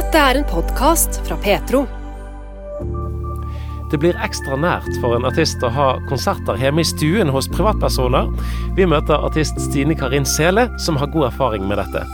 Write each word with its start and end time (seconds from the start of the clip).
Dette 0.00 0.16
er 0.16 0.38
en 0.38 0.46
podkast 0.48 1.18
fra 1.26 1.36
Petro. 1.36 1.82
Det 3.92 3.98
blir 4.00 4.16
ekstra 4.24 4.56
nært 4.56 4.86
for 5.02 5.12
en 5.12 5.26
artist 5.28 5.60
å 5.60 5.68
ha 5.74 5.88
konserter 6.08 6.56
hjemme 6.56 6.80
i 6.80 6.88
stuen 6.88 7.28
hos 7.28 7.50
privatpersoner. 7.52 8.30
Vi 8.78 8.86
møter 8.88 9.20
artist 9.28 9.60
Stine 9.60 9.92
Karin 10.00 10.24
Sele, 10.24 10.70
som 10.80 10.96
har 10.96 11.10
god 11.12 11.26
erfaring 11.26 11.66
med 11.68 11.82
dette. 11.82 12.06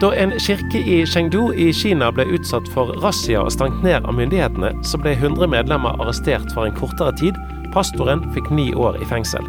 Da 0.00 0.14
en 0.22 0.32
kirke 0.40 0.80
i 0.80 1.02
Chengdu 1.04 1.50
i 1.52 1.68
Kina 1.76 2.08
ble 2.16 2.24
utsatt 2.38 2.70
for 2.72 2.94
razzia 3.04 3.44
og 3.44 3.52
stengt 3.52 3.84
ned 3.84 4.08
av 4.08 4.16
myndighetene, 4.16 4.72
så 4.88 5.02
ble 5.02 5.12
100 5.18 5.52
medlemmer 5.52 6.00
arrestert 6.00 6.48
for 6.56 6.64
en 6.64 6.78
kortere 6.80 7.12
tid. 7.20 7.36
Pastoren 7.76 8.24
fikk 8.32 8.48
ni 8.48 8.70
år 8.72 8.96
i 9.04 9.10
fengsel. 9.12 9.44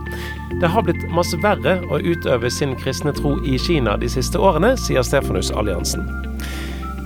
Det 0.59 0.75
har 0.75 0.83
blitt 0.83 1.07
masse 1.15 1.39
verre 1.47 1.79
å 1.87 2.03
utøve 2.03 2.51
sin 2.51 2.75
kristne 2.83 3.15
tro 3.15 3.37
i 3.47 3.55
Kina 3.69 3.95
de 4.03 4.11
siste 4.11 4.41
årene, 4.51 4.75
sier 4.83 5.07
Stefanus-alliansen. 5.07 6.32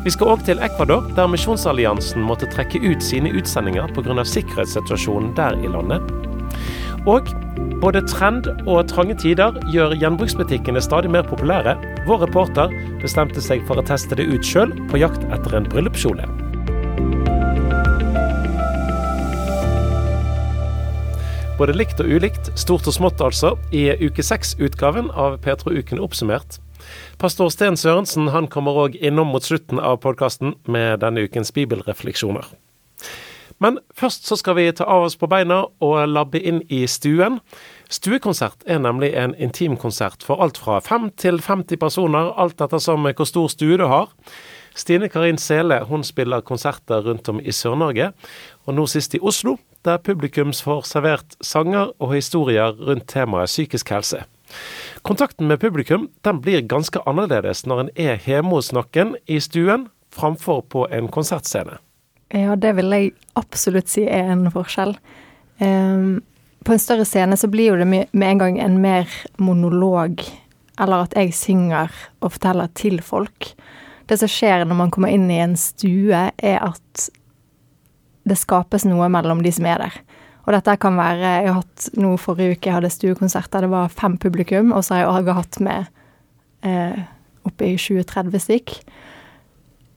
Vi 0.08 0.12
skal 0.14 0.30
òg 0.32 0.44
til 0.48 0.62
Ecuador, 0.64 1.02
der 1.18 1.28
Misjonsalliansen 1.28 2.24
måtte 2.24 2.48
trekke 2.48 2.80
ut 2.80 3.02
sine 3.04 3.28
utsendinger 3.36 3.90
pga. 3.92 4.24
sikkerhetssituasjonen 4.24 5.34
der 5.36 5.58
i 5.60 5.68
landet. 5.68 6.00
Og 7.06 7.28
både 7.82 8.02
trend 8.08 8.48
og 8.66 8.88
trange 8.88 9.18
tider 9.20 9.52
gjør 9.74 9.98
gjenbruksbutikkene 10.00 10.80
stadig 10.82 11.12
mer 11.12 11.28
populære. 11.28 11.76
Vår 12.08 12.22
reporter 12.24 12.72
bestemte 13.02 13.44
seg 13.44 13.66
for 13.68 13.76
å 13.76 13.84
teste 13.84 14.16
det 14.16 14.30
ut 14.32 14.48
sjøl, 14.48 14.72
på 14.88 14.98
jakt 14.98 15.26
etter 15.28 15.58
en 15.58 15.68
bryllupskjole. 15.68 16.24
Både 21.58 21.76
likt 21.76 22.00
og 22.00 22.08
ulikt, 22.08 22.54
stort 22.56 22.88
og 22.88 22.96
smått 22.96 23.20
altså, 23.20 23.58
i 23.76 23.90
uke 23.92 24.24
seks-utgaven 24.24 25.12
av 25.12 25.36
Petro-uken 25.44 26.00
oppsummert. 26.00 26.62
Pastor 27.18 27.50
Sten 27.54 27.78
Sørensen 27.78 28.32
han 28.34 28.50
kommer 28.52 28.78
òg 28.86 28.98
innom 29.02 29.32
mot 29.34 29.44
slutten 29.44 29.80
av 29.80 30.02
podkasten 30.04 30.56
med 30.68 31.02
denne 31.02 31.26
ukens 31.26 31.54
bibelrefleksjoner. 31.56 32.46
Men 33.60 33.80
først 33.98 34.28
så 34.30 34.38
skal 34.38 34.58
vi 34.60 34.68
ta 34.76 34.86
av 34.86 35.08
oss 35.08 35.18
på 35.18 35.30
beina 35.30 35.64
og 35.82 35.96
labbe 36.12 36.38
inn 36.38 36.60
i 36.70 36.84
stuen. 36.90 37.40
Stuekonsert 37.90 38.68
er 38.70 38.84
nemlig 38.84 39.14
en 39.18 39.34
intimkonsert 39.34 40.26
for 40.26 40.44
alt 40.44 40.60
fra 40.62 40.78
5 40.84 41.10
til 41.18 41.42
50 41.42 41.82
personer, 41.82 42.30
alt 42.38 42.62
ettersom 42.62 43.10
hvor 43.10 43.30
stor 43.30 43.50
stue 43.50 43.80
du 43.82 43.88
har. 43.90 44.14
Stine 44.78 45.10
Karin 45.10 45.40
Sele 45.42 45.82
hun 45.90 46.04
spiller 46.06 46.46
konserter 46.46 47.02
rundt 47.02 47.30
om 47.30 47.42
i 47.42 47.52
Sør-Norge, 47.52 48.12
og 48.68 48.78
nå 48.78 48.86
sist 48.86 49.18
i 49.18 49.24
Oslo, 49.26 49.58
der 49.86 49.98
publikums 49.98 50.62
får 50.62 50.86
servert 50.86 51.38
sanger 51.42 51.96
og 51.98 52.14
historier 52.14 52.78
rundt 52.78 53.08
temaet 53.10 53.50
psykisk 53.50 53.90
helse. 53.90 54.22
Kontakten 55.08 55.48
med 55.48 55.62
publikum 55.62 56.08
den 56.26 56.42
blir 56.44 56.66
ganske 56.68 57.02
annerledes 57.10 57.66
når 57.68 57.84
en 57.84 57.92
er 57.96 58.24
hjemme 58.26 58.56
hos 58.58 58.72
noen 58.76 59.16
i 59.28 59.40
stuen, 59.44 59.88
framfor 60.14 60.64
på 60.72 60.88
en 60.94 61.10
konsertscene. 61.12 61.78
Ja, 62.34 62.56
det 62.60 62.74
vil 62.76 62.92
jeg 62.92 63.14
absolutt 63.40 63.92
si 63.92 64.04
er 64.04 64.34
en 64.34 64.50
forskjell. 64.52 64.98
Um, 65.64 66.20
på 66.68 66.76
en 66.76 66.82
større 66.82 67.06
scene 67.08 67.38
så 67.40 67.48
blir 67.52 67.72
jo 67.72 67.80
det 67.80 67.88
med 67.88 68.28
en 68.28 68.42
gang 68.42 68.60
en 68.60 68.82
mer 68.84 69.08
monolog, 69.40 70.24
eller 70.80 71.06
at 71.06 71.16
jeg 71.16 71.36
synger 71.38 71.94
og 72.20 72.34
forteller 72.36 72.72
til 72.76 73.00
folk. 73.06 73.54
Det 74.08 74.20
som 74.20 74.32
skjer 74.32 74.66
når 74.66 74.80
man 74.80 74.92
kommer 74.92 75.14
inn 75.14 75.30
i 75.32 75.40
en 75.44 75.56
stue, 75.60 76.26
er 76.36 76.60
at 76.64 77.08
det 78.28 78.38
skapes 78.40 78.84
noe 78.88 79.08
mellom 79.12 79.42
de 79.44 79.54
som 79.56 79.68
er 79.70 79.86
der. 79.86 79.96
Og 80.48 80.56
dette 80.56 80.78
kan 80.80 80.96
være 80.96 81.34
Jeg 81.44 81.50
har 81.50 81.60
hatt 81.60 81.90
noe 82.00 82.20
forrige 82.22 82.56
uke 82.56 82.70
jeg 82.70 82.78
hadde 82.78 82.94
stuekonsert 82.94 83.52
der 83.52 83.68
det 83.68 83.74
var 83.74 83.92
fem 83.92 84.16
publikum, 84.18 84.72
og 84.72 84.86
så 84.88 85.02
har 85.02 85.20
jeg 85.20 85.36
hatt 85.36 85.60
med 85.60 85.90
eh, 86.64 87.04
oppe 87.48 87.68
i 87.68 87.76
20-30 87.76 88.44
stykk. 88.46 88.74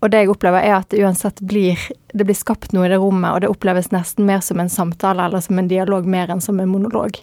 Og 0.01 0.11
det 0.11 0.23
jeg 0.23 0.33
opplever, 0.33 0.65
er 0.65 0.79
at 0.79 0.91
det 0.91 1.03
uansett 1.05 1.43
blir 1.45 1.79
Det 2.11 2.27
blir 2.27 2.35
skapt 2.35 2.73
noe 2.75 2.89
i 2.89 2.91
det 2.91 2.99
rommet, 2.99 3.31
og 3.31 3.45
det 3.45 3.53
oppleves 3.53 3.93
nesten 3.95 4.27
mer 4.27 4.43
som 4.43 4.59
en 4.59 4.73
samtale 4.73 5.29
eller 5.29 5.45
som 5.45 5.59
en 5.61 5.71
dialog 5.71 6.09
mer 6.11 6.33
enn 6.33 6.43
som 6.43 6.59
en 6.59 6.73
monolog. 6.73 7.21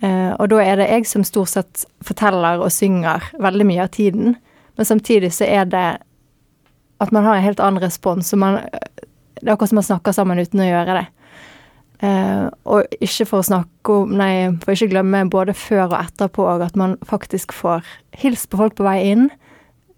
Eh, 0.00 0.32
og 0.32 0.48
da 0.48 0.62
er 0.64 0.80
det 0.80 0.86
jeg 0.88 1.08
som 1.10 1.24
stort 1.24 1.52
sett 1.52 1.84
forteller 2.04 2.62
og 2.64 2.72
synger 2.72 3.28
veldig 3.40 3.66
mye 3.68 3.84
av 3.84 3.92
tiden, 3.92 4.38
men 4.76 4.88
samtidig 4.88 5.34
så 5.36 5.44
er 5.44 5.68
det 5.68 5.86
at 7.04 7.12
man 7.12 7.28
har 7.28 7.36
en 7.36 7.44
helt 7.44 7.60
annen 7.60 7.82
respons. 7.82 8.32
og 8.32 8.38
man, 8.38 8.60
Det 9.36 9.48
er 9.48 9.52
akkurat 9.52 9.68
som 9.68 9.76
man 9.76 9.90
snakker 9.90 10.12
sammen 10.12 10.38
uten 10.40 10.60
å 10.60 10.70
gjøre 10.70 10.96
det. 10.96 11.06
Uh, 12.02 12.52
og 12.68 12.98
ikke 13.00 13.24
for 13.24 13.40
å 13.40 13.46
snakke 13.46 13.94
om 14.02 14.10
Nei, 14.18 14.50
for 14.60 14.74
ikke 14.74 14.90
glemme 14.92 15.22
både 15.32 15.54
før 15.56 15.86
og 15.86 15.98
etterpå 15.98 16.44
òg, 16.44 16.66
at 16.66 16.76
man 16.76 16.98
faktisk 17.08 17.54
får 17.56 17.86
hilst 18.20 18.50
på 18.52 18.60
folk 18.60 18.76
på 18.76 18.84
vei 18.84 18.98
inn. 19.14 19.28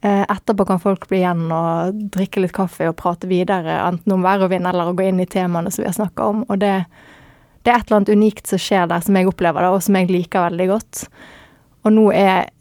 Uh, 0.05 0.23
etterpå 0.31 0.69
kan 0.69 0.83
folk 0.83 1.09
bli 1.11 1.25
igjen 1.25 1.49
og 1.51 1.99
drikke 2.15 2.45
litt 2.45 2.55
kaffe 2.55 2.87
og 2.87 2.99
prate 3.01 3.31
videre, 3.31 3.81
enten 3.89 4.15
om 4.15 4.23
vær 4.23 4.47
og 4.47 4.53
vind 4.55 4.71
eller 4.71 4.93
å 4.93 4.95
gå 4.99 5.09
inn 5.09 5.23
i 5.25 5.27
temaene 5.31 5.73
som 5.75 5.83
vi 5.83 5.91
har 5.91 5.99
snakka 5.99 6.31
om. 6.31 6.45
Og 6.47 6.63
det, 6.63 6.75
det, 7.65 7.73
er 7.73 7.81
et 7.81 7.89
eller 7.89 8.03
annet 8.03 8.15
unikt 8.15 8.47
som 8.51 8.63
skjer 8.63 8.87
der, 8.91 9.03
som 9.03 9.19
jeg 9.19 9.31
opplever 9.31 9.67
det, 9.67 9.73
og 9.75 9.83
som 9.83 9.99
jeg 9.99 10.13
liker 10.13 10.47
veldig 10.51 10.71
godt. 10.71 11.09
Og 11.87 11.95
nå 11.95 12.11
er 12.15 12.53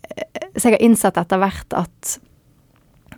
Så 0.58 0.72
jeg 0.72 0.80
har 0.80 0.81
innsett 0.81 1.18
etter 1.19 1.38
hvert 1.38 1.75
at 1.78 2.18
Eh, 2.18 2.26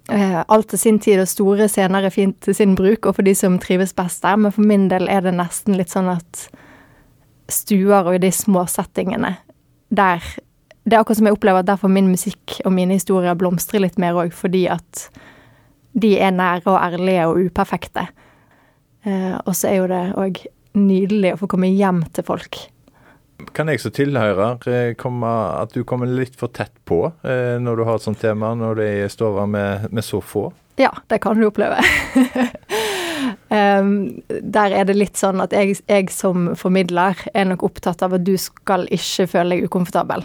alt 0.10 0.70
til 0.72 0.80
sin 0.80 1.00
tid, 1.00 1.20
og 1.22 1.30
store 1.30 1.68
scener 1.70 2.08
er 2.08 2.14
fint 2.14 2.38
til 2.42 2.56
sin 2.56 2.76
bruk, 2.76 3.06
og 3.06 3.18
for 3.18 3.26
de 3.26 3.36
som 3.38 3.60
trives 3.62 3.94
best 3.94 4.24
der, 4.26 4.40
men 4.42 4.54
for 4.56 4.66
min 4.66 4.88
del 4.90 5.10
er 5.12 5.22
det 5.26 5.36
nesten 5.38 5.78
litt 5.78 5.94
sånn 5.94 6.10
at 6.12 6.48
stuer 7.50 8.06
og 8.06 8.16
i 8.16 8.22
de 8.22 8.32
små 8.34 8.66
settingene 8.70 9.36
der 9.90 10.22
Det 10.86 10.96
er 10.96 11.02
akkurat 11.04 11.20
som 11.20 11.28
jeg 11.28 11.36
opplever 11.36 11.62
at 11.62 11.68
derfor 11.68 11.92
min 11.92 12.08
musikk 12.10 12.56
og 12.66 12.72
mine 12.74 12.96
historier 12.98 13.36
blomstrer 13.38 13.84
litt 13.84 14.00
mer 14.02 14.16
òg, 14.18 14.32
fordi 14.34 14.64
at 14.72 15.10
de 15.94 16.16
er 16.18 16.32
nære 16.34 16.66
og 16.66 16.80
ærlige 16.82 17.28
og 17.30 17.42
uperfekte. 17.46 18.08
Eh, 19.06 19.36
og 19.44 19.54
så 19.54 19.70
er 19.70 19.76
jo 19.76 19.90
det 19.92 20.02
òg 20.18 20.40
nydelig 20.80 21.36
å 21.36 21.42
få 21.44 21.50
komme 21.52 21.70
hjem 21.70 22.02
til 22.16 22.26
folk 22.26 22.58
kan 23.56 23.70
jeg 23.72 23.82
som 23.82 23.94
tilhører 23.96 24.68
eh, 24.70 24.94
komme, 25.00 25.30
at 25.60 25.74
du 25.76 25.84
kommer 25.88 26.10
litt 26.10 26.36
for 26.40 26.52
tett 26.54 26.74
på 26.90 27.06
eh, 27.24 27.58
når 27.62 27.80
du 27.80 27.86
har 27.88 28.00
et 28.00 28.06
sånt 28.06 28.22
tema, 28.22 28.54
når 28.58 28.82
de 28.82 28.90
står 29.08 29.14
stova 29.20 29.46
med, 29.50 29.90
med 29.92 30.06
så 30.06 30.22
få? 30.24 30.50
Ja, 30.80 30.94
det 31.12 31.20
kan 31.20 31.40
du 31.40 31.46
oppleve. 31.50 31.82
um, 33.52 34.22
der 34.30 34.76
er 34.76 34.88
det 34.88 34.96
litt 34.96 35.20
sånn 35.20 35.44
at 35.44 35.52
jeg, 35.56 35.76
jeg, 35.90 36.08
som 36.16 36.54
formidler 36.60 37.20
er 37.34 37.50
nok 37.50 37.66
opptatt 37.68 38.04
av 38.06 38.16
at 38.16 38.24
du 38.24 38.38
skal 38.40 38.88
ikke 38.88 39.28
føle 39.28 39.58
deg 39.58 39.68
ukomfortabel. 39.68 40.24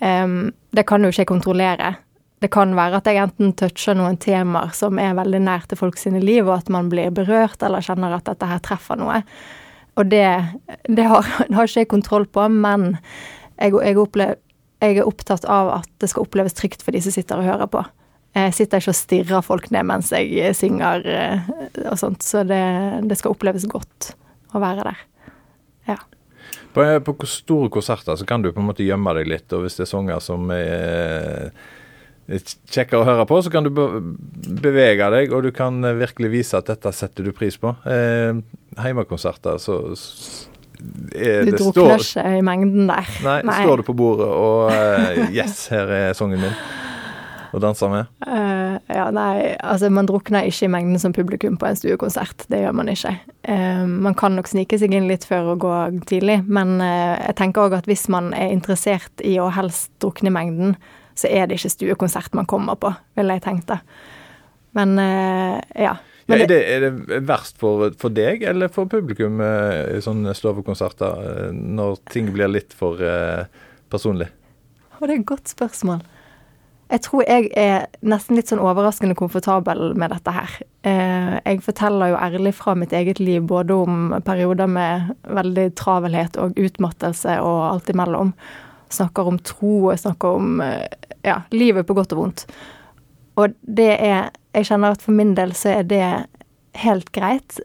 Um, 0.00 0.54
det 0.72 0.86
kan 0.88 1.04
jo 1.04 1.12
ikke 1.12 1.26
jeg 1.26 1.32
kontrollere. 1.34 1.94
Det 2.40 2.48
kan 2.48 2.72
være 2.72 3.02
at 3.02 3.10
jeg 3.10 3.20
enten 3.20 3.52
toucher 3.60 3.98
noen 3.98 4.16
temaer 4.16 4.72
som 4.72 4.96
er 5.02 5.18
veldig 5.18 5.42
nær 5.44 5.68
til 5.68 5.76
folk 5.76 6.00
sine 6.00 6.22
liv, 6.24 6.46
og 6.48 6.62
at 6.62 6.72
man 6.72 6.88
blir 6.88 7.12
berørt 7.12 7.60
eller 7.60 7.84
kjenner 7.84 8.16
at 8.16 8.30
dette 8.30 8.48
her 8.48 8.62
treffer 8.64 8.96
noe. 8.96 9.20
Og 9.98 10.10
det, 10.10 10.26
det, 10.88 11.06
har, 11.10 11.26
det 11.48 11.56
har, 11.56 11.68
ikke 11.68 11.84
jeg 11.84 11.90
kontroll 11.90 12.26
på, 12.26 12.46
men 12.52 12.92
jeg, 13.56 13.74
jeg, 13.74 13.96
opplev, 14.00 14.36
jeg, 14.82 14.98
er 14.98 15.08
opptatt 15.08 15.46
av 15.50 15.72
at 15.80 15.90
det 16.02 16.10
skal 16.12 16.26
oppleves 16.26 16.56
trygt 16.56 16.84
for 16.84 16.96
de 16.96 17.02
som 17.04 17.14
sitter 17.14 17.40
og 17.40 17.48
hører 17.48 17.70
på. 17.70 17.84
Jeg 18.36 18.54
sitter 18.54 18.78
ikke 18.78 18.92
og 18.92 18.98
stirrer 19.00 19.42
folk 19.42 19.72
ned 19.74 19.88
mens 19.88 20.12
jeg 20.14 20.54
synger 20.54 21.02
eh, 21.10 21.48
og 21.90 21.96
sånt, 21.98 22.22
så 22.22 22.44
det, 22.46 22.62
det 23.10 23.18
skal 23.18 23.34
oppleves 23.34 23.66
godt 23.70 24.12
å 24.54 24.62
være 24.62 24.86
der. 24.86 25.02
Ja. 25.90 25.98
På, 26.70 26.84
på 27.02 27.26
store 27.26 27.70
konserter 27.74 28.14
så 28.14 28.26
kan 28.26 28.44
du 28.44 28.52
på 28.52 28.62
en 28.62 28.68
måte 28.68 28.86
gjemme 28.86 29.14
deg 29.18 29.32
litt, 29.32 29.50
og 29.56 29.64
hvis 29.64 29.80
det 29.80 29.88
er 29.88 29.90
sanger 29.90 30.22
som 30.22 30.46
er 30.54 31.50
kjekkere 32.38 33.02
å 33.02 33.06
høre 33.08 33.26
på, 33.28 33.40
så 33.42 33.50
kan 33.52 33.66
du 33.66 33.72
bevege 33.74 35.08
deg, 35.14 35.34
og 35.34 35.46
du 35.46 35.50
kan 35.54 35.82
eh, 35.84 35.96
virkelig 35.98 36.30
vise 36.32 36.60
at 36.60 36.70
dette 36.70 36.92
setter 36.94 37.26
du 37.26 37.32
pris 37.36 37.58
på. 37.60 37.74
Eh, 37.88 38.38
Heimekonserter, 38.80 39.58
så 39.62 39.80
er 41.12 41.48
Du 41.48 41.56
drukner 41.58 42.00
ikke 42.00 42.36
i 42.38 42.44
mengden 42.46 42.86
der. 42.90 43.08
Nei, 43.26 43.40
nei, 43.48 43.62
står 43.64 43.82
du 43.82 43.88
på 43.90 43.96
bordet 43.98 44.30
og 44.30 44.70
eh, 44.72 45.26
Yes, 45.34 45.66
her 45.72 45.90
er 45.90 46.14
sangen 46.16 46.42
min. 46.42 46.54
Og 47.50 47.58
danser 47.58 47.90
med. 47.90 48.06
Uh, 48.22 48.76
ja, 48.86 49.08
nei, 49.10 49.56
altså 49.58 49.88
man 49.90 50.06
drukner 50.06 50.46
ikke 50.46 50.68
i 50.68 50.70
mengden 50.70 51.00
som 51.02 51.10
publikum 51.10 51.56
på 51.58 51.66
en 51.66 51.74
stuekonsert. 51.74 52.44
Det 52.46 52.60
gjør 52.60 52.76
man 52.78 52.92
ikke. 52.92 53.10
Uh, 53.42 53.82
man 53.90 54.14
kan 54.14 54.38
nok 54.38 54.46
snike 54.46 54.78
seg 54.78 54.94
inn 54.94 55.08
litt 55.10 55.26
før 55.26 55.50
å 55.50 55.58
gå 55.58 55.72
tidlig, 56.06 56.44
men 56.46 56.78
jeg 56.78 57.34
tenker 57.42 57.66
òg 57.66 57.74
at 57.80 57.90
hvis 57.90 58.06
man 58.14 58.30
er 58.38 58.54
interessert 58.54 59.26
i 59.26 59.34
å 59.42 59.50
helst 59.50 59.90
drukne 59.98 60.30
i 60.30 60.36
mengden, 60.38 60.78
så 61.20 61.30
er 61.30 61.48
det 61.48 61.58
ikke 61.58 61.74
stuekonsert 61.74 62.36
man 62.38 62.48
kommer 62.48 62.78
på, 62.80 62.92
ville 63.18 63.36
jeg 63.36 63.44
tenkt 63.44 63.68
det. 63.70 63.80
Men 64.76 64.94
uh, 64.98 65.58
ja. 65.74 65.96
Men 66.30 66.38
ja, 66.38 66.44
er, 66.44 66.50
det, 66.50 66.60
er, 66.70 66.84
det, 66.84 67.18
verst 67.26 67.58
for, 67.58 67.88
for, 67.98 68.14
deg 68.14 68.44
eller 68.46 68.70
for 68.70 68.90
publikum 68.90 69.42
uh, 69.42 69.96
i 69.96 70.02
sånne 70.04 70.34
stovekonserter, 70.36 71.26
uh, 71.26 71.50
når 71.50 71.98
ting 72.12 72.30
blir 72.34 72.50
litt 72.52 72.76
for 72.76 73.00
personlig? 73.90 74.30
Og 75.00 75.06
det 75.08 75.14
er 75.14 75.20
et 75.22 75.28
godt 75.28 75.50
spørsmål. 75.50 76.04
Jeg 76.90 77.04
tror 77.06 77.22
jeg 77.22 77.50
er 77.58 77.84
nesten 78.02 78.34
litt 78.34 78.50
sånn 78.50 78.62
overraskende 78.62 79.14
komfortabel 79.18 79.92
med 79.98 80.10
dette 80.10 80.32
her. 80.34 80.56
Jeg 80.82 81.60
forteller 81.62 82.10
jo 82.10 82.16
ærlig 82.18 82.52
fra 82.58 82.74
mitt 82.74 82.90
eget 82.98 83.20
liv, 83.22 83.44
både 83.46 83.76
om 83.86 84.00
perioder 84.26 84.66
med 84.66 85.12
veldig 85.22 85.68
travelhet 85.78 86.34
og 86.42 86.58
utmattelse 86.58 87.36
og 87.46 87.60
alt 87.68 87.92
imellom 87.94 88.32
snakker 88.90 89.30
om 89.30 89.38
tro, 89.46 89.90
og 89.90 89.98
snakker 89.98 90.40
om 90.40 90.60
eh, 90.64 90.86
ja, 91.26 91.40
livet 91.54 91.86
på 91.88 91.96
godt 91.98 92.14
og 92.16 92.24
vondt. 92.24 92.46
Og 93.40 93.56
det 93.62 93.92
er 93.96 94.30
jeg 94.56 94.66
kjenner 94.66 94.96
at 94.96 95.02
for 95.04 95.14
min 95.14 95.34
del 95.38 95.52
så 95.56 95.76
er 95.78 95.86
det 95.86 96.04
helt 96.82 97.10
greit. 97.14 97.60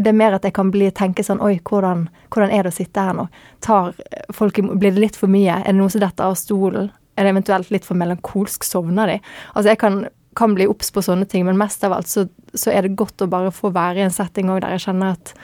Det 0.00 0.10
er 0.10 0.16
mer 0.16 0.36
at 0.36 0.46
jeg 0.46 0.54
kan 0.56 0.72
bli, 0.74 0.88
tenke 0.96 1.24
sånn 1.24 1.42
Oi, 1.44 1.58
hvordan, 1.68 2.08
hvordan 2.32 2.52
er 2.54 2.64
det 2.64 2.72
å 2.72 2.76
sitte 2.78 3.04
her 3.04 3.16
nå? 3.16 3.26
Tar 3.64 3.92
folk, 4.34 4.58
Blir 4.72 4.94
det 4.94 5.02
litt 5.02 5.18
for 5.20 5.30
mye? 5.30 5.60
Er 5.60 5.70
det 5.70 5.78
noe 5.78 5.92
som 5.92 6.02
detter 6.02 6.26
av 6.26 6.38
stolen? 6.40 6.90
Er 7.14 7.26
det 7.26 7.34
eventuelt 7.34 7.70
litt 7.70 7.86
for 7.86 7.98
melankolsk? 7.98 8.66
Sovner 8.66 9.12
de? 9.12 9.20
Altså, 9.52 9.68
jeg 9.70 9.80
kan, 9.84 10.00
kan 10.38 10.56
bli 10.56 10.66
obs 10.70 10.90
på 10.90 11.04
sånne 11.04 11.28
ting, 11.30 11.44
men 11.46 11.60
mest 11.60 11.84
av 11.86 11.94
alt 11.94 12.10
så, 12.10 12.26
så, 12.56 12.72
er 12.72 12.88
det 12.88 12.96
godt 12.98 13.22
å 13.22 13.30
bare 13.30 13.54
få 13.54 13.70
være 13.74 14.00
i 14.00 14.08
en 14.08 14.14
setting 14.14 14.50
òg 14.50 14.64
der 14.64 14.74
jeg 14.74 14.88
kjenner 14.88 15.14
at 15.14 15.36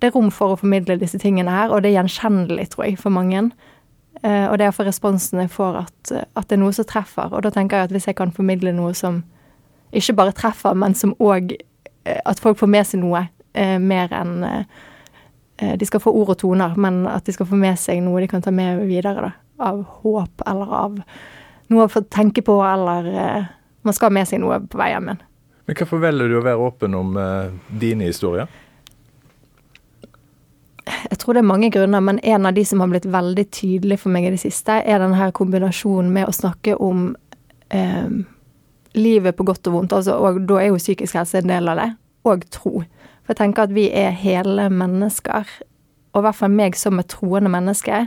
det 0.00 0.10
er 0.10 0.16
rom 0.16 0.32
for 0.34 0.52
å 0.52 0.58
formidle 0.60 0.98
disse 1.00 1.16
tingene 1.22 1.52
her, 1.52 1.70
og 1.72 1.80
det 1.80 1.92
er 1.92 2.02
gjenkjennelig, 2.02 2.66
tror 2.74 2.84
jeg, 2.84 2.98
for 3.00 3.14
mange. 3.14 3.46
Uh, 4.24 4.48
og 4.50 4.58
det 4.58 4.66
er 4.66 4.74
for 4.74 4.88
responsen 4.88 5.42
jeg 5.42 5.52
får, 5.52 5.78
at, 5.84 6.12
at, 6.24 6.46
det 6.48 6.56
er 6.56 6.62
noe 6.62 6.74
som 6.74 6.86
treffer. 6.88 7.32
Og 7.32 7.44
da 7.44 7.52
tenker 7.52 7.76
jeg 7.76 7.88
at 7.88 7.94
hvis 7.94 8.08
jeg 8.08 8.16
kan 8.16 8.32
formidle 8.32 8.72
noe 8.72 8.94
som 8.96 9.22
ikke 9.96 10.16
bare 10.16 10.34
treffer, 10.36 10.76
men 10.78 10.96
som 10.98 11.14
òg 11.22 11.56
uh, 11.56 12.20
At 12.24 12.40
folk 12.40 12.58
får 12.58 12.70
med 12.70 12.86
seg 12.88 13.02
noe 13.02 13.26
uh, 13.28 13.78
mer 13.82 14.12
enn 14.14 14.44
De 15.56 15.86
skal 15.88 16.02
få 16.04 16.12
ord 16.12 16.34
og 16.34 16.36
toner, 16.36 16.74
men 16.76 17.06
at 17.08 17.24
de 17.24 17.32
skal 17.32 17.46
få 17.48 17.56
med 17.56 17.78
seg 17.80 18.02
noe 18.04 18.20
de 18.20 18.26
kan 18.28 18.42
ta 18.44 18.52
med 18.52 18.82
videre, 18.90 19.22
da. 19.24 19.30
Av 19.64 19.78
håp, 20.02 20.42
eller 20.44 20.74
av 20.76 20.98
noe 21.72 21.86
å 21.86 21.88
få 21.88 22.02
tenke 22.12 22.42
på, 22.44 22.58
eller 22.60 23.08
Man 23.80 23.96
skal 23.96 24.10
ha 24.10 24.16
med 24.18 24.28
seg 24.28 24.42
noe 24.42 24.58
på 24.60 24.76
vei 24.76 24.90
hjem 24.90 25.08
igjen. 25.08 25.22
Men 25.64 25.78
hvorfor 25.78 26.02
velger 26.02 26.28
du 26.28 26.36
å 26.36 26.44
være 26.44 26.66
åpen 26.68 26.98
om 26.98 27.16
dine 27.80 28.10
historier? 28.10 28.52
Jeg 31.10 31.18
tror 31.22 31.36
det 31.36 31.42
er 31.42 31.48
mange 31.48 31.70
grunner, 31.70 32.02
men 32.02 32.18
en 32.22 32.46
av 32.48 32.54
de 32.56 32.64
som 32.66 32.80
har 32.82 32.90
blitt 32.90 33.06
veldig 33.10 33.44
tydelig 33.54 34.00
for 34.02 34.14
meg 34.14 34.26
i 34.26 34.32
det 34.34 34.40
siste, 34.42 34.80
er 34.82 35.02
denne 35.02 35.18
her 35.18 35.34
kombinasjonen 35.36 36.10
med 36.12 36.28
å 36.28 36.34
snakke 36.34 36.76
om 36.82 37.08
eh, 37.74 38.08
livet 38.96 39.36
på 39.36 39.46
godt 39.46 39.70
og 39.70 39.76
vondt, 39.78 39.94
altså, 39.96 40.16
og 40.18 40.42
da 40.48 40.60
er 40.60 40.70
jo 40.70 40.80
psykisk 40.80 41.18
helse 41.18 41.40
en 41.42 41.52
del 41.52 41.70
av 41.70 41.80
det, 41.82 41.90
og 42.26 42.46
tro. 42.54 42.82
For 43.26 43.34
jeg 43.34 43.42
tenker 43.42 43.66
at 43.66 43.76
vi 43.76 43.88
er 43.90 44.16
hele 44.16 44.68
mennesker, 44.72 45.50
og 46.14 46.22
i 46.22 46.24
hvert 46.26 46.38
fall 46.38 46.54
meg 46.56 46.78
som 46.78 46.98
et 47.02 47.10
troende 47.12 47.52
menneske, 47.52 48.06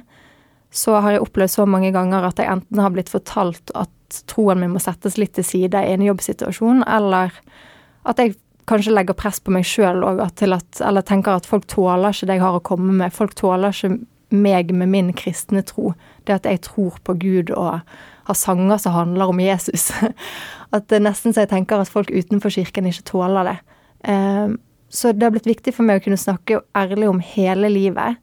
så 0.70 1.00
har 1.02 1.16
jeg 1.16 1.24
opplevd 1.24 1.54
så 1.54 1.66
mange 1.70 1.92
ganger 1.94 2.28
at 2.28 2.42
jeg 2.42 2.50
enten 2.52 2.82
har 2.82 2.94
blitt 2.94 3.10
fortalt 3.10 3.72
at 3.78 4.22
troen 4.30 4.62
min 4.62 4.74
må 4.74 4.82
settes 4.82 5.18
litt 5.22 5.36
til 5.38 5.46
side 5.46 5.82
i 5.86 5.96
en 5.96 6.06
jobbsituasjon, 6.06 6.84
eller 6.90 7.34
at 8.10 8.22
jeg 8.22 8.36
kanskje 8.70 8.94
legger 8.94 9.18
press 9.18 9.42
på 9.42 9.54
meg 9.54 9.66
sjøl 9.68 10.04
òg, 10.06 10.22
eller 10.46 11.06
tenker 11.06 11.40
at 11.40 11.50
folk 11.50 11.68
tåler 11.72 12.14
ikke 12.14 12.30
det 12.30 12.38
jeg 12.38 12.46
har 12.46 12.58
å 12.60 12.64
komme 12.66 12.94
med. 13.02 13.16
Folk 13.16 13.36
tåler 13.40 13.74
ikke 13.74 13.98
meg 14.30 14.72
med 14.76 14.92
min 14.94 15.12
kristne 15.18 15.64
tro. 15.66 15.94
Det 16.26 16.38
at 16.38 16.46
jeg 16.46 16.62
tror 16.68 17.00
på 17.04 17.18
Gud 17.22 17.54
og 17.56 17.80
har 18.30 18.38
sanger 18.38 18.78
som 18.78 18.94
handler 18.94 19.34
om 19.34 19.40
Jesus. 19.42 19.90
At 20.76 20.90
det 20.90 21.00
er 21.00 21.06
nesten 21.08 21.34
så 21.34 21.48
jeg 21.48 21.50
tenker 21.50 21.82
at 21.82 21.90
folk 21.90 22.12
utenfor 22.14 22.54
kirken 22.54 22.86
ikke 22.86 23.08
tåler 23.10 23.48
det. 23.48 23.56
Ehm, 24.06 24.60
så 24.90 25.16
det 25.18 25.26
har 25.26 25.34
blitt 25.34 25.50
viktig 25.50 25.74
for 25.74 25.88
meg 25.88 25.98
å 25.98 26.04
kunne 26.06 26.20
snakke 26.22 26.60
ærlig 26.78 27.10
om 27.10 27.24
hele 27.26 27.72
livet. 27.74 28.20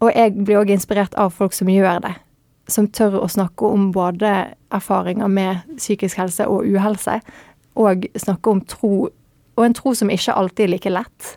Og 0.00 0.08
jeg 0.08 0.32
blir 0.38 0.62
òg 0.62 0.72
inspirert 0.72 1.12
av 1.20 1.34
folk 1.36 1.52
som 1.52 1.68
gjør 1.68 2.00
det. 2.06 2.14
Som 2.72 2.88
tør 2.88 3.18
å 3.20 3.28
snakke 3.28 3.68
om 3.68 3.90
både 3.92 4.32
erfaringer 4.72 5.28
med 5.28 5.76
psykisk 5.76 6.22
helse 6.22 6.48
og 6.48 6.64
uhelse 6.64 7.18
og 7.74 8.06
snakke 8.20 8.50
om 8.50 8.62
tro, 8.68 9.08
og 9.54 9.64
en 9.64 9.76
tro 9.76 9.94
som 9.94 10.10
ikke 10.12 10.34
alltid 10.34 10.66
er 10.66 10.72
like 10.74 10.92
lett. 10.92 11.34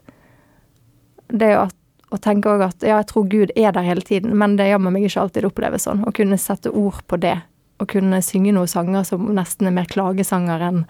Det 1.28 1.52
er 1.54 1.68
å 2.08 2.20
tenke 2.24 2.52
òg 2.54 2.64
at 2.70 2.86
ja, 2.86 3.00
jeg 3.02 3.10
tror 3.10 3.28
Gud 3.32 3.54
er 3.56 3.74
der 3.76 3.86
hele 3.86 4.06
tiden, 4.06 4.36
men 4.40 4.56
det 4.60 4.70
jammen 4.70 4.94
meg 4.96 5.08
ikke 5.08 5.26
alltid 5.26 5.48
oppleves 5.50 5.88
sånn. 5.88 6.06
Å 6.08 6.14
kunne 6.16 6.40
sette 6.40 6.72
ord 6.72 7.02
på 7.08 7.20
det, 7.20 7.36
og 7.82 7.90
kunne 7.92 8.22
synge 8.26 8.54
noen 8.56 8.72
sanger 8.72 9.04
som 9.08 9.28
nesten 9.36 9.70
er 9.70 9.76
mer 9.76 9.90
klagesanger 9.92 10.64
enn 10.70 10.86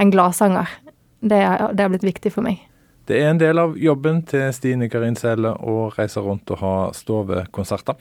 en 0.00 0.12
gladsanger, 0.12 0.68
det, 1.20 1.40
det 1.76 1.84
har 1.84 1.92
blitt 1.92 2.06
viktig 2.06 2.32
for 2.32 2.46
meg. 2.46 2.60
Det 3.08 3.18
er 3.18 3.32
en 3.32 3.40
del 3.40 3.58
av 3.58 3.74
jobben 3.80 4.20
til 4.28 4.52
Stine 4.54 4.88
Karin 4.92 5.16
Selle 5.18 5.50
å 5.66 5.88
reise 5.96 6.22
rundt 6.22 6.52
og 6.54 6.60
ha 6.62 6.74
stovekonserter. 6.94 7.96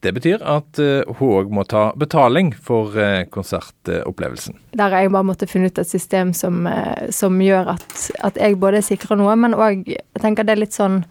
Det 0.00 0.12
betyr 0.16 0.40
at 0.48 0.78
hun 0.80 1.16
eh, 1.28 1.34
òg 1.40 1.50
må 1.52 1.64
ta 1.68 1.90
betaling 2.00 2.54
for 2.56 2.94
eh, 2.96 3.26
konsertopplevelsen. 3.28 4.56
Der 4.72 4.94
har 4.94 5.04
jeg 5.04 5.12
bare 5.12 5.28
måttet 5.28 5.52
finne 5.52 5.68
ut 5.68 5.80
et 5.80 5.88
system 5.88 6.32
som, 6.36 6.62
eh, 6.66 7.10
som 7.12 7.36
gjør 7.44 7.74
at, 7.74 7.96
at, 8.24 8.40
jeg 8.40 8.56
både 8.62 8.80
sikrer 8.86 9.20
noe, 9.20 9.34
men 9.36 9.56
òg 9.56 9.84
tenker 10.22 10.48
det 10.48 10.56
er 10.56 10.64
litt 10.64 10.76
sånn 10.76 11.04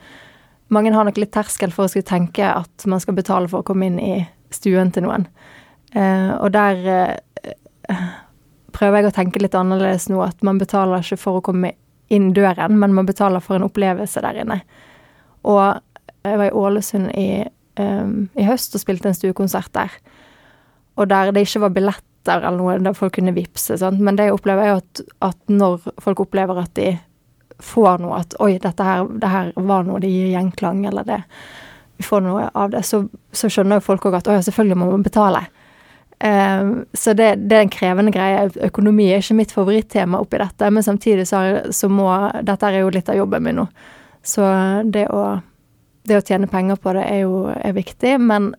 Mange 0.70 0.92
har 0.94 1.02
nok 1.02 1.18
litt 1.18 1.32
terskel 1.34 1.72
for 1.74 1.88
å 1.88 1.90
skulle 1.90 2.06
tenke 2.06 2.46
at 2.46 2.84
man 2.86 3.02
skal 3.02 3.16
betale 3.18 3.50
for 3.50 3.64
å 3.64 3.66
komme 3.66 3.88
inn 3.90 3.96
i 3.98 4.20
stuen 4.54 4.92
til 4.94 5.08
noen. 5.08 5.24
og 5.98 6.52
der 6.54 6.84
prøver 8.70 9.00
jeg 9.00 9.08
å 9.10 9.16
tenke 9.16 9.42
litt 9.42 9.58
annerledes 9.58 10.06
nå, 10.14 10.22
at 10.22 10.46
man 10.46 10.62
betaler 10.62 11.02
ikke 11.02 11.18
for 11.18 11.40
å 11.40 11.42
komme 11.48 11.72
inn 12.14 12.30
døren, 12.38 12.78
men 12.78 12.94
man 12.94 13.10
betaler 13.10 13.42
for 13.42 13.58
en 13.58 13.66
opplevelse 13.66 14.22
der 14.22 14.44
inne. 14.44 14.60
Og 15.42 15.82
jeg 16.22 16.38
var 16.38 16.52
i 16.52 16.54
Ålesund 16.62 17.10
i 17.18 17.28
um, 17.80 18.16
i 18.38 18.46
høst 18.48 18.76
og 18.76 18.84
spilte 18.84 19.10
en 19.10 19.18
stuekonsert 19.18 19.72
der. 19.76 19.94
Og 21.00 21.10
der 21.10 21.32
det 21.36 21.46
ikke 21.48 21.64
var 21.66 21.76
billetter 21.76 22.44
eller 22.44 22.58
noe 22.60 22.80
der 22.84 22.98
folk 22.98 23.16
kunne 23.16 23.36
vippse. 23.36 23.78
Men 23.98 24.20
det 24.20 24.28
jeg 24.28 24.36
opplever, 24.36 24.66
er 24.66 24.74
jo 24.74 24.82
at, 24.82 25.04
at, 25.32 25.40
når 25.48 25.88
folk 26.04 26.26
opplever 26.26 26.60
at 26.62 26.74
de 26.78 26.92
får 27.64 28.04
noe, 28.04 28.20
at 28.20 28.36
oi, 28.44 28.54
dette 28.62 28.86
her, 28.86 29.08
det 29.20 29.32
her 29.32 29.54
var 29.56 29.88
noe, 29.88 30.00
det 30.04 30.12
gir 30.12 30.34
gjenklang, 30.36 30.86
eller 30.88 31.08
det 31.08 31.24
Vi 32.00 32.06
får 32.08 32.22
noe 32.24 32.46
av 32.56 32.70
det, 32.72 32.86
så, 32.88 33.02
så 33.36 33.50
skjønner 33.52 33.76
jo 33.76 33.84
folk 33.84 34.06
òg 34.08 34.14
at 34.22 34.28
å 34.32 34.38
ja, 34.38 34.44
selvfølgelig 34.46 34.78
må 34.80 34.86
man 34.88 35.02
betale. 35.04 35.42
Um, 36.24 36.86
så 36.96 37.12
det, 37.12 37.34
det, 37.48 37.58
er 37.58 37.66
en 37.66 37.72
krevende 37.74 38.14
greie. 38.16 38.46
Økonomi 38.70 39.10
er 39.12 39.20
ikke 39.20 39.36
mitt 39.36 39.52
favorittema 39.52 40.22
oppi 40.24 40.40
dette, 40.40 40.70
men 40.72 40.86
samtidig 40.86 41.28
så, 41.28 41.42
så 41.76 41.90
må 41.92 42.08
Dette 42.48 42.72
er 42.72 42.82
jo 42.86 42.94
litt 42.96 43.12
av 43.12 43.20
jobben 43.20 43.44
min 43.44 43.60
nå. 43.60 43.68
Så 44.24 44.48
det 44.88 45.10
å 45.12 45.24
det 46.10 46.18
å 46.20 46.26
tjene 46.26 46.50
penger 46.50 46.80
på 46.82 46.94
det 46.98 47.06
er 47.08 47.24
jo 47.24 47.46
er 47.54 47.76
viktig, 47.78 48.16
men 48.22 48.52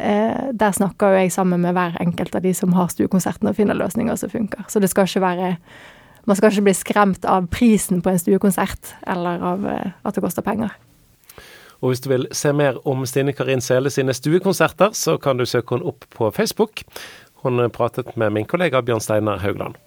eh, 0.00 0.50
der 0.52 0.76
snakker 0.76 1.14
jo 1.14 1.22
jeg 1.22 1.32
sammen 1.34 1.64
med 1.64 1.76
hver 1.76 1.96
enkelt 2.02 2.36
av 2.36 2.44
de 2.44 2.52
som 2.56 2.76
har 2.76 2.92
stuekonserten 2.92 3.50
og 3.50 3.56
finner 3.58 3.78
løsninger 3.78 4.20
som 4.20 4.32
funker. 4.32 4.68
Så 4.68 4.82
det 4.82 4.92
skal 4.92 5.08
ikke 5.08 5.26
være 5.26 5.56
Man 6.28 6.36
skal 6.36 6.52
ikke 6.52 6.66
bli 6.66 6.74
skremt 6.76 7.24
av 7.24 7.46
prisen 7.48 8.02
på 8.04 8.10
en 8.10 8.18
stuekonsert, 8.20 8.90
eller 9.08 9.40
av 9.40 9.64
eh, 9.66 9.92
at 10.04 10.14
det 10.14 10.22
koster 10.22 10.44
penger. 10.44 10.74
Og 11.80 11.90
hvis 11.90 12.04
du 12.04 12.10
vil 12.12 12.28
se 12.36 12.52
mer 12.52 12.76
om 12.84 13.06
Stine 13.08 13.32
Karin 13.32 13.64
Sele 13.64 13.90
sine 13.90 14.12
stuekonserter, 14.14 14.92
så 14.92 15.16
kan 15.16 15.40
du 15.40 15.46
søke 15.48 15.74
henne 15.74 15.88
opp 15.88 16.04
på 16.12 16.30
Facebook. 16.30 16.84
Hun 17.40 17.70
pratet 17.72 18.16
med 18.20 18.36
min 18.36 18.44
kollega 18.44 18.82
Bjørn 18.84 19.00
Steinar 19.00 19.40
Haugland. 19.40 19.80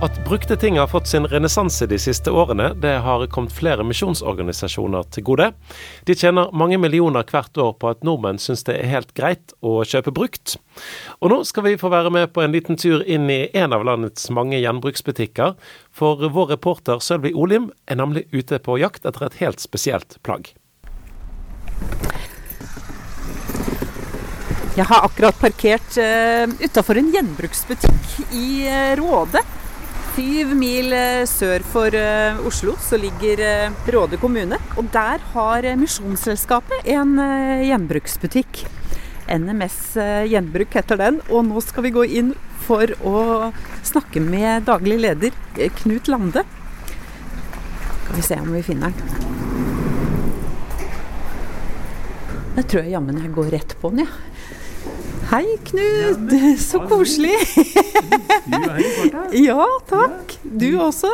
At 0.00 0.24
brukte 0.24 0.56
ting 0.56 0.78
har 0.78 0.86
fått 0.86 1.06
sin 1.06 1.26
renessanse 1.26 1.86
de 1.86 1.98
siste 1.98 2.30
årene, 2.32 2.70
det 2.74 2.94
har 3.04 3.26
kommet 3.28 3.52
flere 3.52 3.84
misjonsorganisasjoner 3.84 5.10
til 5.12 5.26
gode. 5.28 5.50
De 6.08 6.16
tjener 6.16 6.48
mange 6.56 6.78
millioner 6.80 7.26
hvert 7.28 7.60
år 7.60 7.74
på 7.76 7.90
at 7.90 8.06
nordmenn 8.08 8.40
syns 8.40 8.64
det 8.64 8.78
er 8.78 8.88
helt 8.88 9.12
greit 9.12 9.52
å 9.60 9.82
kjøpe 9.84 10.14
brukt. 10.16 10.56
Og 11.20 11.34
nå 11.34 11.42
skal 11.44 11.68
vi 11.68 11.76
få 11.76 11.92
være 11.92 12.14
med 12.16 12.32
på 12.32 12.40
en 12.40 12.56
liten 12.56 12.80
tur 12.80 13.04
inn 13.04 13.28
i 13.28 13.50
en 13.52 13.76
av 13.76 13.84
landets 13.84 14.30
mange 14.32 14.56
gjenbruksbutikker. 14.62 15.52
For 15.92 16.24
vår 16.32 16.54
reporter 16.54 17.04
Sølvi 17.04 17.36
Olim 17.36 17.68
er 17.84 18.00
nemlig 18.00 18.24
ute 18.32 18.56
på 18.56 18.80
jakt 18.80 19.04
etter 19.04 19.28
et 19.28 19.38
helt 19.44 19.60
spesielt 19.60 20.16
plagg. 20.24 20.54
Jeg 24.80 24.88
har 24.88 25.04
akkurat 25.04 25.36
parkert 25.36 25.96
uh, 26.00 26.48
utafor 26.64 26.96
en 26.96 27.12
gjenbruksbutikk 27.12 28.20
i 28.32 28.46
uh, 28.64 28.92
Råde. 28.96 29.44
Syv 30.10 30.56
mil 30.58 30.90
eh, 30.96 31.22
sør 31.28 31.62
for 31.70 31.94
eh, 31.94 32.38
Oslo 32.48 32.72
så 32.82 32.98
ligger 32.98 33.42
eh, 33.44 33.74
Råde 33.94 34.18
kommune. 34.18 34.58
Og 34.80 34.88
der 34.90 35.22
har 35.34 35.66
Misjonsselskapet 35.78 36.88
en 36.90 37.14
gjenbruksbutikk. 37.68 38.64
NMS 39.30 39.76
Gjenbruk 40.26 40.74
heter 40.74 40.98
den. 40.98 41.20
Og 41.30 41.44
nå 41.46 41.62
skal 41.62 41.86
vi 41.86 41.92
gå 41.94 42.02
inn 42.18 42.32
for 42.64 42.90
å 43.06 43.52
snakke 43.86 44.22
med 44.24 44.66
daglig 44.66 44.98
leder 45.04 45.36
Knut 45.78 46.10
Lande. 46.10 46.42
Skal 48.02 48.16
vi 48.16 48.26
se 48.26 48.40
om 48.42 48.50
vi 48.56 48.64
finner 48.66 48.90
den. 48.90 49.28
Jeg 52.58 52.66
tror 52.66 52.82
jeg 52.82 52.96
jammen 52.96 53.22
jeg 53.22 53.30
går 53.36 53.54
rett 53.54 53.78
på 53.78 53.94
den, 53.94 54.02
jeg. 54.02 54.10
Ja. 54.10 54.59
Hei, 55.30 55.46
Knut. 55.62 56.32
Så 56.58 56.80
koselig. 56.90 57.36
Ja, 59.38 59.66
takk. 59.92 60.32
Du 60.42 60.72
også. 60.82 61.06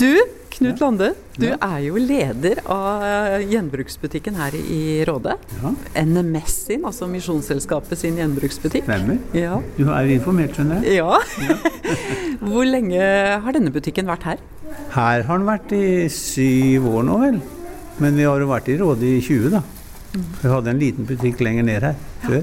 Du, 0.00 0.08
Knut 0.54 0.80
Lande, 0.80 1.10
du 1.36 1.50
er 1.52 1.74
jo 1.84 2.00
leder 2.00 2.62
av 2.72 3.44
gjenbruksbutikken 3.44 4.38
her 4.40 4.56
i 4.56 5.02
Råde. 5.04 5.34
Ja. 5.58 5.72
NMS 6.00 6.54
sin, 6.70 6.86
altså 6.88 7.10
Misjonsselskapet 7.12 8.00
sin 8.06 8.16
gjenbruksbutikk. 8.22 8.88
Stemmer. 8.88 9.20
Du 9.76 9.84
er 9.92 10.08
jo 10.08 10.16
informert, 10.16 10.56
skjønner 10.56 10.80
jeg. 10.88 11.02
Ja. 11.02 11.20
Hvor 12.46 12.64
lenge 12.64 13.04
har 13.44 13.58
denne 13.58 13.74
butikken 13.76 14.08
vært 14.08 14.24
her? 14.30 14.42
Her 14.96 15.28
har 15.28 15.44
den 15.44 15.44
vært 15.50 15.76
i 15.76 16.08
syv 16.08 16.88
år 16.88 17.04
nå, 17.10 17.20
vel. 17.26 17.38
Men 18.00 18.16
vi 18.16 18.24
har 18.24 18.40
jo 18.40 18.48
vært 18.48 18.72
i 18.72 18.80
Råde 18.80 19.12
i 19.12 19.20
20, 19.20 19.52
da. 19.58 19.60
Vi 20.40 20.48
hadde 20.48 20.72
en 20.72 20.80
liten 20.80 21.04
butikk 21.08 21.44
lenger 21.44 21.68
ned 21.68 21.84
her 21.90 22.00
før. 22.24 22.42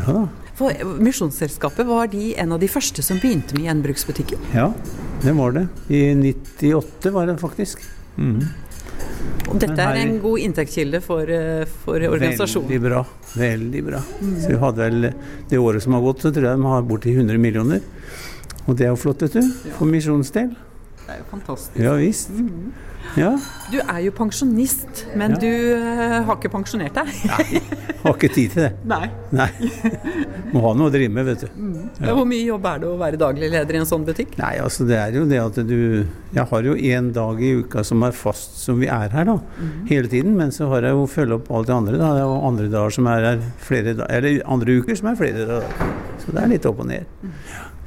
Ja 0.00 0.14
da. 0.14 0.28
For 0.60 0.96
Misjonsselskapet, 1.00 1.86
var 1.88 2.10
de 2.12 2.34
en 2.36 2.52
av 2.52 2.60
de 2.60 2.68
første 2.68 3.00
som 3.04 3.16
begynte 3.20 3.56
med 3.56 3.64
gjenbruksbutikken? 3.64 4.42
Ja, 4.52 4.66
det 5.22 5.32
var 5.38 5.54
det. 5.56 5.62
I 5.88 6.02
98 6.12 7.12
var 7.14 7.30
det 7.30 7.38
faktisk. 7.40 7.80
Mm. 8.20 8.42
Og 9.48 9.56
dette 9.62 9.82
er 9.82 10.00
en 10.02 10.18
god 10.20 10.42
inntektskilde 10.44 11.00
for, 11.02 11.30
eh, 11.32 11.64
for 11.84 11.96
organisasjonen. 11.96 12.68
Veldig 12.68 12.82
bra. 12.84 13.04
Veldig 13.40 13.84
bra. 13.86 14.02
Så 14.20 14.50
vi 14.52 14.58
hadde 14.60 14.76
vel 14.76 15.14
Det 15.48 15.58
året 15.58 15.82
som 15.82 15.92
har 15.94 16.02
gått, 16.02 16.20
så 16.20 16.30
tror 16.30 16.44
jeg 16.44 16.56
de 16.60 16.62
har 16.62 16.82
borti 16.82 17.14
100 17.16 17.38
millioner. 17.38 17.80
Og 18.68 18.76
det 18.76 18.86
er 18.86 18.92
jo 18.92 18.96
flott, 18.96 19.22
vet 19.22 19.32
du. 19.32 19.42
For 19.78 19.86
misjonens 19.86 20.30
del. 20.30 20.54
Det 21.10 21.16
er 21.16 21.22
jo 21.24 21.28
fantastisk. 21.32 21.78
Ja 21.82 21.92
visst. 21.98 22.30
Ja. 23.18 23.30
Du 23.72 23.78
er 23.80 23.98
jo 24.04 24.10
pensjonist, 24.14 25.00
men 25.18 25.32
Ja. 25.32 25.38
du 25.42 25.46
eh, 25.48 26.20
har 26.22 26.36
ikke 26.36 26.50
pensjonert 26.52 26.94
deg? 26.94 27.08
Nei, 27.26 27.62
Har 28.04 28.14
ikke 28.14 28.28
tid 28.30 28.52
til 28.52 28.62
det. 28.62 28.68
Nei. 28.92 29.08
Nei. 29.34 29.48
Må 30.52 30.62
ha 30.68 30.70
noe 30.78 30.86
å 30.86 30.92
drive 30.94 31.10
med, 31.10 31.26
vet 31.26 31.42
du. 31.42 31.48
Ja. 32.04 32.12
Hvor 32.14 32.28
mye 32.28 32.44
jobb 32.46 32.68
er 32.70 32.78
det 32.84 32.88
å 32.92 32.94
være 33.00 33.18
daglig 33.18 33.48
leder 33.50 33.74
i 33.74 33.80
en 33.80 33.88
sånn 33.90 34.04
butikk? 34.06 34.36
Nei, 34.38 34.52
altså 34.62 34.86
det 34.86 35.00
er 35.00 35.16
jo 35.18 35.24
det 35.32 35.40
at 35.42 35.58
du 35.66 35.74
Jeg 36.36 36.46
har 36.52 36.62
jo 36.70 36.76
én 36.76 37.10
dag 37.16 37.42
i 37.42 37.50
uka 37.64 37.82
som 37.88 38.04
er 38.06 38.14
fast 38.14 38.60
som 38.62 38.78
vi 38.78 38.86
er 38.86 39.10
her, 39.10 39.26
da. 39.32 39.38
Hele 39.90 40.06
tiden. 40.12 40.36
Men 40.38 40.54
så 40.54 40.68
har 40.70 40.86
jeg 40.86 40.94
jo 40.94 41.08
følge 41.10 41.40
opp 41.40 41.50
alt 41.50 41.66
det 41.72 41.74
andre. 41.80 41.98
da. 41.98 42.12
Det 42.14 42.22
er 42.22 42.28
jo 42.28 42.38
andre 42.52 42.70
dager 42.70 42.94
som 43.00 43.10
er 43.10 43.26
her 43.32 43.42
flere 43.58 43.96
dager 43.98 44.20
Eller 44.20 44.44
andre 44.46 44.78
uker 44.78 44.94
som 45.02 45.10
er 45.10 45.18
flere 45.18 45.48
dager. 45.50 45.90
Så 46.22 46.36
det 46.36 46.44
er 46.44 46.52
litt 46.54 46.66
opp 46.70 46.84
og 46.84 46.86
ned. 46.92 47.10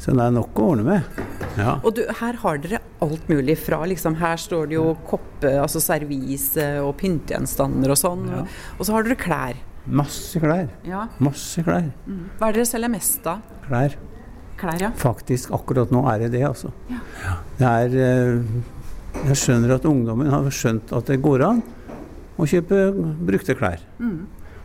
Så 0.03 0.11
det 0.11 0.19
er 0.19 0.33
nok 0.35 0.57
å 0.59 0.65
ordne 0.73 0.83
med. 0.83 1.19
Ja. 1.55 1.77
Og 1.79 1.93
du, 1.95 2.01
her 2.19 2.35
har 2.41 2.57
dere 2.59 2.81
alt 3.03 3.29
mulig 3.29 3.53
fra 3.61 3.77
liksom 3.87 4.17
Her 4.19 4.39
står 4.41 4.71
det 4.71 4.75
jo 4.75 4.87
koppe, 5.07 5.51
altså 5.61 5.79
servise 5.83 6.65
og 6.83 6.95
pyntegjenstander 6.99 7.93
og 7.93 7.99
sånn. 7.99 8.25
Ja. 8.33 8.41
Og 8.75 8.87
så 8.87 8.97
har 8.97 9.07
dere 9.07 9.19
klær. 9.21 9.61
Masse 9.85 10.41
klær. 10.43 10.67
Ja. 10.87 11.05
Masse 11.23 11.63
klær. 11.63 11.87
Hva 12.03 12.49
er 12.49 12.57
det 12.57 12.59
dere 12.63 12.71
selger 12.73 12.91
mest 12.91 13.29
av? 13.31 13.45
Klær. 13.67 13.95
Klær, 14.59 14.83
ja. 14.83 14.91
Faktisk, 14.99 15.53
akkurat 15.55 15.91
nå 15.95 16.03
er 16.11 16.25
det 16.25 16.33
det, 16.35 16.43
altså. 16.49 16.73
Det 17.59 17.69
er 17.69 17.95
eh, 18.09 18.59
Jeg 19.29 19.39
skjønner 19.39 19.75
at 19.77 19.87
ungdommen 19.87 20.29
har 20.31 20.51
skjønt 20.51 20.91
at 20.99 21.09
det 21.11 21.21
går 21.23 21.47
an 21.47 21.63
å 22.35 22.47
kjøpe 22.49 22.89
brukte 23.23 23.55
klær. 23.55 23.79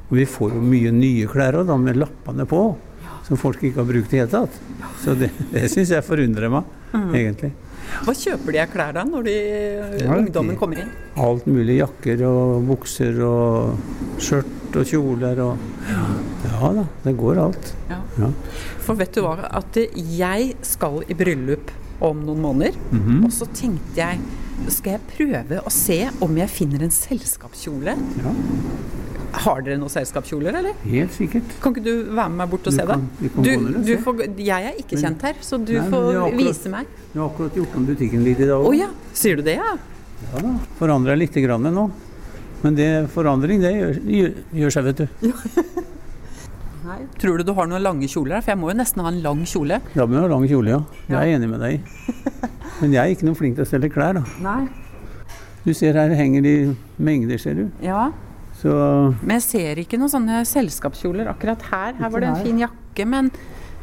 Og 0.08 0.18
vi 0.18 0.26
får 0.26 0.54
jo 0.56 0.66
mye 0.66 0.90
nye 0.94 1.30
klær 1.30 1.60
òg, 1.60 1.68
da, 1.70 1.78
med 1.78 1.98
lappene 2.00 2.46
på. 2.48 2.62
Som 3.28 3.36
folk 3.36 3.60
ikke 3.62 3.82
har 3.82 3.88
brukt 3.88 4.12
i 4.12 4.16
det 4.16 4.20
hele 4.24 4.30
tatt. 4.32 4.58
Så 5.04 5.14
det, 5.18 5.30
det 5.52 5.66
syns 5.70 5.90
jeg 5.92 6.04
forundrer 6.06 6.48
meg, 6.50 6.64
egentlig. 7.14 7.52
Hva 8.04 8.12
kjøper 8.16 8.52
de 8.52 8.58
av 8.60 8.68
klær 8.72 8.92
da, 8.96 9.02
når 9.08 9.22
de, 9.28 9.34
Ja, 10.02 10.16
ungdommen 10.16 10.54
de- 10.54 10.58
kommer 10.60 10.80
inn? 10.82 10.90
Alt 11.16 11.46
mulig. 11.48 11.78
Jakker 11.80 12.22
og 12.28 12.66
bukser 12.68 13.20
og 13.24 13.78
skjørt 14.20 14.76
og 14.76 14.84
kjoler 14.88 15.40
og 15.44 15.58
Ja 16.44 16.72
da, 16.76 16.84
det 17.04 17.14
går 17.16 17.38
alt. 17.44 17.70
Ja. 17.88 18.00
Ja. 18.18 18.28
For 18.84 18.94
vet 18.98 19.12
du 19.16 19.22
hva, 19.24 19.36
at 19.60 19.76
jeg 19.94 20.54
skal 20.62 21.02
i 21.08 21.14
bryllup 21.16 21.70
om 22.00 22.20
noen 22.26 22.40
måneder, 22.44 22.76
Mhm. 22.92 23.24
og 23.24 23.32
så 23.32 23.46
tenkte 23.52 23.96
jeg 23.96 24.18
skal 24.68 24.92
jeg 24.98 25.00
prøve 25.16 25.60
å 25.64 25.70
se 25.72 26.08
om 26.20 26.36
jeg 26.36 26.48
finner 26.50 26.82
en 26.82 26.90
selskapskjole? 26.90 27.94
Ja, 29.32 29.38
Har 29.44 29.60
dere 29.62 29.76
noen 29.78 29.90
selskapskjoler, 29.92 30.56
eller? 30.58 30.72
helt 30.84 31.12
sikkert. 31.12 31.50
Kan 31.62 31.74
ikke 31.74 31.84
du 31.84 31.92
være 32.16 32.28
med 32.32 32.36
meg 32.42 32.50
bort 32.50 32.66
og 32.66 32.72
Du 32.72 32.76
se 32.78 32.84
det? 32.86 32.88
kan- 32.88 33.30
kan 33.34 33.42
Du, 33.44 33.82
du 33.84 33.96
får, 34.04 34.22
jeg 34.38 34.64
er 34.70 34.74
ikke 34.80 34.96
kjent 35.00 35.22
her, 35.22 35.34
så 35.40 35.58
du 35.64 35.72
Nei, 35.74 35.88
får 35.90 36.08
akkurat- 36.14 36.36
vise 36.38 36.68
meg. 36.72 36.86
Vi 37.12 37.20
har 37.20 37.28
akkurat 37.28 37.54
gjort 37.54 37.76
om 37.76 37.86
butikken 37.86 38.24
litt 38.24 38.40
i 38.40 38.46
dag 38.46 38.64
òg. 38.64 38.76
ja, 38.78 38.88
sier 39.12 39.36
du 39.36 39.42
det, 39.42 39.56
ja? 39.56 39.76
Ja 40.32 40.40
da. 40.42 40.54
Forandrer 40.80 41.16
lite 41.16 41.40
grann 41.44 41.62
nå. 41.62 41.90
Men 42.62 42.74
det 42.74 43.08
forandring, 43.10 43.60
det 43.60 43.72
gjør, 43.74 44.00
gjør, 44.02 44.34
gjør 44.54 44.70
seg, 44.72 44.84
vet 44.84 44.96
du. 44.96 45.08
Nei. 46.88 46.98
Tror 47.18 47.38
du 47.38 47.44
du 47.44 47.52
har 47.52 47.66
noen 47.66 47.82
lange 47.82 48.08
kjoler 48.08 48.34
her? 48.38 48.40
For 48.40 48.52
jeg 48.54 48.58
må 48.58 48.70
jo 48.72 48.76
nesten 48.78 49.02
ha 49.02 49.08
en 49.12 49.20
lang 49.22 49.44
kjole. 49.44 49.80
Da 49.94 50.06
må 50.06 50.14
du 50.14 50.20
ha 50.22 50.26
lang 50.30 50.46
kjole, 50.48 50.68
ja. 50.72 50.78
Det 51.08 51.16
er 51.18 51.24
jeg 51.26 51.40
enig 51.40 51.48
med 51.50 51.60
deg 51.60 51.74
i. 51.74 51.80
Men 52.80 52.92
jeg 52.94 53.02
er 53.02 53.14
ikke 53.16 53.26
noe 53.28 53.34
flink 53.38 53.56
til 53.58 53.64
å 53.66 53.68
selge 53.68 53.90
klær, 53.92 54.14
da. 54.14 54.22
Nei. 54.40 54.68
Du 55.66 55.74
ser 55.74 55.92
her 55.98 56.14
henger 56.16 56.42
de 56.42 56.76
mengder, 56.98 57.38
ser 57.42 57.54
du. 57.58 57.64
Ja, 57.84 58.10
Så 58.58 58.72
men 59.22 59.36
jeg 59.36 59.44
ser 59.44 59.80
ikke 59.84 59.98
noen 60.00 60.10
sånne 60.10 60.42
selskapskjoler 60.48 61.30
akkurat 61.30 61.62
her. 61.70 61.94
Her 62.00 62.10
var 62.10 62.24
det 62.24 62.30
en 62.32 62.42
fin 62.42 62.58
jakke, 62.58 63.06
men 63.06 63.30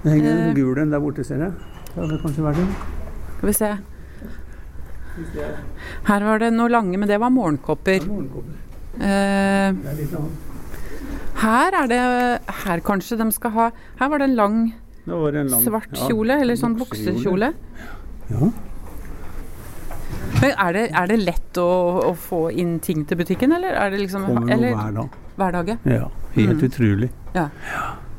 det 0.03 0.11
henger 0.11 0.31
en 0.33 0.49
uh, 0.49 0.55
gul 0.57 0.81
en 0.83 0.91
der 0.91 1.03
borte, 1.03 1.23
ser 1.27 1.39
jeg. 1.45 1.53
Det 1.93 2.01
hadde 2.01 2.19
kanskje 2.23 2.43
vært 2.43 2.59
en. 2.63 2.73
skal 3.37 3.49
vi 3.49 3.55
se. 3.55 3.71
Her 6.09 6.25
var 6.27 6.43
det 6.43 6.51
noe 6.53 6.71
lange, 6.71 6.99
men 6.99 7.07
det 7.07 7.21
var 7.23 7.31
morgenkopper. 7.31 8.03
Morgenkåper. 8.09 8.61
Uh, 8.95 8.99
Det 8.99 9.91
er 9.91 9.95
litt 10.01 10.15
annet. 10.19 10.43
her 11.41 11.75
er 11.81 11.89
det 11.91 11.97
Her 12.63 12.79
kanskje 12.79 13.17
de 13.19 13.25
skal 13.35 13.51
ha 13.51 13.65
Her 13.99 14.07
var 14.07 14.21
det 14.23 14.29
en 14.29 14.35
lang 14.37 14.59
det 15.05 15.17
var 15.19 15.35
en 15.35 15.49
lang 15.51 15.61
svart 15.61 15.91
ja, 15.91 16.07
kjole, 16.07 16.37
eller 16.41 16.55
sånn 16.57 16.77
buksekjole. 16.79 17.51
Ja. 18.31 18.47
Men 20.41 20.51
er 20.59 20.73
det, 20.75 20.83
er 20.93 21.07
det 21.07 21.17
lett 21.23 21.57
å, 21.61 21.67
å 22.09 22.13
få 22.19 22.39
inn 22.51 22.77
ting 22.83 23.05
til 23.07 23.17
butikken, 23.17 23.53
eller 23.55 23.77
er 23.79 23.89
det 23.93 24.01
liksom 24.03 24.25
Kommer 24.27 24.41
noe 24.45 24.53
eller, 24.57 24.75
hver 24.75 24.93
dag. 24.99 25.15
hver 25.39 25.51
dag? 25.59 25.69
ja? 25.69 25.77
Ja, 25.95 26.09
helt 26.35 26.59
Mm. 26.61 26.65
utrolig. 26.69 27.09
Ja. 27.33 27.47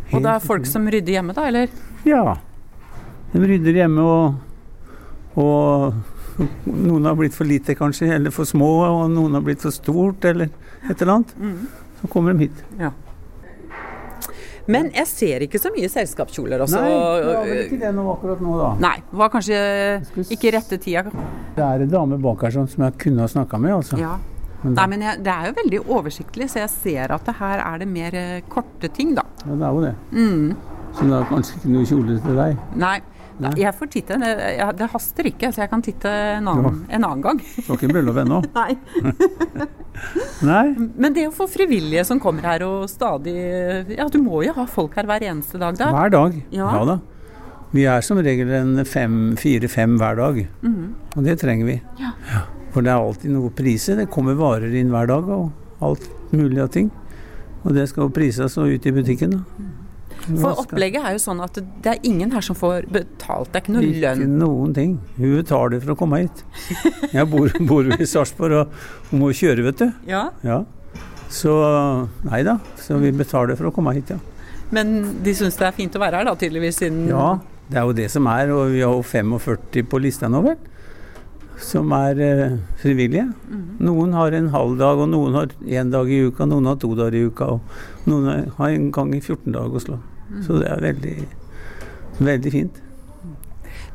Helt 0.06 0.14
Og 0.14 0.22
det 0.22 0.30
er 0.32 0.40
folk 0.40 0.62
utrolig. 0.62 0.72
som 0.72 0.88
rydder 0.88 1.12
hjemme, 1.18 1.34
da, 1.36 1.46
eller? 1.50 1.68
Ja. 2.06 2.36
De 3.32 3.40
rydder 3.46 3.72
hjemme, 3.82 4.00
og, 4.00 4.34
og 5.36 5.94
noen 6.66 7.04
har 7.10 7.16
blitt 7.18 7.34
for 7.36 7.44
lite, 7.48 7.74
kanskje, 7.76 8.08
eller 8.14 8.30
for 8.34 8.44
små, 8.48 8.70
og 8.86 9.10
noen 9.10 9.34
har 9.34 9.44
blitt 9.44 9.60
for 9.64 9.74
stort, 9.74 10.24
eller 10.24 10.48
et 10.88 11.00
eller 11.02 11.12
annet. 11.18 11.34
Mm. 11.40 11.66
Så 12.00 12.08
kommer 12.12 12.32
de 12.36 12.46
hit. 12.48 12.64
Men 14.72 14.88
jeg 14.94 15.06
ser 15.10 15.44
ikke 15.46 15.60
så 15.62 15.70
mye 15.74 15.88
selskapskjoler 15.90 16.64
også. 16.64 16.80
Nei, 16.82 16.92
det 16.92 17.34
var 17.34 17.50
vel 17.50 17.60
ikke 17.64 17.80
det 17.82 17.90
nå 17.96 18.06
akkurat 18.14 18.40
nå, 18.42 18.54
da. 18.60 18.70
Nei, 18.82 18.94
var 19.22 19.32
kanskje 19.34 19.58
ikke 20.36 20.54
rette 20.56 20.78
tida. 20.82 21.04
Det 21.56 21.66
er 21.66 21.84
en 21.84 21.92
dame 21.92 22.18
bak 22.22 22.46
her 22.46 22.56
som 22.56 22.86
jeg 22.88 22.96
kunne 23.02 23.22
ha 23.22 23.30
snakka 23.30 23.60
med, 23.62 23.76
altså. 23.78 24.00
Ja. 24.00 24.16
Men 24.62 24.74
Nei, 24.74 24.86
men 24.90 25.04
jeg, 25.04 25.20
det 25.22 25.32
er 25.32 25.50
jo 25.50 25.56
veldig 25.60 25.80
oversiktlig, 25.94 26.48
så 26.50 26.62
jeg 26.64 26.72
ser 26.72 27.12
at 27.14 27.26
det 27.28 27.36
her 27.38 27.60
er 27.62 27.82
det 27.82 27.86
mer 27.90 28.16
eh, 28.18 28.38
korte 28.50 28.90
ting, 28.90 29.12
da. 29.14 29.26
ja, 29.44 29.52
det 29.52 29.68
er 29.68 29.76
jo 29.76 29.84
det. 29.84 29.92
Mm. 30.16 30.48
Så 30.96 31.06
det 31.06 31.18
er 31.18 31.28
kanskje 31.28 31.58
ikke 31.58 31.74
noe 31.74 31.88
kjole 31.90 32.16
til 32.24 32.40
deg. 32.40 32.64
Nei, 32.80 32.96
Nei. 33.42 33.52
jeg 33.60 33.74
får 33.76 33.90
titte. 33.92 34.16
Det, 34.22 34.30
det 34.78 34.88
haster 34.92 35.28
ikke, 35.28 35.50
så 35.52 35.64
jeg 35.64 35.72
kan 35.72 35.82
titte 35.84 36.12
en 36.38 36.48
annen, 36.52 36.78
en 36.88 37.04
annen 37.08 37.24
gang. 37.24 37.40
Du 37.42 37.68
har 37.68 37.76
ikke 37.78 37.90
bryllup 37.92 38.20
ennå? 38.22 38.40
Nei. 38.56 38.76
Nei? 40.50 40.64
Men 40.96 41.16
det 41.16 41.26
å 41.28 41.34
få 41.34 41.48
frivillige 41.50 42.04
som 42.08 42.20
kommer 42.20 42.44
her 42.44 42.64
og 42.66 42.84
stadig 42.92 43.32
Ja, 43.96 44.04
du 44.12 44.18
må 44.20 44.42
jo 44.44 44.52
ha 44.56 44.66
folk 44.68 44.96
her 44.98 45.08
hver 45.08 45.24
eneste 45.24 45.60
dag, 45.60 45.78
da. 45.80 45.90
Hver 45.94 46.12
dag. 46.12 46.40
Ja. 46.54 46.72
Ja 46.78 46.82
da. 46.94 46.98
Vi 47.76 47.84
er 47.90 48.04
som 48.04 48.20
regel 48.22 48.52
en 48.56 48.84
fem, 48.88 49.34
fire-fem 49.40 49.96
hver 50.00 50.20
dag. 50.20 50.42
Og 51.16 51.24
det 51.26 51.38
trenger 51.42 51.68
vi. 51.68 51.80
Ja. 52.00 52.12
For 52.72 52.84
det 52.84 52.92
er 52.92 53.00
alltid 53.00 53.32
noe 53.32 53.50
priser. 53.56 53.98
Det 54.00 54.10
kommer 54.12 54.36
varer 54.38 54.72
inn 54.76 54.92
hver 54.92 55.08
dag 55.10 55.28
og 55.32 55.82
alt 55.84 56.06
mulig 56.32 56.62
av 56.62 56.70
ting. 56.72 56.90
Og 57.66 57.74
det 57.74 57.88
skal 57.90 58.06
jo 58.06 58.14
prises 58.14 58.56
og 58.60 58.70
ut 58.70 58.86
i 58.86 58.94
butikken. 58.94 59.34
Da. 59.34 59.66
For 60.26 60.56
opplegget 60.64 61.04
er 61.04 61.12
jo 61.14 61.18
sånn 61.22 61.40
at 61.44 61.54
det- 61.54 61.92
er 61.94 61.98
ingen 62.02 62.30
her 62.32 62.40
som 62.42 62.56
får 62.56 62.86
betalt. 62.90 63.52
Det 63.52 63.56
er 63.56 63.64
ikke 63.64 63.74
noe 63.76 63.82
Ikke 63.82 64.14
lønn. 64.18 64.38
noen 64.38 64.74
ting. 64.74 65.00
Hun 65.16 65.36
betaler 65.42 65.80
for 65.82 65.94
å 65.94 65.96
komme 65.98 66.18
hit. 66.24 66.42
Jeg 67.12 67.30
bor, 67.30 67.48
bor 67.68 67.84
i 67.94 68.06
Sarpsborg 68.06 68.52
og 68.62 68.68
hun 69.10 69.20
må 69.20 69.30
kjøre, 69.32 69.62
vet 69.64 69.78
du. 69.78 69.92
Ja, 70.06 70.30
Ja. 70.42 70.64
Så 71.28 71.50
nei 72.24 72.42
da. 72.46 72.58
Så 72.78 72.98
vi 73.02 73.10
betaler 73.10 73.56
for 73.56 73.66
å 73.70 73.74
komme 73.74 73.92
hit, 73.94 74.10
ja. 74.10 74.18
Men 74.70 75.22
de 75.22 75.32
syns 75.34 75.56
det 75.58 75.66
er 75.66 75.72
fint 75.72 75.92
å 75.94 76.00
være 76.02 76.14
her, 76.20 76.24
da, 76.24 76.34
tydeligvis, 76.34 76.78
siden 76.80 77.08
Ja, 77.08 77.38
det 77.70 77.76
er 77.78 77.82
jo 77.86 77.92
det 77.92 78.10
som 78.10 78.26
er, 78.26 78.50
og 78.50 78.70
vi 78.72 78.80
har 78.80 78.92
jo 78.94 79.02
45 79.02 79.86
på 79.90 80.00
lista 80.02 80.26
nå, 80.30 80.42
vel. 80.44 80.56
Som 81.58 81.90
er 81.96 82.18
eh, 82.20 82.56
frivillige. 82.82 83.32
Noen 83.80 84.12
har 84.12 84.34
en 84.36 84.50
halv 84.52 84.76
dag, 84.78 84.98
og 84.98 85.08
noen 85.08 85.34
har 85.38 85.46
én 85.64 85.90
dag 85.90 86.10
i 86.12 86.18
uka, 86.28 86.44
noen 86.46 86.66
har 86.68 86.76
to 86.76 86.90
dager 86.94 87.14
i 87.16 87.24
uka, 87.30 87.46
og 87.56 87.60
noen 88.06 88.50
har- 88.58 88.68
en 88.70 88.90
gang 88.92 89.14
i 89.14 89.20
14 89.20 89.52
dager 89.52 89.70
å 89.78 89.80
slå. 89.82 89.98
Så 90.46 90.58
det 90.60 90.70
er 90.72 90.82
veldig, 90.82 91.16
veldig 92.18 92.52
fint. 92.52 92.82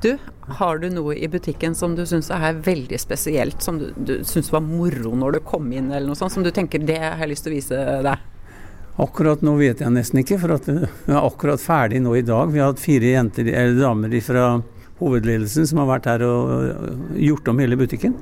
Du, 0.02 0.16
har 0.58 0.80
du 0.82 0.88
noe 0.90 1.14
i 1.14 1.28
butikken 1.30 1.76
som 1.78 1.94
du 1.96 2.06
syns 2.10 2.32
er 2.34 2.58
veldig 2.66 2.98
spesielt, 3.00 3.62
som 3.62 3.78
du, 3.78 3.92
du 3.98 4.16
syns 4.26 4.50
var 4.54 4.64
moro 4.66 5.14
når 5.18 5.38
du 5.38 5.40
kom 5.46 5.68
inn, 5.70 5.92
eller 5.92 6.08
noe 6.10 6.18
sånt, 6.18 6.34
som 6.34 6.46
du 6.46 6.50
tenker 6.54 6.82
det 6.82 6.98
har 7.04 7.22
jeg 7.22 7.34
lyst 7.36 7.46
til 7.46 7.54
å 7.54 7.58
vise 7.60 7.82
deg? 8.08 8.28
Akkurat 9.02 9.44
nå 9.46 9.54
vet 9.60 9.82
jeg 9.82 9.94
nesten 9.94 10.24
ikke, 10.24 10.40
for 10.42 10.58
vi 10.66 10.78
er 11.14 11.22
akkurat 11.22 11.62
ferdig 11.62 12.02
nå 12.02 12.16
i 12.18 12.26
dag. 12.26 12.50
Vi 12.52 12.62
har 12.62 12.74
hatt 12.74 12.82
fire 12.82 13.14
jenter, 13.14 13.52
eller 13.52 13.78
damer 13.78 14.18
fra 14.26 14.48
hovedledelsen 15.02 15.68
som 15.70 15.82
har 15.82 15.90
vært 15.90 16.10
her 16.12 16.24
og 16.28 17.16
gjort 17.18 17.50
om 17.52 17.62
hele 17.62 17.78
butikken. 17.80 18.16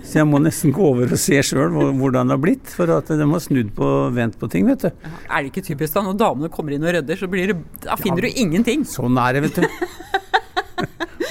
Så 0.00 0.20
jeg 0.20 0.28
må 0.28 0.40
nesten 0.42 0.72
gå 0.74 0.84
over 0.90 1.12
og 1.12 1.20
se 1.20 1.40
sjøl 1.44 1.74
hvordan 2.00 2.30
det 2.30 2.36
har 2.36 2.42
blitt, 2.42 2.72
for 2.74 2.90
at 2.96 3.12
de 3.12 3.28
har 3.30 3.44
snudd 3.44 3.74
på 3.76 3.90
vendt 4.16 4.38
på 4.40 4.48
ting, 4.52 4.66
vet 4.70 4.86
du. 4.86 4.90
Er 5.28 5.44
det 5.44 5.52
ikke 5.52 5.66
typisk 5.68 5.96
da, 5.96 6.04
når 6.08 6.18
damene 6.24 6.52
kommer 6.52 6.76
inn 6.76 6.86
og 6.86 6.96
rydder, 6.96 7.20
så 7.20 7.30
blir 7.30 7.52
det, 7.52 7.58
da 7.84 7.98
finner 8.00 8.26
du 8.26 8.32
ingenting? 8.32 8.86
Sånn 8.88 9.20
er 9.20 9.36
det, 9.36 9.44
vet 9.48 9.62
du. 9.62 9.92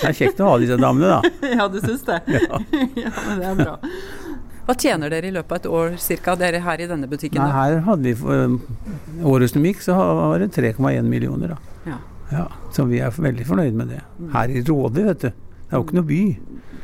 Det 0.03 0.09
er 0.09 0.17
kjekt 0.17 0.41
å 0.43 0.51
ha 0.51 0.55
disse 0.59 0.77
damene, 0.79 1.17
da. 1.17 1.33
Ja, 1.57 1.67
du 1.71 1.79
syns 1.83 2.03
det? 2.07 2.19
Ja. 2.27 2.59
ja, 3.05 3.11
men 3.27 3.39
det 3.39 3.51
er 3.51 3.59
bra. 3.59 3.75
Hva 4.63 4.75
tjener 4.79 5.11
dere 5.11 5.27
i 5.27 5.33
løpet 5.35 5.51
av 5.51 5.59
et 5.59 5.69
år 5.79 5.95
cirka, 5.99 6.37
dere 6.39 6.61
her 6.63 6.83
i 6.83 6.87
denne 6.87 7.07
butikken? 7.11 7.41
Nei, 7.41 7.51
her 7.51 7.81
hadde 7.87 8.07
vi 8.07 8.13
for 8.15 9.31
året 9.33 9.51
som 9.51 9.65
gikk, 9.67 9.83
så 9.83 9.95
var 9.97 10.39
det 10.43 10.53
3,1 10.55 11.07
millioner, 11.07 11.55
da. 11.55 11.72
Ja. 12.33 12.43
Ja, 12.43 12.71
så 12.73 12.85
vi 12.89 12.99
er 13.05 13.13
veldig 13.13 13.45
fornøyd 13.47 13.77
med 13.77 13.93
det. 13.93 14.01
Her 14.33 14.49
i 14.49 14.63
Råde, 14.67 15.05
vet 15.11 15.25
du. 15.27 15.29
Det 15.29 15.71
er 15.71 15.79
jo 15.79 15.85
ikke 15.87 15.97
noe 15.97 16.09
by. 16.09 16.21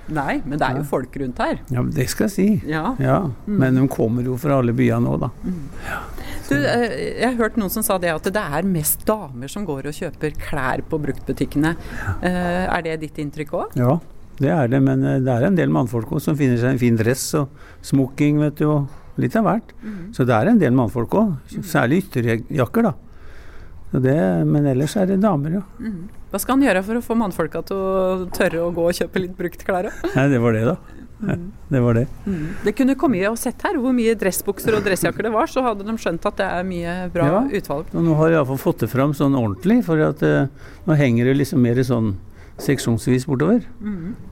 Nei, 0.10 0.36
men 0.46 0.58
det 0.58 0.66
er 0.66 0.78
jo 0.80 0.86
folk 0.90 1.14
rundt 1.22 1.38
her. 1.44 1.60
Ja, 1.70 1.84
Det 1.86 2.08
skal 2.10 2.26
jeg 2.30 2.34
si. 2.34 2.46
Ja. 2.70 2.96
Ja, 3.02 3.18
Men 3.46 3.76
de 3.78 3.84
kommer 3.94 4.26
jo 4.26 4.38
fra 4.42 4.56
alle 4.58 4.74
byene 4.74 5.04
nå, 5.06 5.18
da. 5.22 5.30
Du, 6.50 6.56
eh, 6.58 7.20
jeg 7.22 7.28
har 7.28 7.36
hørt 7.38 7.58
noen 7.62 7.70
som 7.70 7.84
sa 7.86 8.00
det 8.02 8.10
at 8.10 8.24
det 8.26 8.42
er 8.42 8.66
mest 8.66 9.04
damer 9.06 9.52
som 9.54 9.68
går 9.68 9.86
og 9.92 9.94
kjøper 9.94 10.34
klær 10.42 10.82
på 10.90 10.98
bruktbutikkene. 11.04 11.76
Eh, 12.26 12.66
Er 12.66 12.82
det 12.88 12.96
ditt 13.04 13.20
inntrykk 13.22 13.54
òg? 13.54 13.76
Ja, 13.78 14.00
det 14.42 14.50
er 14.50 14.68
det. 14.74 14.82
Men 14.82 15.04
eh, 15.06 15.20
det 15.22 15.30
er 15.36 15.46
en 15.46 15.56
del 15.60 15.70
mannfolk 15.70 16.10
også 16.10 16.32
som 16.32 16.40
finner 16.40 16.58
seg 16.58 16.72
en 16.74 16.82
fin 16.82 16.98
dress 16.98 17.28
og 17.38 17.50
smoking, 17.86 18.40
vet 18.42 18.56
du. 18.64 18.66
Og 18.66 19.22
litt 19.22 19.36
av 19.38 19.46
hvert. 19.46 19.76
Så 20.16 20.26
det 20.26 20.34
er 20.34 20.50
en 20.50 20.58
del 20.62 20.74
mannfolk 20.74 21.14
òg. 21.22 21.38
Særlig 21.62 22.06
ytterjakker, 22.08 22.90
da. 22.90 22.94
Det, 23.92 24.46
men 24.46 24.68
ellers 24.70 24.94
er 25.02 25.08
det 25.10 25.16
damer, 25.24 25.60
ja. 25.60 25.90
Hva 26.30 26.38
skal 26.40 26.58
han 26.60 26.66
gjøre 26.68 26.84
for 26.86 27.00
å 27.00 27.02
få 27.02 27.16
mannfolka 27.18 27.64
til 27.66 27.78
å 27.80 28.28
tørre 28.36 28.60
å 28.68 28.72
gå 28.76 28.84
og 28.86 28.94
kjøpe 28.94 29.24
litt 29.24 29.34
bruktklær 29.38 29.88
òg? 29.90 30.04
Nei, 30.16 30.26
det 30.30 30.42
var 30.44 30.54
det, 30.54 30.66
da. 30.68 30.76
Det 31.74 31.80
var 31.84 31.98
det. 31.98 32.04
Det 32.64 32.72
kunne 32.78 32.94
kommet 32.96 33.26
og 33.28 33.36
sett 33.42 33.60
her 33.66 33.76
hvor 33.82 33.92
mye 33.98 34.14
dressbukser 34.16 34.78
og 34.78 34.86
dressjakker 34.86 35.26
det 35.26 35.32
var, 35.34 35.50
så 35.52 35.64
hadde 35.66 35.84
de 35.88 35.96
skjønt 36.00 36.24
at 36.30 36.38
det 36.40 36.46
er 36.48 36.64
mye 36.70 36.94
bra 37.12 37.26
Ja. 37.28 37.42
utvalg. 37.60 37.90
Og 37.98 38.06
nå 38.06 38.14
har 38.22 38.30
jeg 38.30 38.38
iallfall 38.38 38.62
fått 38.62 38.86
det 38.86 38.90
fram 38.94 39.12
sånn 39.18 39.36
ordentlig, 39.36 39.82
for 39.90 40.00
at 40.06 40.22
eh, 40.24 40.46
nå 40.86 40.96
henger 40.96 41.26
det 41.26 41.36
liksom 41.42 41.60
mer 41.66 41.82
sånn 41.84 42.14
seksjonsvis 42.62 43.26
bortover. 43.28 43.66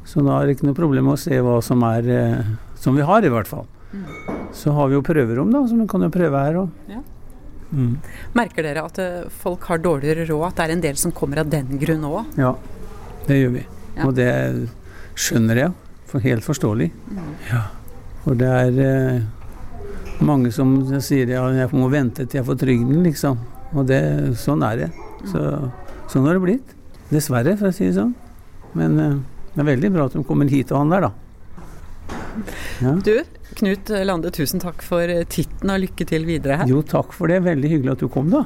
Så 0.05 0.21
nå 0.23 0.31
er 0.37 0.45
det 0.47 0.55
ikke 0.57 0.69
noe 0.69 0.77
problem 0.77 1.09
med 1.09 1.17
å 1.17 1.19
se 1.25 1.41
hva 1.41 1.57
som 1.63 1.81
er 1.87 2.07
eh, 2.07 2.45
Som 2.77 2.95
vi 2.95 3.01
har, 3.01 3.25
i 3.25 3.29
hvert 3.33 3.47
fall. 3.49 3.65
Så 4.53 4.71
har 4.71 4.87
vi 4.87 4.95
jo 4.95 5.01
prøverom, 5.01 5.49
da, 5.51 5.65
så 5.67 5.75
vi 5.75 5.87
kan 5.89 6.01
jo 6.05 6.09
prøve 6.13 6.39
her 6.45 6.59
òg. 6.61 6.69
Ja. 6.91 7.01
Mm. 7.71 7.97
Merker 8.37 8.63
dere 8.63 8.85
at 8.87 8.99
eh, 9.03 9.25
folk 9.43 9.65
har 9.71 9.81
dårligere 9.83 10.27
råd, 10.29 10.45
at 10.49 10.59
det 10.59 10.65
er 10.67 10.75
en 10.75 10.83
del 10.85 10.99
som 10.99 11.13
kommer 11.15 11.41
av 11.43 11.49
den 11.51 11.79
grunn 11.81 12.05
òg? 12.07 12.37
Ja, 12.39 12.53
det 13.27 13.39
gjør 13.41 13.55
vi. 13.57 13.63
Ja. 13.97 14.05
Og 14.07 14.15
det 14.17 14.29
skjønner 15.17 15.63
jeg. 15.65 15.75
For 16.07 16.23
helt 16.23 16.45
forståelig. 16.45 16.87
Ja. 17.49 17.65
For 18.23 18.37
det 18.39 18.47
er 18.47 18.77
eh, 18.85 20.21
mange 20.23 20.53
som 20.55 20.77
sier 21.03 21.33
ja, 21.33 21.43
jeg 21.51 21.71
må 21.75 21.89
vente 21.91 22.23
til 22.25 22.39
jeg 22.39 22.47
får 22.47 22.61
trygden, 22.63 23.01
liksom. 23.03 23.41
Og 23.75 23.87
det, 23.89 24.01
sånn 24.39 24.63
er 24.63 24.85
det. 24.85 24.89
Så, 25.27 25.41
sånn 26.11 26.27
har 26.29 26.37
det 26.37 26.45
blitt. 26.45 26.75
Dessverre, 27.11 27.57
for 27.59 27.69
å 27.69 27.75
si 27.75 27.89
det 27.89 27.97
sånn. 27.97 28.15
Men 28.79 28.99
eh, 29.03 29.17
det 29.53 29.63
er 29.63 29.71
veldig 29.73 29.91
bra 29.95 30.07
at 30.07 30.15
de 30.15 30.23
kommer 30.27 30.47
hit 30.51 30.71
og 30.71 30.85
handler, 30.85 31.09
da. 31.09 31.26
Ja. 32.83 32.93
Du, 33.03 33.13
Knut 33.57 33.89
Lande, 33.89 34.31
tusen 34.35 34.61
takk 34.61 34.83
for 34.85 35.09
titten 35.31 35.71
og 35.73 35.81
lykke 35.81 36.05
til 36.09 36.27
videre 36.27 36.61
her. 36.61 36.69
Jo, 36.69 36.83
takk 36.85 37.15
for 37.15 37.31
det. 37.31 37.41
Veldig 37.47 37.71
hyggelig 37.71 37.95
at 37.95 38.03
du 38.03 38.11
kom, 38.11 38.29
da. 38.33 38.45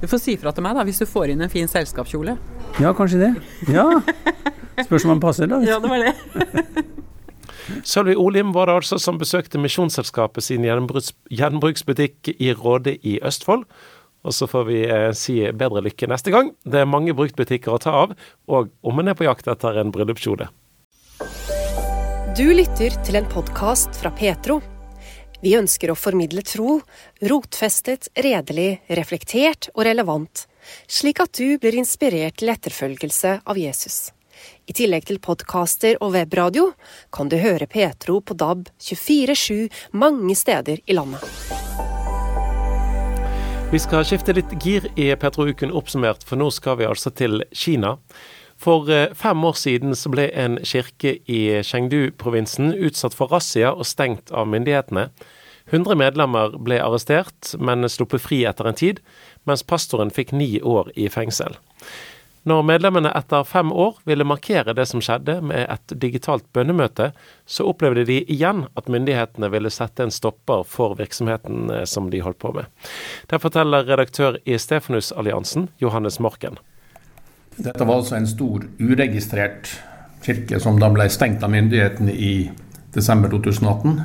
Du 0.00 0.06
får 0.08 0.20
si 0.22 0.36
fra 0.40 0.52
til 0.56 0.64
meg 0.64 0.76
da, 0.76 0.84
hvis 0.88 1.00
du 1.02 1.06
får 1.08 1.32
inn 1.32 1.42
en 1.44 1.52
fin 1.52 1.68
selskapskjole. 1.68 2.36
Ja, 2.80 2.92
kanskje 2.96 3.20
det. 3.24 3.32
Ja. 3.72 3.88
Spørs 4.86 5.06
om 5.06 5.16
han 5.16 5.24
passer, 5.24 5.50
da. 5.50 5.60
Ja, 5.64 5.80
det 5.82 5.90
var 5.92 6.04
det. 6.04 6.86
Sølvi 7.86 8.14
Olim 8.16 8.52
var 8.54 8.70
det 8.70 8.76
altså 8.80 8.98
som 9.02 9.18
besøkte 9.18 9.58
Misjonsselskapet 9.58 10.44
sin 10.44 10.64
gjenbruks 10.64 11.12
gjenbruksbutikk 11.34 12.30
i 12.36 12.52
Råde 12.54 12.94
i 13.02 13.16
Østfold. 13.26 13.66
Og 14.26 14.34
så 14.34 14.48
får 14.50 14.64
vi 14.66 14.78
eh, 14.90 15.10
si 15.14 15.38
bedre 15.54 15.82
lykke 15.86 16.08
neste 16.10 16.32
gang. 16.34 16.52
Det 16.66 16.82
er 16.82 16.88
mange 16.90 17.14
bruktbutikker 17.14 17.74
å 17.74 17.82
ta 17.82 17.94
av, 18.04 18.14
og 18.50 18.72
om 18.86 19.02
en 19.02 19.12
er 19.12 19.18
på 19.18 19.26
jakt 19.26 19.46
etter 19.50 19.78
en 19.82 19.92
bryllupskjole. 19.94 20.48
Du 22.36 22.44
lytter 22.52 22.92
til 23.00 23.16
en 23.16 23.24
podkast 23.32 23.96
fra 23.96 24.10
Petro. 24.12 24.58
Vi 25.40 25.54
ønsker 25.56 25.88
å 25.88 25.94
formidle 25.96 26.42
tro, 26.44 26.82
rotfestet, 27.24 28.10
redelig, 28.12 28.82
reflektert 28.98 29.70
og 29.72 29.86
relevant, 29.88 30.42
slik 30.84 31.22
at 31.24 31.32
du 31.40 31.56
blir 31.62 31.78
inspirert 31.80 32.36
til 32.36 32.52
etterfølgelse 32.52 33.32
av 33.40 33.56
Jesus. 33.56 34.10
I 34.68 34.76
tillegg 34.76 35.08
til 35.08 35.22
podkaster 35.24 35.96
og 36.04 36.12
webradio 36.18 36.74
kan 37.08 37.32
du 37.32 37.38
høre 37.40 37.64
Petro 37.72 38.20
på 38.20 38.36
DAB 38.36 38.68
24-7 38.84 39.96
mange 39.96 40.36
steder 40.36 40.84
i 40.84 41.00
landet. 41.00 41.24
Vi 43.72 43.80
skal 43.80 44.04
skifte 44.04 44.36
litt 44.36 44.52
gir 44.60 44.84
i 44.92 45.08
Petro-uken 45.16 45.72
oppsummert, 45.72 46.28
for 46.28 46.36
nå 46.36 46.52
skal 46.52 46.82
vi 46.82 46.92
altså 46.92 47.16
til 47.16 47.46
Kina. 47.56 47.96
For 48.62 48.90
eh, 48.90 49.12
fem 49.14 49.44
år 49.44 49.58
siden 49.60 49.96
så 49.96 50.10
ble 50.12 50.28
en 50.32 50.58
kirke 50.64 51.18
i 51.28 51.40
Chengdu-provinsen 51.66 52.72
utsatt 52.74 53.16
for 53.16 53.32
razzia 53.32 53.74
og 53.74 53.86
stengt 53.88 54.32
av 54.32 54.48
myndighetene. 54.50 55.10
100 55.70 55.98
medlemmer 55.98 56.54
ble 56.62 56.78
arrestert, 56.78 57.54
men 57.58 57.88
sluppet 57.90 58.22
fri 58.22 58.44
etter 58.46 58.68
en 58.70 58.78
tid, 58.78 59.00
mens 59.44 59.66
pastoren 59.66 60.12
fikk 60.14 60.32
ni 60.32 60.60
år 60.62 60.92
i 60.94 61.08
fengsel. 61.10 61.58
Når 62.46 62.62
medlemmene 62.62 63.10
etter 63.18 63.42
fem 63.42 63.72
år 63.74 63.96
ville 64.06 64.22
markere 64.22 64.70
det 64.78 64.84
som 64.86 65.00
skjedde 65.02 65.40
med 65.42 65.64
et 65.66 65.94
digitalt 65.98 66.44
bønnemøte, 66.54 67.08
så 67.42 67.66
opplevde 67.66 68.04
de 68.06 68.20
igjen 68.30 68.68
at 68.78 68.86
myndighetene 68.86 69.50
ville 69.50 69.72
sette 69.74 70.06
en 70.06 70.14
stopper 70.14 70.62
for 70.70 70.94
virksomheten 71.00 71.66
eh, 71.74 71.82
som 71.90 72.06
de 72.12 72.22
holdt 72.22 72.38
på 72.38 72.54
med. 72.54 72.70
Det 73.26 73.42
forteller 73.42 73.90
redaktør 73.90 74.38
i 74.46 74.54
Stefanusalliansen, 74.62 75.72
Johannes 75.82 76.20
Morken. 76.22 76.62
Dette 77.56 77.84
var 77.84 78.02
altså 78.02 78.18
en 78.18 78.28
stor 78.28 78.66
uregistrert 78.78 79.70
kirke 80.24 80.58
som 80.60 80.80
da 80.80 80.90
ble 80.92 81.06
stengt 81.12 81.44
av 81.44 81.52
myndighetene 81.52 82.12
i 82.12 82.32
desember 82.94 83.32
2018. 83.32 84.00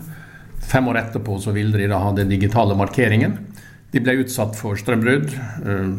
Fem 0.71 0.87
år 0.87 1.01
etterpå 1.01 1.35
så 1.41 1.53
ville 1.55 1.77
de 1.79 1.89
da 1.91 1.99
ha 1.99 2.13
den 2.15 2.31
digitale 2.31 2.77
markeringen. 2.79 3.37
De 3.91 3.99
ble 3.99 4.21
utsatt 4.23 4.55
for 4.55 4.79
strømbrudd, 4.79 5.33
uh, 5.65 5.97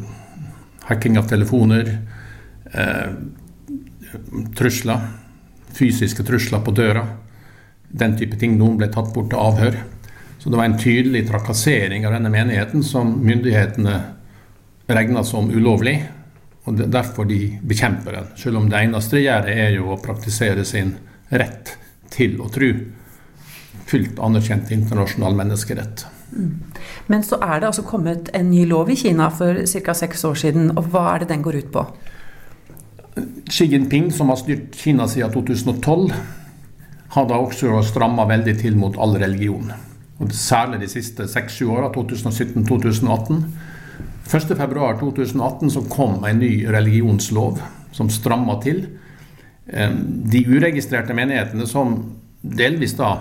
hacking 0.89 1.19
av 1.21 1.29
telefoner, 1.29 1.91
uh, 2.73 3.11
trusler, 4.57 5.11
fysiske 5.77 6.25
trusler 6.25 6.65
på 6.65 6.73
døra. 6.77 7.05
Den 7.93 8.17
type 8.17 8.39
ting. 8.41 8.57
Noen 8.57 8.79
ble 8.81 8.89
tatt 8.93 9.13
bort 9.13 9.29
til 9.33 9.43
avhør. 9.43 9.77
Så 10.41 10.51
det 10.51 10.59
var 10.59 10.71
en 10.71 10.81
tydelig 10.81 11.27
trakassering 11.29 12.07
av 12.09 12.17
denne 12.17 12.33
menigheten 12.33 12.83
som 12.83 13.13
myndighetene 13.21 13.99
regna 14.89 15.23
som 15.25 15.53
ulovlig. 15.53 16.01
Og 16.65 16.77
det 16.79 16.87
er 16.87 16.95
derfor 16.95 17.27
de 17.27 17.41
bekjemper 17.67 18.15
den. 18.15 18.33
Selv 18.39 18.61
om 18.61 18.69
det 18.71 18.79
eneste 18.79 19.19
de 19.19 19.25
gjør, 19.25 19.49
er 19.51 19.73
jo 19.75 19.91
å 19.91 20.01
praktisere 20.03 20.65
sin 20.69 20.95
rett 21.33 21.75
til 22.13 22.39
å 22.43 22.49
tro. 22.53 22.71
Fullt 23.91 24.21
anerkjent 24.23 24.71
internasjonal 24.75 25.35
menneskerett. 25.39 26.05
Men 27.11 27.25
så 27.27 27.37
er 27.43 27.61
det 27.61 27.69
altså 27.73 27.85
kommet 27.85 28.31
en 28.37 28.51
ny 28.53 28.63
lov 28.69 28.91
i 28.93 28.97
Kina 28.97 29.29
for 29.35 29.59
ca. 29.67 29.95
seks 29.95 30.25
år 30.25 30.39
siden, 30.45 30.71
og 30.77 30.89
hva 30.93 31.09
er 31.15 31.25
det 31.25 31.33
den 31.33 31.43
går 31.45 31.59
ut 31.65 31.73
på? 31.75 31.85
Xi 33.51 33.67
Jinping, 33.69 34.09
som 34.15 34.31
har 34.33 34.39
styrt 34.41 34.79
Kina 34.79 35.09
siden 35.11 35.35
2012, 35.35 36.15
har 37.13 37.27
da 37.29 37.37
også 37.37 37.83
stramma 37.85 38.25
veldig 38.31 38.55
til 38.63 38.79
mot 38.81 38.97
all 38.97 39.19
religion. 39.21 39.73
Og 40.23 40.33
særlig 40.33 40.81
de 40.85 40.89
siste 40.89 41.27
seks-sju 41.29 41.67
åra, 41.75 41.91
2017-2018. 41.93 43.43
1.2.2018 44.27 45.73
så 45.75 45.83
kom 45.91 46.25
en 46.25 46.39
ny 46.39 46.67
religionslov 46.67 47.61
som 47.93 48.11
stramma 48.11 48.57
til. 48.63 48.85
De 50.33 50.45
uregistrerte 50.49 51.15
menighetene 51.15 51.67
som 51.69 51.97
delvis 52.43 52.97
da 52.99 53.13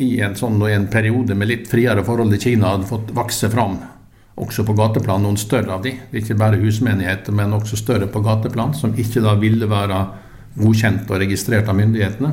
i 0.00 0.20
en, 0.24 0.36
sånn, 0.36 0.60
i 0.68 0.72
en 0.72 0.88
periode 0.92 1.34
med 1.36 1.50
litt 1.50 1.66
friere 1.68 2.04
forhold 2.04 2.32
til 2.36 2.44
Kina 2.46 2.74
hadde 2.74 2.88
fått 2.88 3.10
vokse 3.16 3.50
fram 3.52 3.76
også 4.40 4.64
på 4.64 4.74
gateplan, 4.76 5.22
noen 5.26 5.36
større 5.36 5.74
av 5.76 5.82
de. 5.84 5.92
Ikke 6.16 6.36
bare 6.38 6.60
husmenigheter, 6.62 7.34
men 7.36 7.52
også 7.52 7.76
større 7.76 8.08
på 8.08 8.22
gateplan, 8.24 8.72
som 8.74 8.94
ikke 8.96 9.20
da 9.24 9.34
ville 9.40 9.68
være 9.68 9.98
godkjent 10.56 11.10
og 11.10 11.20
registrert 11.20 11.68
av 11.68 11.76
myndighetene. 11.76 12.32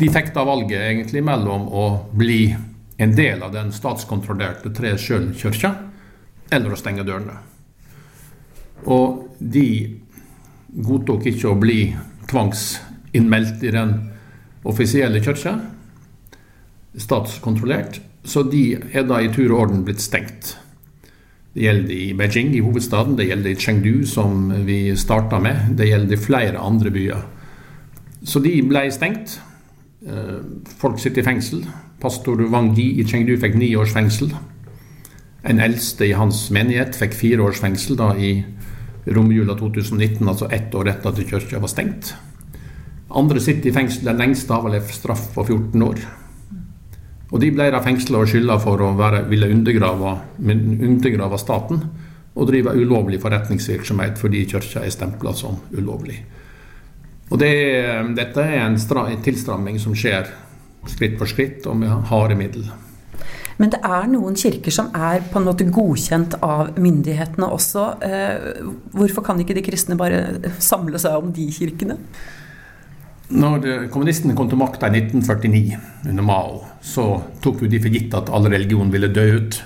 De 0.00 0.08
fikk 0.10 0.32
da 0.34 0.44
valget 0.48 0.80
egentlig 0.80 1.22
mellom 1.24 1.68
å 1.70 1.86
bli 2.16 2.50
en 3.00 3.14
del 3.16 3.42
av 3.44 3.54
den 3.54 3.70
statskontrollerte 3.72 4.72
Tre 4.74 4.96
Sjøl-kirka, 4.98 5.74
eller 6.50 6.72
å 6.74 6.78
stenge 6.78 7.06
dørene. 7.06 7.38
Og 8.90 9.36
de 9.38 9.66
godtok 10.70 11.26
ikke 11.30 11.50
å 11.50 11.58
bli 11.58 11.80
tvangsinnmeldt 12.30 13.64
i 13.66 13.74
den 13.74 13.94
offisielle 14.68 15.22
kirka, 15.24 15.56
statskontrollert, 17.00 18.00
så 18.24 18.42
de 18.44 18.74
er 18.92 19.06
da 19.08 19.20
i 19.22 19.30
tur 19.32 19.52
og 19.52 19.60
orden 19.64 19.84
blitt 19.86 20.02
stengt. 20.02 20.54
Det 21.54 21.64
gjelder 21.64 21.94
i 21.94 22.12
Beijing, 22.14 22.52
i 22.54 22.62
hovedstaden, 22.62 23.16
det 23.18 23.26
gjelder 23.26 23.50
i 23.50 23.58
Chengdu, 23.58 24.06
som 24.06 24.50
vi 24.66 24.94
starta 24.98 25.40
med, 25.42 25.72
det 25.78 25.88
gjelder 25.88 26.14
i 26.14 26.20
flere 26.20 26.62
andre 26.62 26.92
byer. 26.94 27.24
Så 28.22 28.42
de 28.44 28.52
ble 28.62 28.84
stengt. 28.92 29.38
Eh, 30.06 30.38
Folk 30.78 31.00
sitter 31.00 31.22
i 31.22 31.26
fengsel. 31.26 31.64
Pastor 32.00 32.42
Wang 32.52 32.70
Yi 32.78 33.00
i 33.00 33.06
Chengdu 33.08 33.34
fikk 33.40 33.56
ni 33.58 33.72
års 33.76 33.94
fengsel. 33.96 34.30
En 35.42 35.60
eldste 35.60 36.04
i 36.04 36.16
hans 36.16 36.48
menighet 36.52 36.96
fikk 36.98 37.14
fire 37.16 37.46
års 37.46 37.60
fengsel 37.62 37.96
da 37.96 38.12
i 38.16 38.32
romjula 39.08 39.56
2019, 39.56 40.28
altså 40.28 40.50
ett 40.52 40.74
år 40.76 40.90
etter 40.92 41.10
at 41.10 41.22
kirka 41.30 41.60
var 41.62 41.72
stengt. 41.72 42.12
Andre 43.10 43.40
sitter 43.42 43.70
i 43.70 43.74
fengsel 43.74 44.06
Den 44.06 44.20
lengste 44.20 44.54
avlevd 44.54 44.92
straff 44.94 45.30
på 45.34 45.44
14 45.44 45.82
år. 45.82 46.02
Og 47.30 47.40
de 47.40 47.50
ble 47.54 47.70
da 47.72 47.80
fengsla 47.82 48.20
og 48.20 48.28
skylda 48.30 48.58
for 48.62 48.82
å 48.82 48.92
være, 48.98 49.24
ville 49.30 49.48
undergrave, 49.50 50.16
undergrave 50.42 51.38
staten 51.38 51.82
og 52.34 52.46
drive 52.46 52.74
ulovlig 52.78 53.18
forretningsvirksomhet 53.22 54.18
fordi 54.18 54.44
kirka 54.50 54.84
er 54.84 54.94
stempla 54.94 55.32
som 55.34 55.58
ulovlig. 55.72 56.20
Og 57.30 57.38
det, 57.38 57.54
Dette 58.18 58.44
er 58.44 58.64
en, 58.66 58.78
en 58.78 59.24
tilstramming 59.24 59.78
som 59.78 59.94
skjer 59.94 60.30
skritt 60.90 61.18
for 61.18 61.30
skritt 61.30 61.66
og 61.70 61.78
med 61.78 62.10
harde 62.10 62.38
midler. 62.38 62.89
Men 63.60 63.72
det 63.74 63.82
er 63.84 64.08
noen 64.08 64.36
kirker 64.40 64.72
som 64.72 64.88
er 64.96 65.20
på 65.28 65.40
en 65.40 65.46
måte 65.50 65.66
godkjent 65.68 66.38
av 66.40 66.78
myndighetene 66.80 67.48
også. 67.52 67.86
Eh, 68.06 68.60
hvorfor 68.96 69.26
kan 69.26 69.40
ikke 69.42 69.56
de 69.58 69.64
kristne 69.66 69.98
bare 70.00 70.52
samle 70.62 71.00
seg 71.00 71.18
om 71.20 71.32
de 71.36 71.44
kirkene? 71.52 71.98
Når 73.30 73.90
kommunistene 73.94 74.34
kom 74.34 74.48
til 74.50 74.58
makta 74.58 74.88
i 74.88 75.04
1949 75.04 76.08
under 76.08 76.24
Mao, 76.26 76.64
så 76.82 77.04
tok 77.44 77.62
jo 77.62 77.68
de 77.70 77.78
for 77.78 77.94
gitt 77.94 78.16
at 78.18 78.32
all 78.34 78.48
religion 78.50 78.90
ville 78.90 79.12
dø 79.12 79.26
ut. 79.36 79.60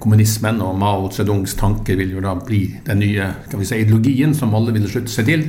Kommunismen 0.00 0.62
og 0.64 0.78
Mao 0.80 1.10
Zedongs 1.12 1.54
tanker 1.60 2.00
ville 2.00 2.16
jo 2.16 2.24
da 2.24 2.32
bli 2.40 2.64
den 2.86 3.02
nye 3.04 3.28
si, 3.52 3.76
ideologien 3.76 4.32
som 4.34 4.56
alle 4.56 4.72
ville 4.74 4.88
slutte 4.90 5.12
seg 5.12 5.28
til. 5.28 5.44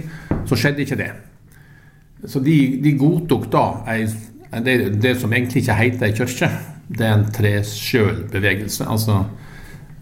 Så 0.45 0.59
skjedde 0.59 0.83
ikke 0.83 0.99
det. 0.99 1.09
Så 2.27 2.43
de, 2.43 2.57
de 2.83 2.93
godtok 2.99 3.47
da 3.49 3.65
det, 4.61 4.75
det, 5.01 5.15
som 5.17 5.31
egentlig 5.33 5.63
ikke 5.63 5.79
heter 5.79 6.09
ei 6.11 6.17
kirke, 6.19 6.51
det 6.91 7.07
er 7.07 7.15
en 7.15 7.29
tre-sjøl-bevegelse. 7.33 8.87
Altså 8.89 9.23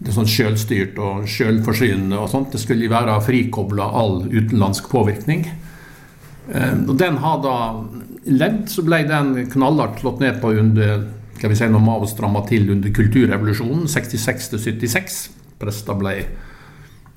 det 0.00 0.10
er 0.10 0.16
sånn 0.16 0.30
sjølstyrt 0.32 0.98
og 1.02 1.26
sjølforsynende 1.28 2.18
og 2.18 2.30
sånt. 2.32 2.54
Det 2.54 2.62
skulle 2.62 2.88
være 2.90 3.18
frikobla 3.24 3.90
all 4.00 4.22
utenlandsk 4.30 4.88
påvirkning. 4.92 5.44
Eh, 6.50 6.76
og 6.86 6.94
den 7.00 7.18
har 7.20 7.42
da 7.44 7.56
levd, 8.24 8.68
så 8.72 8.84
ble 8.86 9.02
den 9.08 9.34
knallhardt 9.52 10.00
slått 10.00 10.22
ned 10.24 10.40
på 10.42 10.54
under 10.60 11.08
skal 11.40 11.54
vi 11.54 11.56
si, 11.56 11.66
når 11.72 11.80
Mao 11.80 12.04
stramma 12.04 12.42
til 12.44 12.66
under 12.74 12.92
kulturrevolusjonen 12.92 13.86
66 13.88 14.50
76. 14.60 15.20
Prester 15.60 15.96
ble 15.96 16.14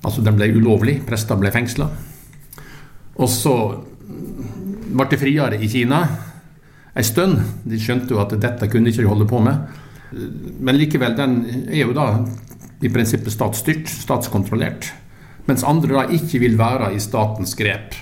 Altså, 0.04 0.20
den 0.20 0.36
ble 0.36 0.50
ulovlig. 0.52 0.98
Prester 1.06 1.38
ble 1.40 1.48
fengsla. 1.48 1.86
Og 3.16 3.28
så 3.32 3.54
ble 4.04 5.06
det 5.08 5.16
friere 5.16 5.56
i 5.56 5.68
Kina 5.72 6.02
ei 6.94 7.04
stund. 7.06 7.40
De 7.66 7.78
skjønte 7.80 8.14
jo 8.14 8.20
at 8.22 8.34
dette 8.40 8.68
kunne 8.70 8.90
ikke 8.90 9.02
de 9.02 9.10
holde 9.10 9.28
på 9.28 9.40
med. 9.42 9.80
Men 10.60 10.78
likevel, 10.78 11.16
den 11.18 11.40
er 11.66 11.82
jo 11.82 11.94
da 11.96 12.08
i 12.84 12.90
prinsippet 12.92 13.34
statsstyrt, 13.34 13.90
statskontrollert. 13.90 14.92
Mens 15.48 15.64
andre 15.66 15.98
da 15.98 16.04
ikke 16.14 16.40
vil 16.42 16.56
være 16.58 16.92
i 16.94 17.02
statens 17.02 17.56
grep. 17.58 17.96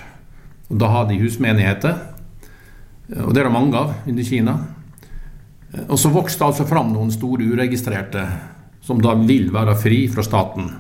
Og 0.71 0.79
Da 0.81 0.89
har 0.89 1.09
de 1.09 1.21
husmenigheter, 1.21 1.99
og 3.13 3.35
det 3.35 3.43
er 3.43 3.45
det 3.45 3.53
mange 3.53 3.77
av 3.77 3.93
under 4.09 4.25
Kina. 4.25 4.55
Og 5.89 5.99
så 5.99 6.09
vokste 6.09 6.39
det 6.39 6.47
altså 6.47 6.69
fram 6.69 6.93
noen 6.93 7.11
store 7.13 7.45
uregistrerte 7.45 8.23
som 8.83 9.01
da 9.03 9.13
vil 9.15 9.51
være 9.53 9.77
fri 9.77 10.07
fra 10.09 10.25
staten. 10.25 10.71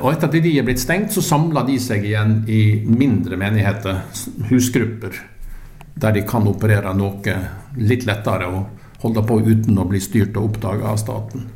Og 0.00 0.06
etter 0.12 0.28
at 0.28 0.38
de 0.42 0.52
er 0.58 0.66
blitt 0.66 0.82
stengt, 0.82 1.12
så 1.12 1.22
samler 1.22 1.66
de 1.66 1.76
seg 1.82 2.06
igjen 2.06 2.44
i 2.50 2.82
mindre 2.86 3.38
menigheter, 3.38 4.02
husgrupper 4.50 5.18
der 5.94 6.14
de 6.16 6.22
kan 6.26 6.46
operere 6.48 6.92
noe 6.96 7.36
litt 7.78 8.06
lettere 8.08 8.48
og 8.50 9.02
holde 9.02 9.24
på 9.26 9.40
uten 9.46 9.78
å 9.80 9.88
bli 9.88 10.00
styrt 10.02 10.36
og 10.36 10.50
oppdaga 10.50 10.92
av 10.92 11.00
staten. 11.00 11.48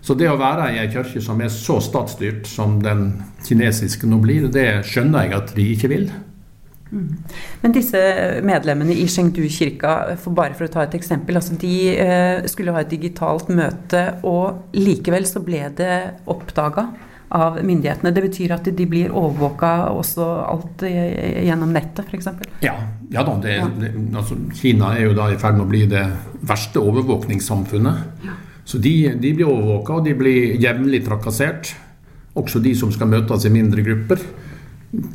Så 0.00 0.14
det 0.18 0.28
å 0.30 0.38
være 0.38 0.70
i 0.72 0.78
ei 0.80 0.88
kirke 0.92 1.20
som 1.22 1.40
er 1.42 1.50
så 1.52 1.78
statsstyrt 1.82 2.46
som 2.48 2.78
den 2.82 3.10
kinesiske 3.46 4.08
nå 4.08 4.20
blir, 4.22 4.46
det 4.52 4.84
skjønner 4.88 5.26
jeg 5.26 5.36
at 5.38 5.54
de 5.56 5.66
ikke 5.74 5.90
vil. 5.92 6.08
Mm. 6.88 7.18
Men 7.60 7.74
disse 7.74 8.00
medlemmene 8.46 8.94
i 8.96 9.04
Chengdu 9.10 9.42
kirka, 9.52 10.14
for 10.22 10.36
bare 10.36 10.56
for 10.56 10.68
å 10.68 10.72
ta 10.72 10.86
et 10.86 10.96
eksempel, 10.96 11.36
altså 11.36 11.58
de 11.60 11.74
eh, 11.92 12.46
skulle 12.48 12.72
ha 12.72 12.80
et 12.80 12.94
digitalt 12.94 13.50
møte, 13.52 14.04
og 14.24 14.78
likevel 14.78 15.28
så 15.28 15.42
ble 15.44 15.66
det 15.76 15.98
oppdaga 16.30 16.88
av 17.28 17.58
myndighetene. 17.64 18.12
Det 18.14 18.24
betyr 18.24 18.54
at 18.56 18.68
de 18.76 18.86
blir 18.88 19.12
overvåka 19.12 19.72
også 19.92 20.26
alt 20.48 20.84
gjennom 20.88 21.72
nettet, 21.74 22.08
f.eks.? 22.08 22.28
Ja, 22.64 22.74
ja 23.12 23.24
da. 23.26 23.36
Det, 23.42 23.56
det, 23.80 23.92
altså, 24.16 24.38
Kina 24.56 24.94
er 24.96 25.10
jo 25.10 25.16
da 25.18 25.28
i 25.32 25.38
ferd 25.40 25.58
med 25.58 25.66
å 25.66 25.70
bli 25.70 25.84
det 25.90 26.06
verste 26.48 26.80
overvåkningssamfunnet. 26.80 28.24
Ja. 28.24 28.36
Så 28.68 28.80
de, 28.84 28.94
de, 29.16 29.32
blir 29.32 29.48
overvåka, 29.48 29.96
og 29.96 30.08
de 30.08 30.16
blir 30.16 30.58
jevnlig 30.60 31.04
trakassert. 31.06 31.72
Også 32.38 32.60
de 32.64 32.74
som 32.76 32.92
skal 32.92 33.10
møtes 33.10 33.46
i 33.48 33.52
mindre 33.52 33.84
grupper. 33.84 34.20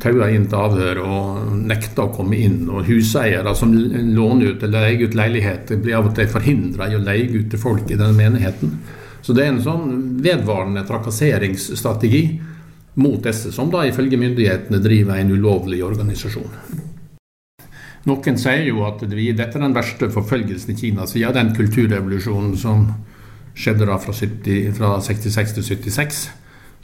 Taua 0.02 0.28
inn 0.30 0.44
til 0.46 0.58
avhør 0.58 1.00
og 1.02 1.54
nekta 1.66 2.06
å 2.06 2.12
komme 2.14 2.38
inn. 2.38 2.64
Og 2.70 2.86
huseiere 2.86 3.54
som 3.58 3.74
låner 3.74 4.54
ut 4.54 4.66
eller 4.66 4.88
leier 4.88 5.06
ut 5.06 5.16
leiligheter, 5.18 5.78
blir 5.82 5.98
av 5.98 6.10
og 6.10 6.18
til 6.18 6.30
forhindra 6.30 6.90
i 6.90 6.98
å 6.98 7.02
leie 7.02 7.30
ut 7.30 7.50
til 7.50 7.62
folk 7.62 7.88
i 7.90 7.98
denne 7.98 8.14
menigheten. 8.18 8.74
Så 9.24 9.32
det 9.32 9.46
er 9.46 9.54
en 9.54 9.62
sånn 9.64 9.86
vedvarende 10.20 10.82
trakasseringsstrategi 10.84 12.24
mot 13.00 13.22
disse, 13.24 13.52
som 13.56 13.70
da 13.72 13.86
ifølge 13.88 14.20
myndighetene 14.20 14.82
driver 14.84 15.16
en 15.16 15.32
ulovlig 15.32 15.80
organisasjon. 15.86 16.50
Noen 18.04 18.36
sier 18.36 18.66
jo 18.68 18.82
at 18.84 19.00
dette 19.00 19.46
er 19.48 19.62
den 19.62 19.76
verste 19.76 20.10
forfølgelsen 20.12 20.74
i 20.74 20.76
Kina 20.76 21.06
siden 21.08 21.38
den 21.38 21.54
kulturrevolusjonen 21.56 22.52
som 22.60 22.84
skjedde 23.56 23.88
da 23.88 23.96
fra, 24.02 24.12
70, 24.12 24.74
fra 24.76 24.98
66 25.00 25.56
til 25.56 25.66
76. 25.70 26.20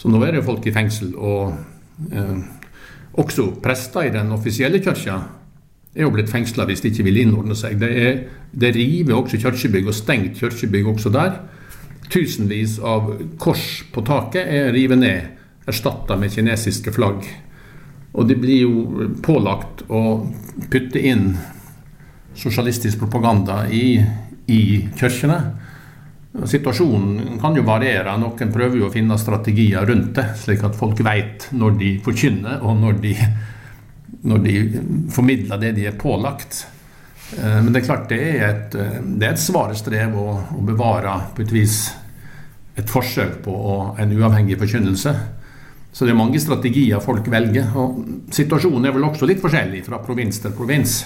Så 0.00 0.08
nå 0.08 0.22
er 0.24 0.38
det 0.38 0.46
folk 0.46 0.64
i 0.64 0.72
fengsel. 0.72 1.12
Og 1.18 1.52
eh, 2.14 2.40
også 3.20 3.50
prester 3.60 4.08
i 4.08 4.14
den 4.14 4.32
offisielle 4.32 4.80
kirka 4.80 5.18
er 5.90 6.06
jo 6.06 6.12
blitt 6.14 6.30
fengsla 6.30 6.64
hvis 6.68 6.80
de 6.80 6.92
ikke 6.94 7.04
vil 7.10 7.20
innordne 7.26 7.58
seg. 7.58 7.76
Det, 7.82 7.90
er, 7.90 8.20
det 8.54 8.72
river 8.78 9.18
også 9.18 9.42
kirkebygg, 9.42 9.90
og 9.90 9.98
stengt 9.98 10.38
kirkebygg 10.40 10.88
også 10.94 11.12
der. 11.12 11.42
Tusenvis 12.10 12.78
av 12.82 13.12
kors 13.38 13.84
på 13.94 14.02
taket 14.02 14.48
er 14.50 14.72
revet 14.74 14.98
ned, 14.98 15.28
erstatta 15.70 16.16
med 16.18 16.32
kinesiske 16.34 16.90
flagg. 16.94 17.22
Og 18.18 18.26
det 18.26 18.36
blir 18.42 18.64
jo 18.64 19.10
pålagt 19.22 19.84
å 19.86 20.02
putte 20.70 20.98
inn 20.98 21.36
sosialistisk 22.34 22.98
propaganda 22.98 23.62
i, 23.70 24.00
i 24.50 24.62
kirkene. 24.98 25.38
Situasjonen 26.50 27.38
kan 27.42 27.54
jo 27.58 27.66
variere. 27.66 28.16
Noen 28.18 28.52
prøver 28.54 28.80
jo 28.80 28.88
å 28.88 28.94
finne 28.94 29.18
strategier 29.18 29.86
rundt 29.86 30.14
det, 30.18 30.26
slik 30.42 30.66
at 30.66 30.78
folk 30.78 30.98
vet 31.06 31.48
når 31.54 31.78
de 31.78 31.94
forkynner, 32.02 32.60
og 32.62 32.78
når 32.82 33.00
de, 33.02 33.14
når 34.30 34.44
de 34.46 34.58
formidler 35.14 35.62
det 35.62 35.72
de 35.78 35.88
er 35.90 35.98
pålagt. 35.98 36.64
Eh, 37.38 37.58
men 37.62 37.70
det 37.70 37.82
er 37.82 37.88
klart 37.88 38.10
det 38.10 38.20
er 38.32 38.44
et, 38.48 38.78
det 39.04 39.26
er 39.26 39.34
et 39.34 39.42
svarestrev 39.42 40.18
å, 40.18 40.28
å 40.58 40.66
bevare 40.66 41.18
på 41.34 41.46
et 41.46 41.54
vis 41.54 41.82
et 42.80 42.90
forsøk 42.90 43.40
på 43.44 43.54
en 44.00 44.16
uavhengig 44.16 44.58
forkynnelse. 44.60 45.14
Så 45.92 46.06
det 46.06 46.14
er 46.14 46.20
mange 46.20 46.40
strategier 46.40 47.02
folk 47.02 47.26
velger. 47.30 47.72
og 47.74 48.04
Situasjonen 48.34 48.86
er 48.86 48.94
vel 48.94 49.08
også 49.08 49.28
litt 49.28 49.42
forskjellig 49.42 49.82
fra 49.86 49.98
provins 50.04 50.38
til 50.42 50.54
provins. 50.54 51.00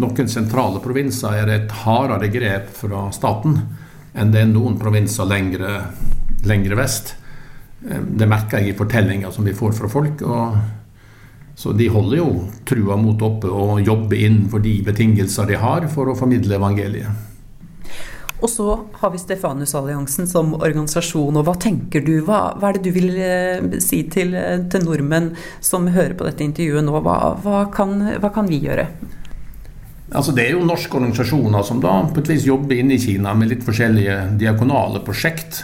Noen 0.00 0.30
sentrale 0.32 0.80
provinser 0.80 1.42
er 1.42 1.50
et 1.52 1.72
hardere 1.82 2.30
grep 2.32 2.70
fra 2.72 3.10
staten 3.12 3.58
enn 4.16 4.30
det 4.32 4.42
er 4.44 4.48
noen 4.48 4.78
provinser 4.80 5.28
lengre, 5.28 5.74
lengre 6.48 6.76
vest. 6.76 7.14
Eh, 7.84 8.00
det 8.00 8.28
merker 8.28 8.60
jeg 8.60 8.72
i 8.72 8.78
fortellinger 8.78 9.32
som 9.32 9.44
vi 9.44 9.56
får 9.56 9.76
fra 9.76 9.90
folk. 9.92 10.24
så 11.54 11.72
de 11.76 11.88
holder 11.88 12.16
jo 12.16 12.28
trua 12.64 12.96
mot 12.96 13.20
oppe 13.22 13.46
og 13.46 13.82
jobber 13.84 14.16
innenfor 14.16 14.58
de 14.64 14.82
betingelser 14.82 15.46
de 15.46 15.60
har 15.60 15.86
for 15.92 16.08
å 16.08 16.16
formidle 16.16 16.56
evangeliet. 16.56 17.31
Og 18.42 18.50
så 18.50 18.66
har 18.98 19.10
vi 19.14 19.20
Stefanusalliansen 19.22 20.26
som 20.26 20.54
organisasjon. 20.56 21.36
og 21.38 21.46
Hva 21.46 21.54
tenker 21.62 22.02
du? 22.02 22.16
Hva, 22.26 22.56
hva 22.58 22.70
er 22.70 22.78
det 22.78 22.88
du 22.88 22.96
vil 22.96 23.14
eh, 23.14 23.78
si 23.82 24.02
til, 24.10 24.34
eh, 24.34 24.64
til, 24.70 24.82
nordmenn 24.82 25.30
som 25.62 25.86
hører 25.94 26.16
på 26.18 26.26
dette 26.26 26.42
intervjuet 26.42 26.82
nå? 26.82 26.96
Hva, 27.06 27.16
hva, 27.44 27.64
kan, 27.74 27.94
hva 28.18 28.32
kan, 28.34 28.50
vi 28.50 28.58
gjøre? 28.64 28.88
Altså 30.10 30.34
Det 30.34 30.48
er 30.48 30.56
jo 30.56 30.66
norske 30.66 30.98
organisasjoner 30.98 31.62
som 31.64 31.78
da 31.80 32.00
på 32.10 32.20
et 32.20 32.32
vis 32.34 32.48
jobber 32.48 32.82
inne 32.82 32.98
i 32.98 33.02
Kina 33.02 33.32
med 33.38 33.52
litt 33.52 33.62
forskjellige 33.64 34.18
diakonale 34.42 35.04
prosjekt. 35.06 35.62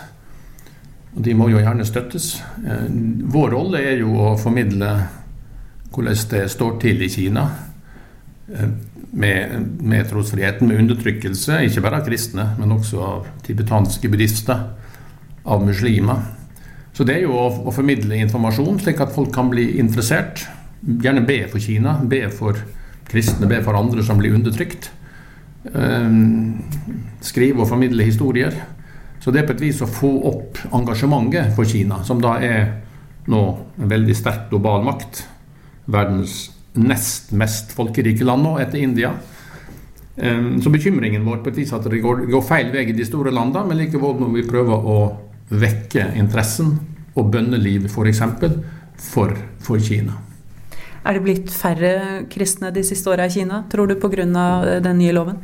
Og 1.17 1.25
De 1.27 1.35
må 1.35 1.51
jo 1.51 1.59
gjerne 1.59 1.87
støttes. 1.89 2.37
Eh, 2.63 2.87
vår 3.27 3.57
rolle 3.59 3.83
er 3.91 4.05
jo 4.05 4.15
å 4.23 4.37
formidle 4.39 4.95
hvordan 5.91 6.27
det 6.31 6.47
står 6.53 6.79
til 6.79 7.03
i 7.03 7.11
Kina 7.11 7.49
med, 9.11 9.69
med 9.81 10.09
trosfriheten, 10.11 10.69
med 10.69 10.83
undertrykkelse, 10.83 11.63
ikke 11.67 11.83
bare 11.85 12.01
av 12.03 12.09
kristne, 12.09 12.51
men 12.59 12.75
også 12.75 13.01
av 13.05 13.29
tibetanske 13.47 14.11
buddhister, 14.11 14.67
av 15.49 15.65
muslimer. 15.65 16.27
Så 16.93 17.07
det 17.07 17.15
er 17.17 17.27
jo 17.29 17.37
å, 17.39 17.47
å, 17.69 17.73
formidle 17.73 18.19
informasjon, 18.25 18.81
slik 18.83 19.01
at 19.01 19.15
folk 19.15 19.31
kan 19.35 19.49
bli 19.53 19.71
interessert. 19.81 20.45
Gjerne 20.83 21.25
be 21.27 21.41
for 21.49 21.63
Kina, 21.63 21.97
be 22.05 22.25
for 22.33 22.59
kristne, 23.09 23.49
be 23.49 23.61
for 23.65 23.79
andre 23.79 24.05
som 24.05 24.21
blir 24.21 24.35
undertrykt. 24.37 24.91
Um, 25.73 26.59
skrive 27.25 27.63
og 27.63 27.71
formidle 27.71 28.07
historier. 28.07 28.55
Så 29.23 29.33
det 29.33 29.43
er 29.43 29.49
på 29.49 29.57
et 29.57 29.65
vis 29.65 29.81
å 29.83 29.89
få 29.91 30.11
opp 30.29 30.61
engasjementet 30.75 31.55
for 31.57 31.69
Kina, 31.69 32.03
som 32.07 32.21
da 32.23 32.37
er 32.45 32.69
nå 33.29 33.43
en 33.79 33.91
veldig 33.91 34.17
sterk 34.17 34.49
global 34.53 34.85
makt. 34.87 35.25
Verdens 35.89 36.49
nest 36.79 37.33
mest 37.37 37.75
folkerike 37.77 38.27
land 38.27 38.47
nå, 38.47 38.55
etter 38.63 38.83
India. 38.83 39.13
Eh, 40.17 40.45
så 40.63 40.73
bekymringen 40.75 41.27
vår 41.27 41.43
på 41.45 41.53
et 41.53 41.63
vis 41.63 41.75
at 41.77 41.87
det 41.91 42.03
går, 42.05 42.27
går 42.31 42.47
feil 42.47 42.73
vei 42.75 42.87
i 42.89 42.97
de 42.97 43.07
store 43.07 43.35
landene, 43.35 43.67
men 43.69 43.83
likevel 43.83 44.19
må 44.23 44.31
vi 44.35 44.47
prøve 44.49 44.79
å 44.79 45.01
vekke 45.49 46.13
interessen 46.19 46.77
og 47.19 47.31
bønneliv 47.35 47.89
f.eks. 47.91 48.25
For, 48.39 48.57
for, 48.99 49.37
for 49.63 49.83
Kina. 49.83 50.17
Er 51.07 51.17
det 51.17 51.23
blitt 51.25 51.53
færre 51.55 52.25
kristne 52.31 52.73
de 52.75 52.83
siste 52.85 53.09
åra 53.11 53.29
i 53.29 53.33
Kina, 53.33 53.63
tror 53.71 53.89
du, 53.89 53.95
pga. 54.01 54.27
den 54.83 54.99
nye 54.99 55.15
loven? 55.15 55.39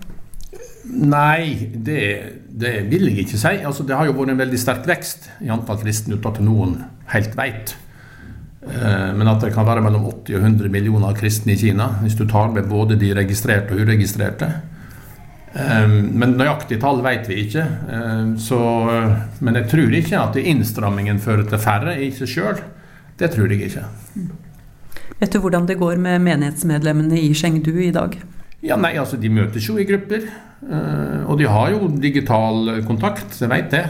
Nei, 0.85 1.70
det, 1.73 2.01
det, 2.51 2.75
vil 2.90 3.09
jeg 3.09 3.25
ikke 3.25 3.40
si. 3.40 3.55
Altså, 3.64 3.87
det 3.88 3.97
har 3.97 4.09
jo 4.09 4.16
vært 4.18 4.35
en 4.35 4.42
veldig 4.42 4.61
sterk 4.61 4.85
vekst 4.88 5.31
i 5.40 5.49
antall 5.53 5.81
kristne 5.81 6.18
uten 6.18 6.29
at 6.29 6.42
noen 6.44 6.75
helt 7.14 7.38
veit. 7.38 7.73
Eh, 8.64 9.11
men 9.14 9.29
at 9.29 9.42
det 9.44 9.53
kan 9.55 9.66
være 9.66 9.83
mellom 9.85 10.07
80 10.09 10.38
og 10.38 10.46
100 10.46 10.70
millioner 10.72 11.16
kristne 11.16 11.53
i 11.53 11.59
Kina, 11.61 11.90
hvis 12.03 12.16
du 12.16 12.24
tar 12.29 12.53
med 12.55 12.68
både 12.70 12.96
de 13.00 13.12
registrerte 13.16 13.77
og 13.77 13.85
uregistrerte. 13.85 14.48
Eh, 15.53 15.88
men 15.88 16.37
nøyaktig 16.38 16.81
tall 16.83 17.03
vet 17.05 17.29
vi 17.29 17.42
ikke. 17.44 17.64
Eh, 17.64 18.22
så, 18.40 18.61
men 19.44 19.61
jeg 19.61 19.68
tror 19.72 19.98
ikke 20.00 20.22
at 20.22 20.40
innstrammingen 20.40 21.20
fører 21.20 21.44
til 21.50 21.61
færre 21.61 21.98
i 22.00 22.11
seg 22.14 22.33
sjøl. 22.37 22.64
Det 23.20 23.31
tror 23.35 23.53
jeg 23.53 23.68
ikke. 23.68 23.85
Vet 25.20 25.35
du 25.35 25.42
hvordan 25.42 25.68
det 25.68 25.79
går 25.79 26.00
med 26.03 26.24
menighetsmedlemmene 26.24 27.20
i 27.20 27.35
Chengdu 27.37 27.77
i 27.85 27.92
dag? 27.94 28.16
Ja, 28.64 28.79
nei, 28.81 28.96
altså 28.96 29.20
De 29.20 29.29
møtes 29.29 29.68
jo 29.68 29.77
i 29.79 29.85
grupper. 29.87 30.24
Og 31.29 31.37
de 31.37 31.44
har 31.44 31.74
jo 31.74 31.90
digital 32.00 32.81
kontakt, 32.88 33.37
jeg 33.37 33.50
vet 33.53 33.68
det. 33.70 33.83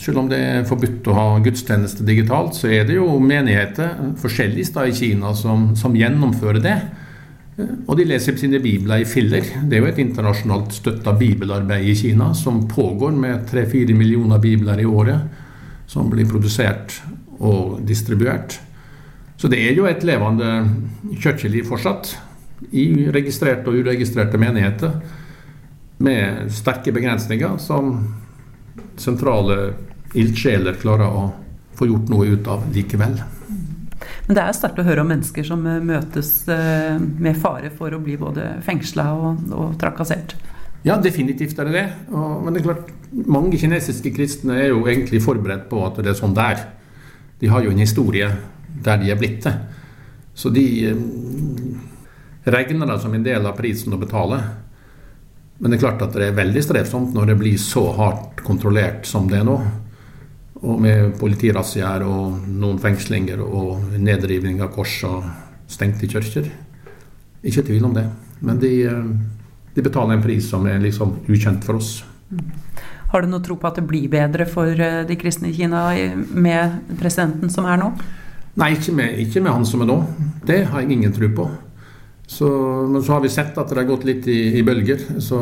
Selv 0.00 0.22
om 0.22 0.30
det 0.30 0.38
er 0.40 0.68
forbudt 0.68 1.08
å 1.12 1.14
ha 1.16 1.24
gudstjeneste 1.44 2.06
digitalt, 2.08 2.54
så 2.56 2.70
er 2.72 2.86
det 2.88 2.96
jo 2.96 3.18
menigheter 3.20 3.98
forskjellig 4.20 4.64
i 4.88 4.94
Kina 4.96 5.34
som, 5.36 5.74
som 5.76 5.96
gjennomfører 5.96 6.62
det. 6.64 6.76
Og 7.84 7.98
de 7.98 8.06
leser 8.08 8.38
sine 8.40 8.62
bibler 8.64 9.02
i 9.02 9.08
filler. 9.08 9.44
Det 9.68 9.76
er 9.76 9.84
jo 9.84 9.90
et 9.90 10.00
internasjonalt 10.00 10.72
støtta 10.72 11.12
bibelarbeid 11.20 11.84
i 11.84 11.96
Kina 11.98 12.30
som 12.32 12.62
pågår 12.70 13.12
med 13.12 13.44
tre-fire 13.50 13.92
millioner 13.96 14.40
bibler 14.40 14.80
i 14.80 14.88
året, 14.88 15.26
som 15.90 16.08
blir 16.08 16.28
produsert 16.30 16.96
og 17.36 17.82
distribuert. 17.84 18.56
Så 19.36 19.48
det 19.52 19.60
er 19.66 19.76
jo 19.76 19.84
et 19.88 20.04
levende 20.04 20.48
kirkeliv 21.20 21.68
fortsatt, 21.68 22.14
i 22.76 23.08
registrerte 23.08 23.68
og 23.68 23.84
uregistrerte 23.84 24.40
menigheter, 24.40 24.96
med 26.00 26.48
sterke 26.52 26.92
begrensninger 26.96 27.56
som 27.60 27.94
sentrale 29.00 29.56
ildsjeler 30.18 30.78
klarer 30.80 31.10
å 31.10 31.28
få 31.78 31.88
gjort 31.88 32.10
noe 32.12 32.32
ut 32.34 32.48
av 32.50 32.66
likevel. 32.74 33.18
Men 34.26 34.36
det 34.36 34.42
er 34.44 34.56
sterkt 34.56 34.80
å 34.80 34.86
høre 34.86 35.02
om 35.02 35.10
mennesker 35.10 35.46
som 35.46 35.64
eh, 35.66 35.80
møtes 35.82 36.32
eh, 36.50 36.96
med 37.00 37.38
fare 37.40 37.72
for 37.74 37.92
å 37.94 38.00
bli 38.02 38.16
både 38.20 38.60
fengsla 38.66 39.08
og, 39.16 39.44
og, 39.50 39.74
trakassert. 39.80 40.36
Ja, 40.86 40.96
definitivt 41.02 41.58
er 41.60 41.68
det 41.68 41.76
det. 41.76 41.86
Og, 42.14 42.40
men 42.44 42.54
det 42.54 42.62
er 42.62 42.68
klart, 42.70 42.92
mange 43.26 43.58
kinesiske 43.60 44.12
kristne 44.16 44.56
er 44.62 44.70
jo 44.70 44.84
egentlig 44.86 45.20
forberedt 45.24 45.68
på 45.70 45.82
at 45.86 46.00
det 46.00 46.14
er 46.14 46.20
sånn 46.20 46.36
der. 46.36 46.62
De 47.40 47.50
har 47.52 47.64
jo 47.64 47.74
en 47.74 47.82
historie 47.82 48.30
der 48.80 49.02
de 49.02 49.10
er 49.12 49.20
blitt 49.20 49.44
det. 49.44 49.54
Så 50.38 50.52
de 50.54 50.66
eh, 50.88 51.04
regner 52.54 52.88
det 52.88 53.00
som 53.02 53.14
en 53.14 53.26
del 53.26 53.50
av 53.50 53.58
prisen 53.58 53.98
å 53.98 54.00
betale. 54.00 54.40
Men 55.60 55.72
det 55.72 55.80
er 55.80 55.84
klart 55.88 56.06
at 56.06 56.14
det 56.16 56.30
er 56.30 56.38
veldig 56.38 56.62
strevsomt 56.64 57.12
når 57.16 57.32
det 57.32 57.40
blir 57.42 57.60
så 57.60 57.82
hardt 57.98 58.40
kontrollert 58.46 59.04
som 59.08 59.28
det 59.28 59.42
er 59.42 59.48
nå. 59.48 59.58
Og 60.60 60.80
med 60.80 61.14
politirazziaer 61.20 62.04
og 62.04 62.42
noen 62.48 62.80
fengslinger 62.82 63.40
og 63.40 63.94
nedrivning 63.96 64.60
av 64.60 64.72
kors 64.74 64.98
og 65.08 65.24
stengte 65.70 66.08
kirker. 66.10 66.50
Ikke 67.46 67.64
tvil 67.64 67.86
om 67.88 67.94
det. 67.96 68.04
Men 68.44 68.60
de, 68.60 68.72
eh, 68.84 69.04
de, 69.74 69.82
betaler 69.82 70.18
en 70.18 70.24
pris 70.24 70.44
som 70.48 70.66
er 70.66 70.80
liksom 70.82 71.16
ukjent 71.28 71.64
for 71.64 71.80
oss. 71.80 72.02
Har 73.10 73.22
du 73.22 73.30
noe 73.30 73.42
tro 73.42 73.56
på 73.56 73.68
at 73.68 73.80
det 73.80 73.86
blir 73.88 74.10
bedre 74.12 74.46
for 74.46 74.68
eh, 74.68 75.02
de 75.08 75.16
kristne 75.16 75.48
i 75.48 75.56
Kina 75.56 75.88
med 76.14 76.94
presidenten 77.00 77.50
som 77.50 77.64
er 77.64 77.80
nå? 77.80 77.90
Nei, 78.60 78.74
ikke 78.76 78.92
med, 78.92 79.16
ikke 79.24 79.40
med 79.40 79.54
han 79.54 79.66
som 79.66 79.80
er 79.80 79.88
nå. 79.88 79.98
Det 80.44 80.64
har 80.68 80.82
jeg 80.82 80.92
ingen 80.92 81.12
tro 81.16 81.28
på. 81.32 81.48
Så, 82.30 82.46
men 82.86 83.02
så 83.02 83.16
har 83.16 83.24
vi 83.24 83.32
sett 83.32 83.56
at 83.58 83.72
det 83.72 83.80
har 83.80 83.88
gått 83.88 84.04
litt 84.06 84.28
i, 84.30 84.58
i 84.60 84.62
bølger. 84.66 85.02
Så 85.22 85.40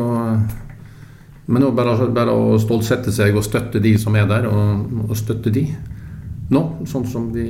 men 1.49 1.63
nå 1.65 1.71
bare, 1.73 1.95
bare 2.13 2.33
å 2.33 2.59
stålsette 2.61 3.13
seg 3.13 3.37
og 3.37 3.45
støtte 3.45 3.81
de 3.81 3.95
som 3.97 4.15
er 4.19 4.27
der, 4.29 4.45
og, 4.49 5.09
og 5.09 5.17
støtte 5.17 5.53
de 5.53 5.65
nå, 6.49 6.61
sånn 6.89 7.05
som 7.05 7.27
de 7.33 7.45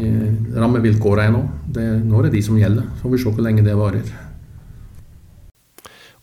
rammevilkårene 0.59 1.27
er 1.29 1.35
nå. 1.35 1.43
Det, 1.75 1.85
nå 2.03 2.19
er 2.19 2.27
det 2.27 2.33
de 2.35 2.41
som 2.43 2.57
gjelder. 2.59 2.87
Så 2.97 3.05
får 3.05 3.13
vi 3.13 3.21
se 3.21 3.31
hvor 3.31 3.45
lenge 3.45 3.63
det 3.63 3.75
varer. 3.79 4.09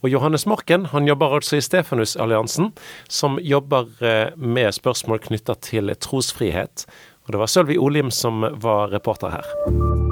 Og 0.05 0.13
Johannes 0.13 0.45
Morken 0.47 0.85
han 0.93 1.09
jobber 1.09 1.39
altså 1.39 1.57
i 1.57 1.65
Stefanusalliansen, 1.65 2.75
som 3.09 3.41
jobber 3.41 3.89
eh, 4.05 4.37
med 4.37 4.77
spørsmål 4.77 5.25
knytta 5.25 5.57
til 5.65 5.95
trosfrihet. 5.97 6.85
Og 7.27 7.33
det 7.35 7.41
var 7.43 7.51
Sølvi 7.51 7.81
Olim 7.81 8.13
som 8.15 8.45
var 8.61 8.93
reporter 8.93 9.39
her. 9.39 10.06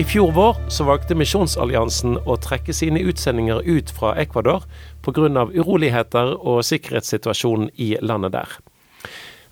I 0.00 0.04
fjor 0.04 0.32
vår 0.32 0.56
så 0.72 0.84
valgte 0.88 1.12
Misjonsalliansen 1.12 2.14
å 2.24 2.34
trekke 2.40 2.72
sine 2.72 3.02
utsendinger 3.04 3.58
ut 3.66 3.90
fra 3.92 4.14
Ecuador 4.16 4.62
pga. 5.04 5.42
uroligheter 5.52 6.30
og 6.40 6.62
sikkerhetssituasjonen 6.64 7.68
i 7.76 7.98
landet 8.00 8.32
der. 8.32 8.48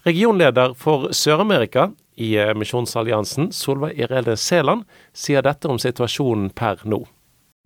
Regionleder 0.08 0.72
for 0.72 1.12
Sør-Amerika 1.12 1.90
i 2.16 2.30
eh, 2.40 2.54
Misjonsalliansen, 2.56 3.52
Solveig 3.52 4.00
Irede 4.00 4.38
Sæland, 4.40 4.88
sier 5.12 5.44
dette 5.44 5.68
om 5.68 5.76
situasjonen 5.76 6.48
per 6.56 6.80
nå. 6.84 7.04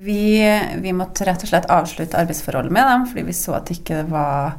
Vi, 0.03 0.42
vi, 0.83 0.92
måtte 0.92 1.31
rett 1.31 1.47
og 1.47 1.55
slett 1.55 1.71
avslutte 1.71 2.18
arbeidsforholdet 2.18 2.75
med 2.75 2.88
dem, 2.90 3.07
fordi 3.07 3.29
vi 3.31 3.40
så 3.45 3.61
at 3.61 3.71
det 3.71 3.79
ikke 3.79 4.09
var, 4.11 4.59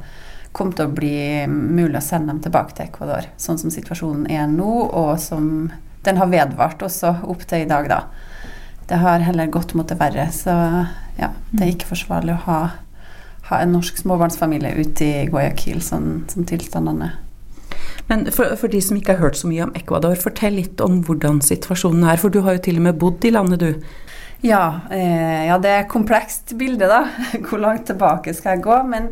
kom 0.56 0.72
til 0.72 0.88
å 0.88 0.96
bli 0.96 1.44
mulig 1.44 2.00
å 2.00 2.06
sende 2.08 2.32
dem 2.32 2.40
tilbake 2.40 2.72
til 2.72 2.88
Ecuador, 2.88 3.28
sånn 3.36 3.60
som 3.60 3.74
situasjonen 3.74 4.30
er 4.32 4.48
nå, 4.48 4.86
og 4.88 5.18
som 5.20 5.74
den 6.04 6.20
har 6.20 6.30
vedvart 6.32 6.84
også 6.84 7.16
opp 7.30 7.44
til 7.48 7.64
i 7.64 7.70
dag, 7.70 7.88
da. 7.90 8.00
Det 8.88 9.00
har 9.00 9.24
heller 9.24 9.52
gått 9.52 9.74
mot 9.74 9.88
det 9.88 9.96
verre. 10.00 10.28
Så 10.32 10.52
ja, 11.18 11.30
det 11.50 11.62
er 11.62 11.72
ikke 11.72 11.92
forsvarlig 11.94 12.34
å 12.36 12.42
ha, 12.46 12.60
ha 13.50 13.60
en 13.60 13.74
norsk 13.76 14.02
småbarnsfamilie 14.02 14.74
ute 14.76 15.06
i 15.06 15.28
Guayaquil 15.32 15.80
sånn 15.84 16.24
som 16.32 16.48
tilstandene 16.48 17.10
er. 17.10 17.20
Men 18.06 18.26
for, 18.32 18.52
for, 18.60 18.68
de 18.68 18.80
som 18.84 18.98
ikke 18.98 19.14
har 19.14 19.22
hørt 19.22 19.38
så 19.40 19.48
mye 19.48 19.64
om 19.64 19.72
Ecuador, 19.78 20.16
fortell 20.20 20.58
litt 20.58 20.80
om 20.84 21.00
hvordan 21.06 21.40
situasjonen 21.44 22.04
er. 22.12 22.20
For 22.20 22.32
du 22.32 22.42
har 22.44 22.58
jo 22.58 22.64
til 22.66 22.80
og 22.80 22.84
med 22.88 22.98
bodd 23.00 23.24
i 23.24 23.32
landet, 23.32 23.64
du. 23.64 24.02
Ja, 24.44 24.84
eh, 24.92 25.46
ja 25.48 25.56
det 25.62 25.72
er 25.72 25.88
komplekst 25.88 26.52
bilde, 26.60 26.90
da. 26.90 27.06
Hvor 27.46 27.62
langt 27.62 27.86
tilbake 27.88 28.34
skal 28.36 28.58
jeg 28.58 28.66
gå? 28.66 28.76
Men 28.90 29.08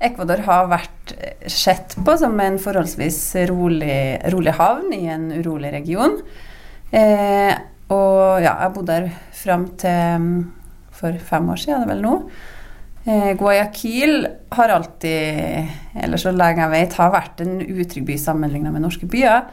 Ecuador 0.00 0.42
har 0.44 0.66
vært 0.68 1.14
sett 1.48 1.94
på 2.04 2.16
som 2.20 2.36
en 2.42 2.58
forholdsvis 2.60 3.20
rolig, 3.48 4.18
rolig 4.32 4.56
havn 4.58 4.92
i 4.92 5.06
en 5.12 5.30
urolig 5.38 5.72
region. 5.72 6.18
Eh, 6.90 7.54
og 7.92 8.42
ja, 8.42 8.56
jeg 8.64 8.74
bodde 8.74 8.98
der 8.98 9.08
fram 9.36 9.68
til 9.78 10.20
mm, 10.20 10.36
for 10.96 11.16
fem 11.22 11.48
år 11.52 11.60
siden, 11.62 11.82
det 11.82 11.86
er 11.86 11.94
vel 11.94 12.04
nå. 12.04 12.14
Eh, 13.06 13.30
Guayaquil 13.38 14.26
har 14.56 14.72
alltid, 14.74 15.68
eller 16.02 16.18
så 16.18 16.32
lenge 16.34 16.64
jeg 16.64 16.74
vet, 16.74 16.98
har 16.98 17.14
vært 17.14 17.44
en 17.44 17.60
utrygg 17.62 18.08
by 18.08 18.18
sammenlignet 18.18 18.74
med 18.74 18.82
norske 18.82 19.06
byer. 19.10 19.46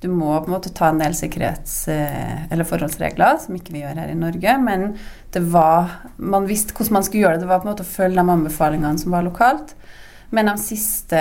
Du 0.00 0.08
må 0.12 0.32
på 0.38 0.48
en 0.48 0.54
måte 0.56 0.72
ta 0.74 0.90
en 0.90 1.00
del 1.00 1.14
sikkerhets- 1.16 1.88
eh, 1.88 2.46
eller 2.52 2.64
forholdsregler, 2.68 3.38
som 3.40 3.56
ikke 3.56 3.72
vi 3.72 3.82
gjør 3.84 4.00
her 4.00 4.10
i 4.12 4.18
Norge. 4.18 4.56
Men 4.60 4.98
det 5.32 5.42
var, 5.52 5.90
man 6.16 6.48
visste 6.48 6.72
hvordan 6.72 6.98
man 6.98 7.06
skulle 7.06 7.24
gjøre 7.24 7.38
det. 7.38 7.44
Det 7.44 7.52
var 7.52 7.60
på 7.60 7.68
en 7.68 7.72
måte 7.74 7.86
å 7.86 7.94
følge 7.94 8.20
de 8.20 8.34
anbefalingene 8.36 9.00
som 9.00 9.12
var 9.12 9.24
lokalt. 9.24 9.74
Men 10.30 10.48
de 10.50 10.56
siste 10.58 11.20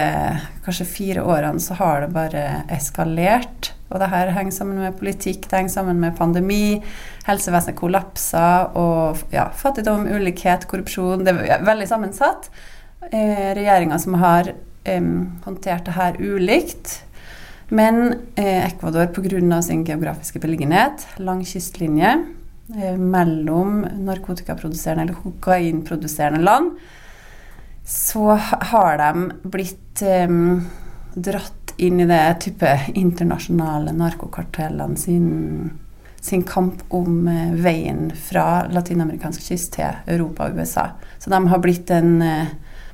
kanskje 0.66 0.88
fire 0.90 1.24
årene 1.28 1.62
så 1.62 1.76
har 1.78 2.04
det 2.04 2.14
bare 2.16 2.44
eskalert. 2.74 3.74
Og 3.94 4.00
det 4.02 4.10
her 4.10 4.32
henger 4.34 4.56
sammen 4.56 4.80
med 4.82 4.98
politikk, 4.98 5.46
det 5.50 5.60
henger 5.60 5.76
sammen 5.76 6.00
med 6.02 6.18
pandemi. 6.18 6.82
Helsevesenet 7.28 7.78
kollapser, 7.78 8.72
og 8.80 9.22
ja, 9.34 9.50
fattigdom, 9.54 10.08
ulikhet, 10.10 10.66
korrupsjon. 10.72 11.26
Det 11.28 11.36
er 11.46 11.66
veldig 11.66 11.90
sammensatt. 11.92 12.50
Eh, 13.12 13.52
Regjeringer 13.54 14.02
som 14.02 14.18
har 14.24 14.50
eh, 14.50 15.10
håndtert 15.46 15.86
det 15.86 15.98
her 16.00 16.18
ulikt. 16.22 17.02
Men 17.74 18.14
eh, 18.36 18.66
Ecuador 18.66 19.08
pga. 19.14 19.62
sin 19.62 19.84
geografiske 19.84 20.40
beliggenhet, 20.40 21.08
lang 21.18 21.44
kystlinje 21.46 22.26
eh, 22.76 22.98
mellom 22.98 23.86
narkotikaproduserende 24.06 25.04
eller 25.04 25.22
kokainproduserende 25.24 26.44
land, 26.44 26.78
så 27.86 28.36
har 28.40 28.98
de 28.98 29.32
blitt 29.44 30.02
um, 30.02 30.62
dratt 31.14 31.74
inn 31.78 32.00
i 32.00 32.08
det 32.08 32.22
type 32.46 32.70
internasjonale 32.94 33.92
narkokartellene 33.98 34.98
sin, 34.98 35.72
sin 36.22 36.46
kamp 36.48 36.84
om 36.94 37.28
uh, 37.28 37.54
veien 37.60 38.12
fra 38.16 38.66
latinamerikansk 38.72 39.44
kyst 39.50 39.76
til 39.76 40.14
Europa 40.16 40.48
og 40.48 40.62
USA. 40.62 40.90
Så 41.20 41.34
de 41.34 41.42
har 41.52 41.64
blitt 41.64 41.92
en 41.92 42.22
uh, 42.24 42.54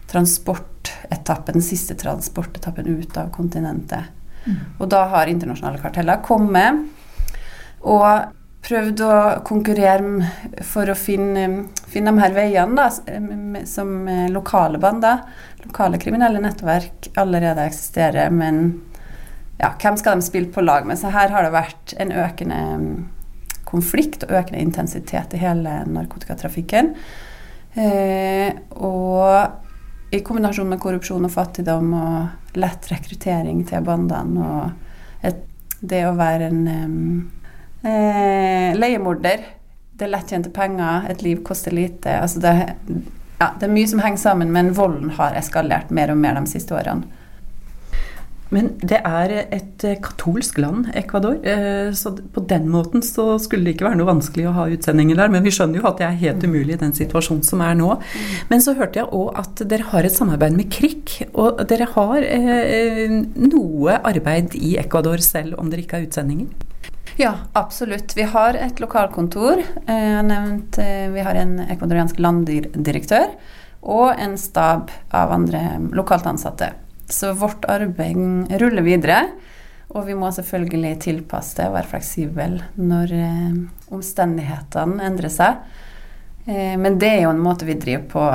transportetappen, 0.10 1.60
den 1.60 1.65
siste 1.65 1.97
transportetappen 1.99 2.89
ut 2.89 3.17
av 3.19 3.30
kontinentet. 3.36 4.15
Og 4.80 4.88
da 4.89 5.04
har 5.12 5.30
internasjonale 5.30 5.82
karteller 5.84 6.23
kommet 6.25 6.88
og 7.86 8.38
prøvd 8.65 9.02
å 9.06 9.13
konkurrere 9.48 10.63
for 10.67 10.91
å 10.91 10.98
finne, 10.98 11.45
finne 11.89 12.13
de 12.13 12.24
her 12.24 12.36
veiene 12.36 12.76
da, 12.76 12.89
som 13.69 13.93
lokale 14.34 14.82
bander, 14.82 15.24
lokale 15.63 16.00
kriminelle 16.02 16.41
nettverk, 16.43 17.12
allerede 17.19 17.67
eksisterer. 17.69 18.34
Men 18.34 18.82
ja, 19.60 19.72
hvem 19.80 19.98
skal 20.00 20.19
de 20.19 20.28
spille 20.28 20.52
på 20.54 20.63
lag 20.65 20.88
med? 20.88 21.00
Så 21.00 21.12
her 21.13 21.32
har 21.34 21.48
det 21.48 21.56
vært 21.56 21.95
en 22.00 22.13
økende 22.15 22.60
konflikt 23.69 24.26
og 24.26 24.36
økende 24.41 24.62
intensitet 24.63 25.36
i 25.36 25.41
hele 25.41 25.80
narkotikatrafikken. 25.89 26.93
Eh, 27.80 28.50
og 28.82 30.15
i 30.15 30.22
kombinasjon 30.26 30.72
med 30.72 30.82
korrupsjon 30.82 31.28
og 31.28 31.34
fattigdom 31.34 31.91
og 31.93 32.56
lett 32.58 32.88
rekruttering 32.89 33.62
til 33.69 33.84
bandene 33.86 34.48
og 34.48 35.28
et, 35.28 35.43
det 35.80 36.02
å 36.08 36.15
være 36.17 36.50
en 36.50 36.63
eh, 37.84 38.76
leiemorder 38.78 39.46
Det 40.00 40.08
er 40.08 40.13
lettjente 40.13 40.52
penger, 40.56 41.10
et 41.12 41.24
liv 41.26 41.42
koster 41.44 41.76
lite. 41.76 42.13
Altså 42.22 42.39
det, 42.39 42.54
ja, 43.39 43.50
det 43.60 43.68
er 43.68 43.74
mye 43.74 43.88
som 43.92 44.00
henger 44.00 44.22
sammen, 44.22 44.52
men 44.56 44.72
volden 44.78 45.12
har 45.18 45.36
eskalert 45.36 45.92
mer 45.92 46.13
og 46.13 46.22
mer 46.22 46.39
de 46.39 46.48
siste 46.48 46.76
årene. 46.76 47.08
Men 48.50 48.72
det 48.82 48.98
er 49.06 49.32
et 49.54 49.84
eh, 49.86 49.98
katolsk 50.02 50.58
land, 50.58 50.88
Ecuador. 50.98 51.38
Eh, 51.46 51.92
så 51.94 52.15
på 52.34 52.42
den 52.50 52.65
måten 52.74 53.04
så 53.06 53.36
skulle 53.42 53.68
det 53.68 53.76
ikke 53.76 53.86
være 53.86 54.00
noe 54.00 54.10
vanskelig 54.10 54.48
å 54.50 54.56
ha 54.56 54.65
utsendinger 54.74 55.20
der. 55.22 55.34
Men 55.34 55.46
vi 55.46 55.54
skjønner 55.54 55.82
jo 55.82 55.89
at 55.89 56.02
det 56.02 56.08
er 56.08 56.18
helt 56.24 56.46
umulig 56.48 56.78
i 56.78 56.82
den 56.82 56.96
situasjonen 56.98 57.46
som 57.46 57.62
er 57.65 57.78
nå. 57.78 57.92
Men 58.50 58.65
så 58.65 58.74
hørte 58.80 59.04
jeg 59.04 59.12
òg 59.13 59.38
at 59.44 59.62
dere 59.70 59.92
har 59.92 60.08
et 60.08 60.15
samarbeid 60.15 60.58
med 60.58 60.72
KRIK. 60.74 61.13
Og 61.30 61.62
dere 61.70 61.92
har 61.94 62.26
eh, 62.26 63.20
noe 63.38 64.00
arbeid 64.00 64.58
i 64.58 64.76
Ecuador 64.82 65.22
selv 65.22 65.62
om 65.62 65.70
dere 65.70 65.86
ikke 65.86 66.00
har 66.00 66.10
utsendinger? 66.10 66.69
Ja, 67.20 67.34
absolutt. 67.54 68.14
Vi 68.16 68.24
har 68.32 68.56
et 68.56 68.80
lokalkontor. 68.80 69.60
Jeg 69.60 70.12
har 70.16 70.24
nevnt 70.24 70.78
vi 70.80 71.24
har 71.26 71.36
en 71.36 71.58
ekvadoriansk 71.66 72.22
landdirektør 72.24 73.34
og 73.84 74.14
en 74.16 74.38
stab 74.40 74.94
av 75.12 75.34
andre 75.36 75.62
lokalt 75.96 76.30
ansatte. 76.32 76.72
Så 77.12 77.34
vårt 77.36 77.68
arbeid 77.68 78.54
ruller 78.62 78.86
videre. 78.86 79.20
Og 79.90 80.06
vi 80.06 80.14
må 80.14 80.30
selvfølgelig 80.32 81.00
tilpasse 81.02 81.58
det 81.58 81.68
og 81.70 81.76
være 81.80 81.90
fleksible 81.96 82.60
når 82.78 83.14
eh, 83.18 83.54
omstendighetene 83.96 85.02
endrer 85.08 85.34
seg. 85.34 85.64
Eh, 86.46 86.76
men 86.78 87.00
det 87.02 87.10
er 87.16 87.24
jo 87.24 87.32
en 87.34 87.42
måte 87.42 87.66
vi 87.66 87.78
driver 87.80 88.06
på 88.12 88.26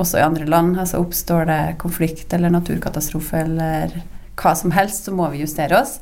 også 0.00 0.22
i 0.22 0.24
andre 0.24 0.48
land. 0.48 0.78
Altså 0.80 1.02
Oppstår 1.02 1.50
det 1.50 1.60
konflikt 1.82 2.32
eller 2.32 2.54
naturkatastrofe 2.54 3.42
eller 3.44 3.98
hva 4.40 4.54
som 4.56 4.72
helst, 4.74 5.04
så 5.04 5.12
må 5.14 5.28
vi 5.34 5.44
justere 5.44 5.82
oss. 5.82 5.98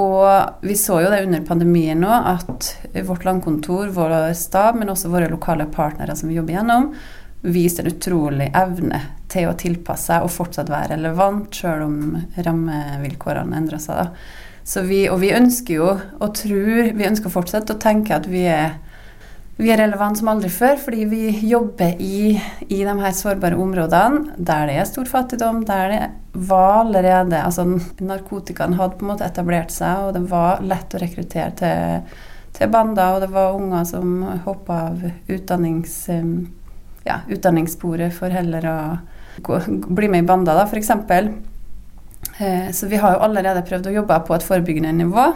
Og 0.00 0.64
vi 0.64 0.76
så 0.78 1.02
jo 1.02 1.10
det 1.12 1.24
under 1.26 1.42
pandemien 1.44 2.00
nå, 2.00 2.08
at 2.08 2.70
vårt 3.04 3.26
landkontor, 3.28 3.90
vår 3.92 4.14
stab, 4.38 4.78
men 4.80 4.92
også 4.92 5.10
våre 5.12 5.28
lokale 5.28 5.66
partnere 5.72 6.16
som 6.16 6.30
vi 6.30 6.38
jobber 6.38 6.56
gjennom, 6.56 6.92
viste 7.42 7.82
en 7.82 7.90
utrolig 7.90 8.48
evne 8.56 9.00
til 9.32 9.48
å 9.50 9.56
tilpasse 9.58 10.12
seg 10.12 10.24
og 10.24 10.32
fortsatt 10.32 10.70
være 10.70 10.94
relevant, 10.94 11.52
sjøl 11.52 11.84
om 11.84 11.98
rammevilkårene 12.36 13.58
endrer 13.58 13.82
seg. 13.82 14.00
Da. 14.00 14.62
Så 14.64 14.84
vi, 14.86 15.04
og 15.10 15.18
vi 15.20 15.32
ønsker 15.34 15.74
jo 15.74 15.88
og 15.90 16.34
tror 16.38 16.92
Vi 16.94 17.06
ønsker 17.08 17.32
fortsatt 17.34 17.72
å 17.74 17.80
tenke 17.82 18.14
at 18.14 18.28
vi 18.30 18.44
er, 18.46 18.76
vi 19.62 19.70
er 19.70 19.78
relevant 19.78 20.18
som 20.18 20.30
aldri 20.32 20.50
før, 20.52 20.76
fordi 20.82 21.04
vi 21.10 21.22
jobber 21.46 22.00
i, 22.02 22.34
i 22.66 22.80
de 22.82 22.94
her 22.98 23.14
sårbare 23.16 23.58
områdene 23.60 24.36
der 24.36 24.66
det 24.68 24.76
er 24.80 24.88
stor 24.90 25.08
fattigdom, 25.10 25.62
der 25.68 25.92
det 25.92 26.02
var 26.48 26.82
allerede 26.82 27.42
Altså 27.42 27.66
narkotikaen 28.00 28.74
hadde 28.78 28.98
på 28.98 29.06
en 29.06 29.12
måte 29.12 29.26
etablert 29.28 29.70
seg, 29.74 30.08
og 30.08 30.16
det 30.16 30.24
var 30.30 30.64
lett 30.66 30.94
å 30.94 31.02
rekruttere 31.02 31.52
til, 31.58 32.18
til 32.56 32.72
bander, 32.72 33.14
og 33.14 33.22
det 33.24 33.30
var 33.34 33.58
unger 33.58 33.86
som 33.88 34.18
hoppa 34.46 34.80
av 34.88 35.06
utdannings 35.28 35.96
ja, 37.06 37.22
utdanningssporet 37.28 38.14
for 38.14 38.32
heller 38.32 38.68
å 38.68 38.76
gå, 39.42 39.60
bli 39.88 40.10
med 40.10 40.24
i 40.24 40.28
bander, 40.28 40.58
da, 40.58 40.66
f.eks. 40.66 40.90
Eh, 42.38 42.68
så 42.72 42.88
vi 42.88 43.00
har 43.02 43.16
jo 43.16 43.24
allerede 43.26 43.64
prøvd 43.66 43.90
å 43.90 43.96
jobbe 44.00 44.20
på 44.26 44.36
et 44.36 44.46
forebyggende 44.46 44.92
nivå. 45.02 45.26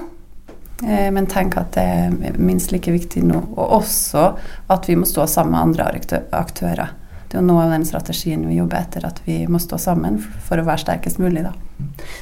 Eh, 0.85 1.09
men 1.13 1.29
tenk 1.31 1.57
at 1.57 1.73
det 1.77 1.85
er 1.85 2.39
minst 2.39 2.73
like 2.75 2.93
viktig 2.93 3.25
nå. 3.25 3.41
Og 3.57 3.81
også 3.81 4.29
at 4.73 4.89
vi 4.89 4.99
må 4.99 5.09
stå 5.09 5.27
sammen 5.31 5.57
med 5.57 5.63
andre 5.63 6.21
aktører. 6.37 6.95
Det 7.27 7.35
er 7.35 7.43
jo 7.43 7.47
noe 7.49 7.65
av 7.65 7.73
den 7.75 7.87
strategien 7.89 8.45
vi 8.47 8.61
jobber 8.61 8.79
etter, 8.85 9.07
at 9.09 9.19
vi 9.27 9.41
må 9.51 9.59
stå 9.63 9.81
sammen 9.83 10.21
for 10.21 10.61
å 10.61 10.67
være 10.67 10.85
sterkest 10.85 11.19
mulig. 11.19 11.43
da. 11.43 11.53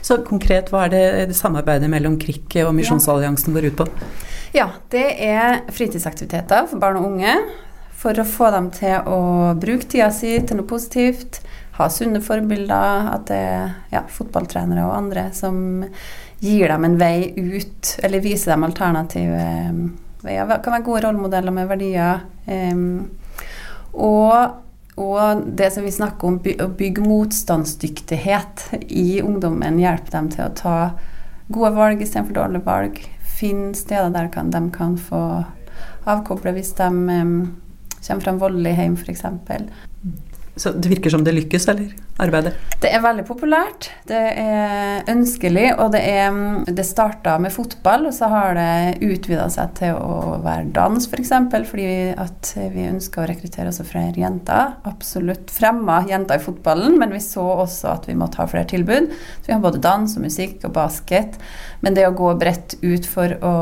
Så 0.03 0.23
konkret, 0.25 0.73
hva 0.73 0.87
er 0.87 0.95
det, 0.95 1.05
det 1.31 1.37
samarbeidet 1.37 1.91
mellom 1.93 2.17
KRIK 2.21 2.63
og 2.65 2.73
Misjonsalliansen 2.79 3.53
går 3.55 3.69
ut 3.69 3.83
på? 3.83 3.89
Ja, 4.57 4.71
det 4.95 5.07
er 5.27 5.61
fritidsaktiviteter 5.75 6.71
for 6.71 6.81
barn 6.81 7.01
og 7.01 7.11
unge 7.11 7.37
for 8.05 8.21
å 8.21 8.27
få 8.29 8.51
dem 8.53 8.71
til 8.75 9.07
å 9.09 9.21
bruke 9.61 9.89
tida 9.89 10.11
si 10.13 10.37
til 10.45 10.61
noe 10.61 10.69
positivt. 10.69 11.41
Ha 11.79 11.89
sunne 11.91 12.21
forbilder. 12.25 13.09
At 13.15 13.27
det 13.31 13.39
er 13.41 13.73
ja, 13.95 14.05
fotballtrenere 14.09 14.85
og 14.87 14.97
andre 14.97 15.29
som 15.37 15.85
gir 16.45 16.69
dem 16.69 16.85
en 16.85 16.99
vei 17.01 17.33
ut, 17.37 17.95
eller 18.03 18.21
viser 18.21 18.53
dem 18.53 18.67
alternative 18.67 19.41
eh, 19.41 19.73
veier. 20.25 20.49
Det 20.49 20.61
kan 20.65 20.77
være 20.77 20.85
gode 20.85 21.07
rollemodeller 21.07 21.55
med 21.55 21.71
verdier. 21.71 22.21
Um, 22.45 23.09
og, 23.95 24.61
og, 25.01 25.45
det 25.57 25.71
som 25.73 25.87
vi 25.87 25.95
snakker 25.95 26.29
om, 26.29 26.39
å 26.39 26.69
bygge 26.77 27.05
motstandsdyktighet 27.07 28.67
i 28.91 29.23
ungdommen, 29.25 29.81
hjelpe 29.81 30.13
dem 30.13 30.31
til 30.35 30.47
å 30.47 30.55
ta 30.59 30.77
gode 31.49 31.75
valg 31.79 32.05
istedenfor 32.05 32.37
dårlige 32.37 32.69
valg. 32.69 33.01
Finn 33.35 33.73
steder 33.77 34.13
der 34.15 34.29
de 34.29 34.65
kan 34.75 34.99
få 35.01 35.25
avkoble 36.05 36.53
hvis 36.59 36.75
de 36.77 36.91
um, 36.93 37.37
kommer 38.05 38.27
fra 38.27 38.35
en 38.35 38.43
voldelig 38.43 38.77
hjem, 38.77 39.01
f.eks. 39.01 39.25
Så 40.57 40.71
det 40.71 40.89
virker 40.89 41.11
som 41.11 41.25
det 41.27 41.33
lykkes, 41.35 41.65
eller? 41.69 41.89
Arbeidet? 42.23 42.53
Det 42.79 42.91
er 42.95 43.03
veldig 43.03 43.25
populært. 43.27 43.89
Det 44.07 44.21
er 44.39 45.09
ønskelig. 45.11 45.65
Og 45.83 45.91
det, 45.97 46.03
er, 46.07 46.37
det 46.71 46.85
starta 46.87 47.35
med 47.43 47.51
fotball, 47.51 48.07
og 48.07 48.15
så 48.15 48.29
har 48.31 48.55
det 48.55 49.03
utvida 49.03 49.49
seg 49.51 49.73
til 49.81 49.99
å 49.99 50.39
være 50.45 50.71
dans, 50.77 51.01
f.eks. 51.03 51.11
For 51.11 51.25
eksempel, 51.25 51.67
fordi 51.67 51.89
at 52.15 52.53
vi 52.71 52.87
ønsker 52.87 53.25
å 53.25 53.27
rekruttere 53.33 53.73
også 53.73 53.89
flere 53.89 54.23
jenter. 54.23 54.77
Absolutt 54.87 55.51
fremma 55.51 56.05
jenter 56.11 56.39
i 56.39 56.47
fotballen, 56.47 57.01
men 57.03 57.17
vi 57.17 57.23
så 57.25 57.49
også 57.67 57.91
at 57.97 58.07
vi 58.11 58.19
måtte 58.19 58.39
ha 58.39 58.47
flere 58.51 58.71
tilbud. 58.71 59.11
Så 59.41 59.51
vi 59.51 59.57
har 59.57 59.65
både 59.65 59.83
dans 59.83 60.15
og 60.15 60.23
musikk 60.23 60.63
og 60.69 60.77
basket. 60.79 61.41
Men 61.83 61.99
det 61.99 62.07
å 62.07 62.15
gå 62.15 62.31
bredt 62.39 62.79
ut 62.85 63.11
for 63.11 63.35
å 63.43 63.55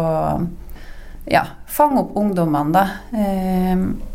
ja, 1.31 1.47
fange 1.71 2.03
opp 2.05 2.17
ungdommene, 2.21 2.73
da. 2.75 2.89
Eh, 3.17 4.12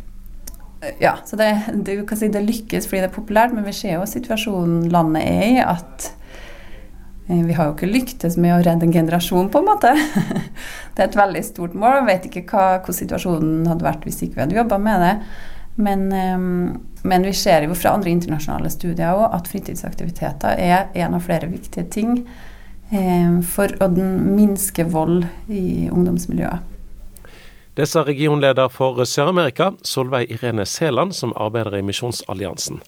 ja, 1.00 1.18
så 1.26 1.36
det, 1.36 1.50
det, 1.74 1.98
si 2.18 2.30
det, 2.30 2.44
lykkes 2.46 2.86
fordi 2.86 3.02
det 3.02 3.10
er 3.10 3.16
populært, 3.16 3.56
men 3.56 3.66
vi 3.66 3.74
ser 3.74 3.98
jo 3.98 4.06
situasjonen 4.10 4.88
landet 4.94 5.26
er 5.26 5.46
i, 5.48 5.60
at 5.64 6.10
eh, 7.30 7.42
vi 7.48 7.56
har 7.58 7.70
jo 7.70 7.76
ikke 7.76 7.90
lyktes 7.90 8.38
med 8.38 8.54
å 8.54 8.62
redde 8.62 8.86
en 8.86 8.94
generasjon, 8.94 9.50
på 9.54 9.64
en 9.64 9.70
måte. 9.72 9.94
Det 10.94 11.04
er 11.04 11.10
et 11.10 11.18
veldig 11.18 11.44
stort 11.46 11.76
mål. 11.78 12.00
Jeg 12.00 12.08
vet 12.08 12.24
ikke 12.30 12.46
hva, 12.50 12.66
hvordan 12.80 13.00
situasjonen 13.00 13.68
hadde 13.70 13.86
vært 13.86 14.06
hvis 14.08 14.24
ikke 14.26 14.40
vi 14.40 14.44
hadde 14.46 14.58
jobba 14.58 14.80
med 14.82 15.04
det. 15.06 15.14
Men, 15.78 16.08
eh, 16.14 16.38
men, 17.10 17.26
vi 17.26 17.34
ser 17.38 17.66
jo 17.66 17.78
fra 17.78 17.98
andre 17.98 18.14
internasjonale 18.14 18.70
studier 18.74 19.14
også 19.14 19.34
at 19.38 19.52
fritidsaktiviteter 19.52 20.62
er 20.62 20.88
en 20.94 21.18
av 21.18 21.26
flere 21.26 21.50
viktige 21.52 21.86
ting 21.94 22.16
eh, 22.94 23.38
for 23.46 23.74
å 23.82 23.90
minske 23.94 24.86
vold 24.90 25.26
i 25.50 25.86
ungdomsmiljøet. 25.90 26.77
Det 27.78 27.86
sa 27.86 28.02
regionleder 28.02 28.72
for 28.74 29.04
Sør-Amerika, 29.06 29.68
Solveig 29.86 30.32
Irene 30.34 30.64
Sæland, 30.66 31.12
som 31.14 31.34
arbeider 31.36 31.76
i 31.78 31.82
Misjonsalliansen. 31.86 32.80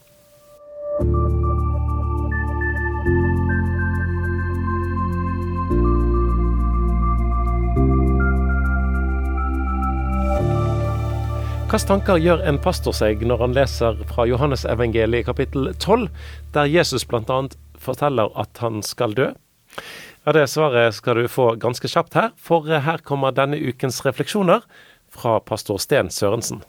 Hvilke 11.69 11.85
tanker 11.85 12.17
gjør 12.17 12.41
en 12.49 12.57
pastor 12.57 12.95
seg 12.97 13.21
når 13.21 13.43
han 13.43 13.53
leser 13.53 14.01
fra 14.09 14.25
Johannesevangeliet 14.25 15.29
kapittel 15.29 15.69
12, 15.77 16.09
der 16.57 16.65
Jesus 16.65 17.05
bl.a. 17.05 17.43
forteller 17.77 18.33
at 18.41 18.65
han 18.65 18.81
skal 18.81 19.13
dø? 19.13 19.29
Ja, 20.25 20.31
Det 20.31 20.49
svaret 20.49 20.95
skal 20.95 21.15
du 21.15 21.27
få 21.27 21.55
ganske 21.55 21.87
kjapt 21.87 22.13
her, 22.13 22.31
for 22.37 22.67
her 22.67 22.97
kommer 23.03 23.31
denne 23.31 23.57
ukens 23.57 24.01
refleksjoner 24.05 24.65
fra 25.09 25.39
pastor 25.39 25.79
Sten 25.79 26.09
Sørensen. 26.09 26.61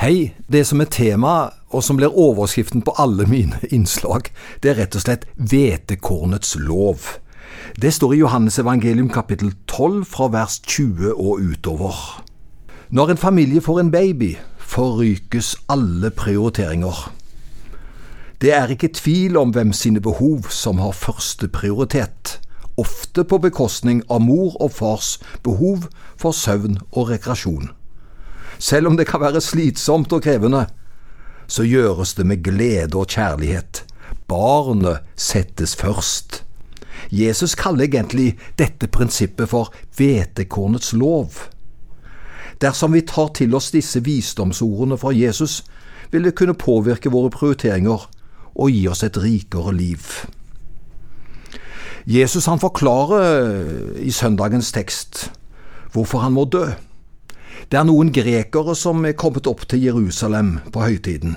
Hei, 0.00 0.32
det 0.48 0.64
som 0.66 0.80
er 0.80 0.88
tema, 0.88 1.50
og 1.70 1.82
som 1.84 1.98
blir 1.98 2.14
overskriften 2.14 2.82
på 2.82 2.94
alle 2.98 3.26
mine 3.26 3.60
innslag, 3.76 4.32
det 4.62 4.72
er 4.72 4.80
rett 4.82 4.96
og 4.96 5.04
slett 5.04 5.28
hvetekornets 5.36 6.56
lov. 6.56 7.18
Det 7.76 7.92
står 7.94 8.14
i 8.14 8.22
Johannes 8.22 8.58
evangelium 8.58 9.12
kapittel 9.12 9.52
12 9.66 10.04
fra 10.08 10.30
vers 10.32 10.58
20 10.64 11.12
og 11.12 11.44
utover. 11.44 11.94
Når 12.88 13.10
en 13.10 13.20
familie 13.20 13.60
får 13.60 13.80
en 13.80 13.90
baby, 13.92 14.32
forrykes 14.58 15.56
alle 15.68 16.10
prioriteringer. 16.10 17.12
Det 18.40 18.52
er 18.54 18.70
ikke 18.70 18.94
tvil 18.94 19.36
om 19.36 19.50
hvem 19.50 19.72
sine 19.72 20.00
behov 20.00 20.48
som 20.54 20.78
har 20.78 20.96
første 20.96 21.48
prioritet, 21.48 22.38
ofte 22.78 23.24
på 23.24 23.40
bekostning 23.42 24.02
av 24.08 24.22
mor 24.24 24.54
og 24.62 24.72
fars 24.78 25.16
behov 25.42 25.88
for 26.16 26.36
søvn 26.36 26.78
og 26.92 27.10
rekreasjon. 27.10 27.70
Selv 28.58 28.90
om 28.90 28.96
det 28.98 29.06
kan 29.10 29.22
være 29.22 29.42
slitsomt 29.44 30.12
og 30.12 30.22
krevende, 30.22 30.66
så 31.46 31.64
gjøres 31.64 32.14
det 32.14 32.26
med 32.26 32.42
glede 32.44 32.98
og 32.98 33.08
kjærlighet. 33.08 33.84
Barnet 34.28 35.06
settes 35.16 35.76
først. 35.76 36.42
Jesus 37.10 37.54
kaller 37.54 37.86
egentlig 37.86 38.36
dette 38.58 38.88
prinsippet 38.88 39.48
for 39.48 39.72
hvetekornets 39.96 40.92
lov. 40.92 41.48
Dersom 42.60 42.92
vi 42.92 43.06
tar 43.06 43.30
til 43.38 43.54
oss 43.54 43.70
disse 43.70 44.02
visdomsordene 44.04 44.98
fra 44.98 45.14
Jesus, 45.14 45.62
vil 46.10 46.26
det 46.26 46.34
kunne 46.34 46.58
påvirke 46.58 47.12
våre 47.12 47.30
prioriteringer 47.30 48.08
og 48.58 48.74
gi 48.74 48.82
oss 48.90 49.04
et 49.06 49.16
rikere 49.22 49.72
liv. 49.76 50.02
Jesus 52.08 52.46
han 52.48 52.56
forklarer 52.56 53.98
i 54.00 54.08
søndagens 54.10 54.70
tekst 54.72 55.26
hvorfor 55.92 56.22
han 56.22 56.32
må 56.32 56.46
dø. 56.48 56.70
Det 57.68 57.76
er 57.76 57.84
noen 57.84 58.08
grekere 58.16 58.72
som 58.72 59.04
er 59.04 59.12
kommet 59.12 59.44
opp 59.50 59.66
til 59.68 59.82
Jerusalem 59.84 60.54
på 60.72 60.86
høytiden. 60.86 61.36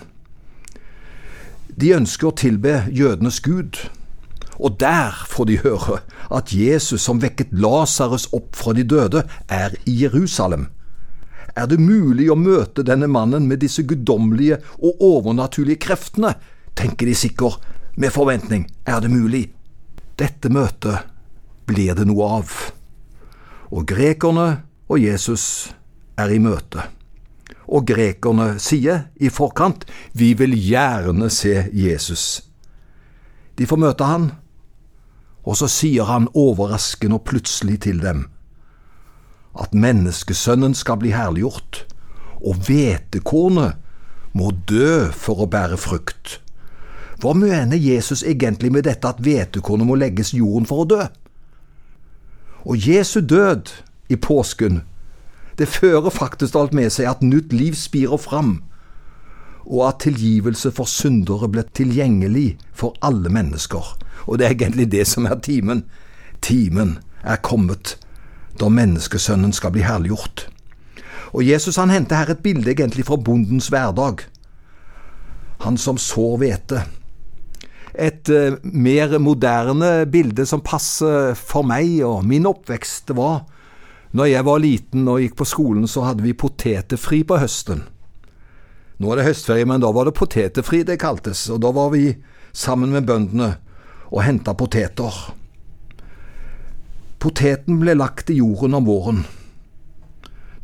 De 1.75 1.91
ønsker 1.97 2.29
å 2.29 2.37
tilbe 2.39 2.85
jødenes 2.87 3.41
gud, 3.43 3.81
og 4.63 4.79
der 4.79 5.11
får 5.27 5.51
de 5.51 5.59
høre 5.59 5.99
at 6.31 6.55
Jesus 6.55 7.03
som 7.03 7.19
vekket 7.19 7.51
Lasarus 7.51 8.29
opp 8.31 8.55
fra 8.55 8.71
de 8.71 8.87
døde, 8.87 9.27
er 9.51 9.75
i 9.83 9.99
Jerusalem. 10.05 10.69
Er 11.51 11.67
det 11.67 11.83
mulig 11.83 12.31
å 12.31 12.39
møte 12.39 12.87
denne 12.87 13.11
mannen 13.11 13.43
med 13.51 13.59
disse 13.59 13.83
guddommelige 13.83 14.63
og 14.79 15.03
overnaturlige 15.03 15.83
kreftene, 15.83 16.37
tenker 16.79 17.11
de 17.11 17.23
sikkert 17.27 17.59
med 17.99 18.15
forventning. 18.15 18.69
Er 18.87 19.03
det 19.03 19.11
mulig? 19.11 19.49
Dette 20.21 20.51
møtet 20.53 21.07
blir 21.65 21.95
det 21.97 22.05
noe 22.05 22.27
av. 22.37 22.51
Og 23.73 23.87
grekerne 23.89 24.61
og 24.91 24.99
Jesus 25.01 25.45
er 26.19 26.33
i 26.33 26.37
møte. 26.43 26.83
Og 27.71 27.87
grekerne 27.89 28.59
sier 28.61 29.07
i 29.17 29.31
forkant 29.33 29.87
vi 30.13 30.33
vil 30.37 30.53
gjerne 30.53 31.31
se 31.33 31.55
Jesus. 31.73 32.43
De 33.57 33.65
får 33.65 33.81
møte 33.81 34.05
han, 34.05 34.29
og 35.41 35.57
så 35.57 35.69
sier 35.71 36.05
han 36.05 36.29
overraskende 36.37 37.17
og 37.17 37.25
plutselig 37.31 37.79
til 37.87 38.03
dem 38.03 38.27
at 39.59 39.73
menneskesønnen 39.75 40.75
skal 40.77 40.99
bli 41.01 41.11
herliggjort, 41.11 41.85
og 42.41 42.61
hvetekornet 42.67 43.79
må 44.37 44.51
dø 44.69 45.09
for 45.11 45.43
å 45.43 45.49
bære 45.51 45.79
frukt. 45.81 46.39
Hva 47.21 47.33
mener 47.37 47.77
Jesus 47.77 48.23
egentlig 48.23 48.71
med 48.73 48.87
dette 48.89 49.07
at 49.07 49.21
hvetekornet 49.21 49.85
må 49.87 49.95
legges 49.95 50.33
jorden 50.33 50.65
for 50.65 50.83
å 50.83 50.89
dø? 50.89 51.03
Og 52.65 52.87
Jesu 52.87 53.19
død 53.21 53.69
i 54.09 54.17
påsken 54.17 54.81
det 55.61 55.67
fører 55.69 56.09
faktisk 56.09 56.55
alt 56.57 56.73
med 56.73 56.89
seg 56.89 57.05
at 57.05 57.19
nytt 57.21 57.51
liv 57.53 57.75
spirer 57.77 58.17
fram, 58.17 58.63
og 59.67 59.83
at 59.91 59.99
tilgivelse 60.07 60.71
for 60.73 60.89
syndere 60.89 61.49
blir 61.51 61.67
tilgjengelig 61.77 62.55
for 62.73 62.95
alle 63.05 63.29
mennesker. 63.29 63.91
Og 64.25 64.39
det 64.39 64.47
er 64.47 64.55
egentlig 64.55 64.87
det 64.91 65.05
som 65.07 65.27
er 65.29 65.37
timen. 65.43 65.83
Timen 66.41 66.97
er 67.21 67.43
kommet 67.45 67.99
da 68.57 68.71
menneskesønnen 68.73 69.53
skal 69.53 69.75
bli 69.75 69.85
herliggjort. 69.85 70.47
Og 71.31 71.45
Jesus 71.45 71.77
han 71.77 71.93
henter 71.93 72.23
her 72.23 72.33
et 72.33 72.41
bilde 72.43 72.71
egentlig 72.71 73.05
fra 73.05 73.19
bondens 73.21 73.69
hverdag. 73.69 74.25
Han 75.61 75.77
som 75.77 76.01
sår 76.01 76.41
hvete. 76.41 76.81
Et 77.93 78.29
uh, 78.31 78.57
mer 78.63 79.17
moderne 79.19 80.05
bilde 80.11 80.45
som 80.47 80.63
passer 80.63 81.33
for 81.35 81.67
meg 81.67 81.99
og 82.07 82.23
min 82.27 82.47
oppvekst, 82.47 83.11
var 83.17 83.43
når 84.11 84.27
jeg 84.27 84.45
var 84.47 84.59
liten 84.59 85.07
og 85.07 85.21
gikk 85.23 85.37
på 85.39 85.47
skolen, 85.47 85.87
så 85.87 86.03
hadde 86.03 86.23
vi 86.25 86.35
potetefri 86.35 87.21
på 87.27 87.39
høsten. 87.39 87.85
Nå 89.01 89.11
er 89.11 89.21
det 89.21 89.29
høstferie, 89.29 89.65
men 89.65 89.81
da 89.81 89.91
var 89.95 90.07
det 90.07 90.17
potetefri 90.17 90.83
det 90.87 90.99
kaltes, 91.01 91.47
og 91.49 91.61
da 91.63 91.71
var 91.73 91.93
vi 91.95 92.09
sammen 92.51 92.91
med 92.91 93.07
bøndene 93.07 93.53
og 94.11 94.23
henta 94.25 94.53
poteter. 94.53 95.15
Poteten 97.21 97.79
ble 97.79 97.95
lagt 97.95 98.29
i 98.33 98.39
jorden 98.41 98.75
om 98.77 98.89
våren. 98.89 99.23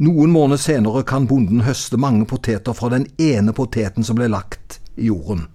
Noen 0.04 0.30
måneder 0.30 0.62
senere 0.62 1.02
kan 1.08 1.26
bonden 1.30 1.64
høste 1.66 1.98
mange 1.98 2.28
poteter 2.30 2.76
fra 2.78 2.92
den 2.94 3.08
ene 3.18 3.54
poteten 3.58 4.06
som 4.06 4.20
ble 4.20 4.28
lagt 4.30 4.82
i 4.98 5.08
jorden. 5.08 5.48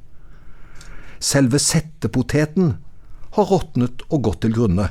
Selve 1.23 1.61
settepoteten 1.63 2.75
har 3.37 3.49
råtnet 3.49 4.03
og 4.11 4.27
gått 4.27 4.43
til 4.45 4.57
grunne 4.57 4.91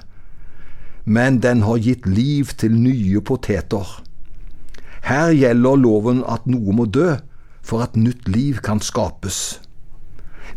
men 1.05 1.39
den 1.39 1.61
har 1.61 1.81
gitt 1.81 2.05
liv 2.05 2.53
til 2.57 2.75
nye 2.77 3.21
poteter. 3.21 3.87
Her 5.01 5.31
gjelder 5.33 5.79
loven 5.81 6.21
at 6.29 6.45
noe 6.45 6.75
må 6.75 6.85
dø 6.85 7.17
for 7.65 7.81
at 7.81 7.97
nytt 7.97 8.29
liv 8.29 8.61
kan 8.61 8.81
skapes. 8.81 9.59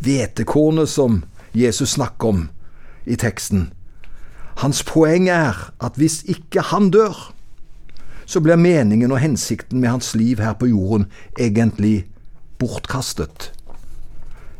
Hvetekornet 0.05 0.89
som 0.89 1.23
Jesus 1.55 1.97
snakker 1.97 2.29
om 2.29 2.45
i 3.07 3.17
teksten, 3.17 3.71
hans 4.61 4.83
poeng 4.87 5.29
er 5.29 5.57
at 5.83 5.97
hvis 5.99 6.23
ikke 6.31 6.63
han 6.71 6.91
dør, 6.95 7.17
så 8.27 8.41
blir 8.41 8.57
meningen 8.57 9.13
og 9.13 9.21
hensikten 9.21 9.81
med 9.81 9.91
hans 9.91 10.15
liv 10.17 10.41
her 10.41 10.55
på 10.57 10.71
jorden 10.71 11.09
egentlig 11.39 12.07
bortkastet. 12.59 13.53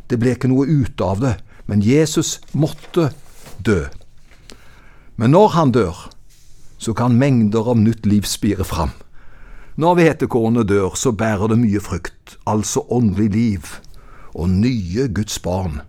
Det 0.09 0.19
ble 0.21 0.35
ikke 0.35 0.51
noe 0.51 0.67
ut 0.69 1.01
av 1.01 1.21
det, 1.23 1.35
men 1.65 1.81
Jesus 1.81 2.39
måtte 2.53 3.09
dø. 3.65 3.85
Men 5.15 5.33
når 5.33 5.47
han 5.55 5.71
dør, 5.73 5.97
så 6.77 6.93
kan 6.93 7.17
mengder 7.17 7.71
av 7.71 7.79
nytt 7.79 8.05
liv 8.05 8.27
spire 8.29 8.67
fram. 8.67 8.91
Når 9.75 9.97
hvetekornet 9.99 10.69
dør, 10.69 10.93
så 10.95 11.11
bærer 11.11 11.51
det 11.51 11.59
mye 11.59 11.81
frukt, 11.83 12.37
altså 12.47 12.85
åndelig 12.91 13.31
liv, 13.33 13.73
og 14.35 14.49
nye 14.51 15.07
Guds 15.07 15.39
barn. 15.39 15.81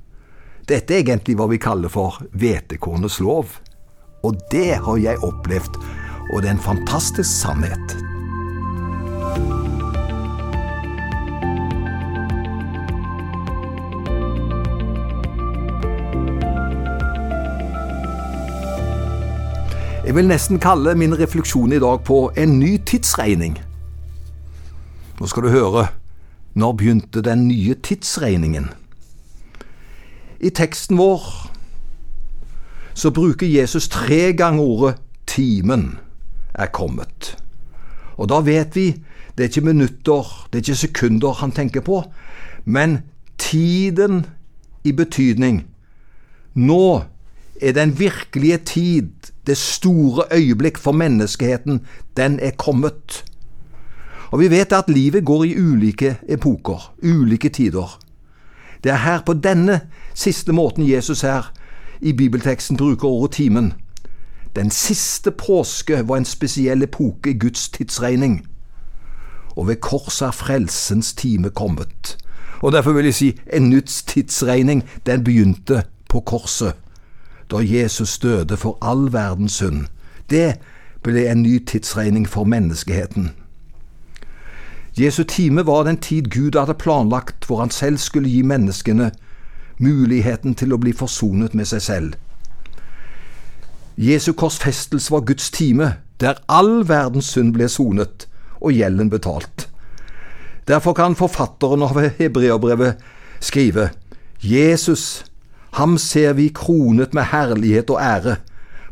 Dette 0.67 0.95
er 0.95 1.05
egentlig 1.05 1.37
hva 1.39 1.47
vi 1.51 1.61
kaller 1.63 1.93
for 1.93 2.19
hvetekornets 2.35 3.21
lov. 3.23 3.61
Og 4.27 4.41
det 4.51 4.81
har 4.83 4.99
jeg 4.99 5.23
opplevd, 5.23 5.79
og 6.33 6.43
det 6.43 6.51
er 6.51 6.57
en 6.57 6.69
fantastisk 6.73 7.31
sannhet. 7.31 8.16
Jeg 20.07 20.15
vil 20.15 20.29
nesten 20.31 20.61
kalle 20.63 20.93
min 20.95 21.17
refleksjon 21.19 21.73
i 21.75 21.81
dag 21.83 22.05
på 22.07 22.29
en 22.39 22.53
ny 22.61 22.77
tidsregning. 22.87 23.57
Nå 25.19 25.27
skal 25.27 25.43
du 25.43 25.49
høre. 25.51 25.89
Når 26.55 26.77
begynte 26.79 27.23
den 27.27 27.49
nye 27.49 27.75
tidsregningen? 27.75 28.69
I 30.39 30.53
teksten 30.55 30.95
vår 31.01 31.27
så 32.95 33.11
bruker 33.11 33.51
Jesus 33.51 33.89
tre 33.89 34.31
ganger 34.33 34.63
ordet 34.63 34.95
'timen 35.27 35.99
er 36.55 36.67
kommet'. 36.67 37.35
Og 38.17 38.29
da 38.29 38.41
vet 38.41 38.77
vi 38.77 39.03
det 39.37 39.45
er 39.45 39.49
ikke 39.49 39.75
minutter, 39.75 40.47
det 40.53 40.59
er 40.59 40.63
ikke 40.63 40.87
sekunder 40.87 41.33
han 41.33 41.51
tenker 41.53 41.81
på, 41.81 42.05
men 42.65 42.99
tiden 43.39 44.27
i 44.85 44.93
betydning. 44.93 45.67
Nå 46.55 47.03
er 47.61 47.73
den 47.73 47.99
virkelige 47.99 48.59
tid 48.59 49.11
det 49.47 49.57
store 49.57 50.25
øyeblikk 50.33 50.79
for 50.79 50.93
menneskeheten, 50.93 51.81
den 52.17 52.41
er 52.41 52.51
kommet. 52.51 53.25
Og 54.31 54.41
vi 54.41 54.51
vet 54.51 54.73
at 54.73 54.85
livet 54.89 55.25
går 55.25 55.45
i 55.45 55.59
ulike 55.59 56.17
epoker, 56.29 56.95
ulike 57.03 57.49
tider. 57.49 58.01
Det 58.85 58.93
er 58.93 58.97
her 58.97 59.21
på 59.27 59.35
denne 59.35 59.81
siste 60.15 60.53
måten 60.53 60.91
Jesus 60.91 61.21
her 61.21 61.53
i 62.01 62.13
bibelteksten 62.13 62.77
bruker 62.77 63.09
ordet 63.09 63.35
timen. 63.35 63.73
Den 64.57 64.71
siste 64.71 65.31
påske 65.31 66.09
var 66.09 66.17
en 66.17 66.25
spesiell 66.25 66.83
epoke 66.83 67.31
i 67.31 67.39
Guds 67.39 67.69
tidsregning. 67.69 68.47
Og 69.57 69.69
ved 69.69 69.77
korset 69.77 70.27
er 70.27 70.31
frelsens 70.31 71.15
time 71.15 71.51
kommet. 71.51 72.19
Og 72.63 72.73
derfor 72.73 72.93
vil 72.93 73.05
jeg 73.05 73.15
si 73.15 73.41
en 73.53 73.71
nytt 73.71 74.05
tidsregning, 74.07 74.85
den 75.07 75.25
begynte 75.25 75.83
på 76.09 76.21
korset 76.21 76.75
da 77.51 77.57
Jesus 77.63 78.19
døde 78.19 78.57
for 78.57 78.79
all 78.83 79.13
verdens 79.13 79.53
synd. 79.53 79.87
Det 80.31 80.59
ble 81.03 81.29
en 81.31 81.43
ny 81.43 81.59
tidsregning 81.67 82.29
for 82.29 82.45
menneskeheten. 82.45 83.31
Jesu 84.99 85.23
time 85.23 85.67
var 85.67 85.83
den 85.85 85.97
tid 85.97 86.31
Gud 86.31 86.59
hadde 86.59 86.75
planlagt 86.75 87.45
hvor 87.47 87.61
han 87.61 87.71
selv 87.71 87.99
skulle 87.99 88.29
gi 88.29 88.43
menneskene 88.43 89.11
muligheten 89.79 90.55
til 90.55 90.73
å 90.73 90.81
bli 90.81 90.93
forsonet 90.97 91.55
med 91.55 91.69
seg 91.69 91.83
selv. 91.83 92.15
Jesu 93.97 94.33
korsfestelse 94.33 95.13
var 95.13 95.25
Guds 95.29 95.51
time, 95.51 95.93
der 96.21 96.41
all 96.49 96.89
verdens 96.89 97.29
synd 97.33 97.53
ble 97.53 97.69
sonet 97.69 98.27
og 98.61 98.73
gjelden 98.73 99.11
betalt. 99.13 99.69
Derfor 100.69 100.93
kan 100.93 101.17
forfatteren 101.17 101.85
av 101.85 102.01
hebreerbrevet 102.19 103.03
skrive 103.41 103.91
Jesus, 104.41 105.25
ham 105.77 105.99
ser 105.99 106.33
vi 106.33 106.49
kronet 106.57 107.15
med 107.15 107.29
herlighet 107.33 107.91
og 107.93 108.01
ære, 108.01 108.37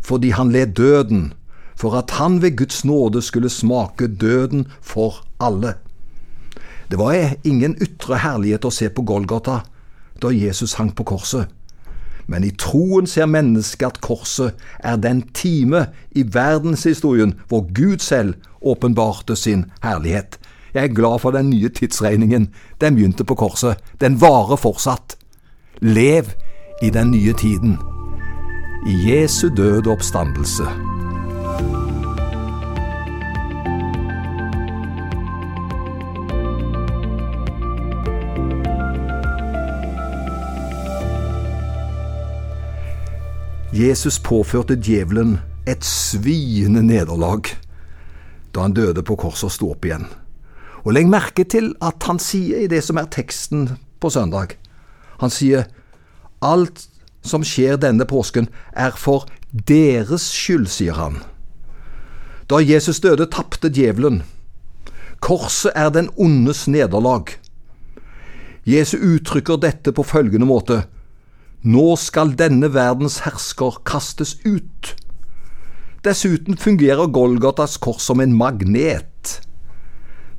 fordi 0.04 0.34
han 0.36 0.52
led 0.52 0.74
døden, 0.76 1.32
for 1.76 1.96
at 1.96 2.10
han 2.10 2.42
ved 2.42 2.56
Guds 2.56 2.84
nåde 2.84 3.22
skulle 3.22 3.48
smake 3.48 4.08
døden 4.08 4.66
for 4.80 5.24
alle. 5.40 5.74
Det 6.90 6.98
var 6.98 7.32
ingen 7.44 7.76
ytre 7.80 8.18
herlighet 8.20 8.68
å 8.68 8.70
se 8.70 8.90
på 8.92 9.02
Golgata 9.02 9.62
da 10.22 10.30
Jesus 10.30 10.76
hang 10.76 10.92
på 10.94 11.06
korset. 11.08 11.48
Men 12.26 12.44
i 12.44 12.52
troen 12.52 13.08
ser 13.08 13.32
mennesket 13.32 13.86
at 13.88 14.00
korset 14.04 14.52
er 14.78 15.00
den 15.00 15.22
time 15.36 15.86
i 16.12 16.24
verdenshistorien 16.36 17.34
hvor 17.48 17.64
Gud 17.72 18.04
selv 18.04 18.36
åpenbarte 18.60 19.36
sin 19.36 19.66
herlighet. 19.82 20.38
Jeg 20.74 20.84
er 20.84 20.96
glad 20.96 21.20
for 21.20 21.32
den 21.32 21.50
nye 21.50 21.68
tidsregningen. 21.68 22.48
Den 22.80 22.96
begynte 22.96 23.24
på 23.24 23.34
korset. 23.34 23.80
Den 24.00 24.20
varer 24.20 24.56
fortsatt. 24.56 25.16
Lev 25.80 26.32
i 26.84 26.90
den 26.90 27.10
nye 27.10 27.32
tiden. 27.32 27.78
I 28.86 28.94
Jesu 29.10 29.48
død 29.48 29.86
og 29.86 29.92
oppstandelse. 29.92 30.64
Jesus 43.72 44.18
påførte 44.20 44.76
djevelen 44.76 45.38
et 45.66 45.84
sviende 45.84 46.82
nederlag 46.82 47.48
da 48.54 48.60
han 48.60 48.72
døde 48.76 49.02
på 49.02 49.16
korset 49.16 49.48
og 49.48 49.54
sto 49.54 49.70
opp 49.72 49.88
igjen. 49.88 50.04
Og 50.84 50.92
legg 50.92 51.08
merke 51.08 51.48
til 51.48 51.72
at 51.82 52.04
han 52.06 52.20
sier 52.20 52.60
i 52.60 52.68
det 52.70 52.84
som 52.84 53.00
er 53.00 53.08
teksten 53.10 53.70
på 54.00 54.12
søndag. 54.12 54.58
Han 55.18 55.32
sier 55.32 55.64
alt 56.44 56.86
som 57.24 57.44
skjer 57.46 57.78
denne 57.80 58.04
påsken 58.08 58.50
er 58.76 58.92
for 59.00 59.26
deres 59.50 60.28
skyld, 60.34 60.68
sier 60.68 60.98
han. 60.98 61.22
Da 62.50 62.60
Jesus 62.60 63.00
døde, 63.00 63.26
tapte 63.32 63.70
djevelen. 63.72 64.22
Korset 65.24 65.72
er 65.74 65.88
den 65.94 66.10
ondes 66.20 66.66
nederlag. 66.68 67.38
Jesus 68.68 69.00
uttrykker 69.00 69.56
dette 69.60 69.92
på 69.92 70.04
følgende 70.04 70.48
måte. 70.48 70.82
Nå 71.64 71.94
skal 71.96 72.34
denne 72.36 72.68
verdens 72.74 73.22
hersker 73.24 73.80
kastes 73.88 74.36
ut. 74.44 74.92
Dessuten 76.04 76.58
fungerer 76.60 77.08
Golgatas 77.08 77.78
kors 77.80 78.04
som 78.04 78.20
en 78.20 78.36
magnet. 78.36 79.38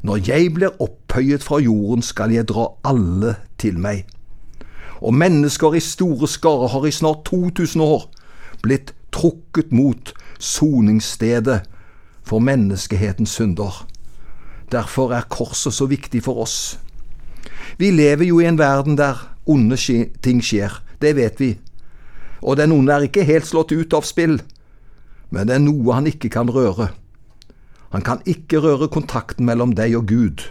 Når 0.05 0.21
jeg 0.27 0.51
blir 0.53 0.77
opphøyet 0.77 1.41
fra 1.41 1.57
jorden, 1.57 2.05
skal 2.05 2.29
jeg 2.35 2.45
dra 2.51 2.67
alle 2.85 3.39
til 3.57 3.79
meg. 3.81 4.05
Og 5.01 5.13
mennesker 5.13 5.75
i 5.75 5.83
store 5.83 6.27
skarer 6.27 6.71
har 6.71 6.85
i 6.85 6.91
snart 6.91 7.25
2000 7.25 7.81
år 7.81 8.07
blitt 8.63 8.93
trukket 9.11 9.71
mot 9.71 10.13
soningsstedet 10.39 11.61
for 12.23 12.39
menneskehetens 12.39 13.35
synder. 13.37 13.85
Derfor 14.71 15.13
er 15.13 15.29
korset 15.29 15.73
så 15.73 15.85
viktig 15.85 16.23
for 16.23 16.41
oss. 16.41 16.79
Vi 17.77 17.91
lever 17.91 18.25
jo 18.25 18.39
i 18.39 18.47
en 18.49 18.57
verden 18.57 18.97
der 18.97 19.19
onde 19.45 19.77
ting 20.23 20.41
skjer. 20.43 20.81
Det 21.01 21.15
vet 21.15 21.39
vi. 21.39 21.55
Og 22.41 22.57
den 22.57 22.71
onde 22.71 22.93
er 22.93 23.07
ikke 23.07 23.23
helt 23.23 23.47
slått 23.47 23.71
ut 23.71 23.93
av 23.93 24.05
spill, 24.05 24.39
men 25.29 25.47
det 25.47 25.55
er 25.55 25.63
noe 25.63 25.93
han 25.93 26.07
ikke 26.09 26.29
kan 26.29 26.49
røre. 26.49 26.89
Han 27.93 28.03
kan 28.05 28.21
ikke 28.25 28.59
røre 28.59 28.89
kontakten 28.91 29.45
mellom 29.45 29.73
deg 29.75 29.95
og 29.97 30.07
Gud. 30.09 30.43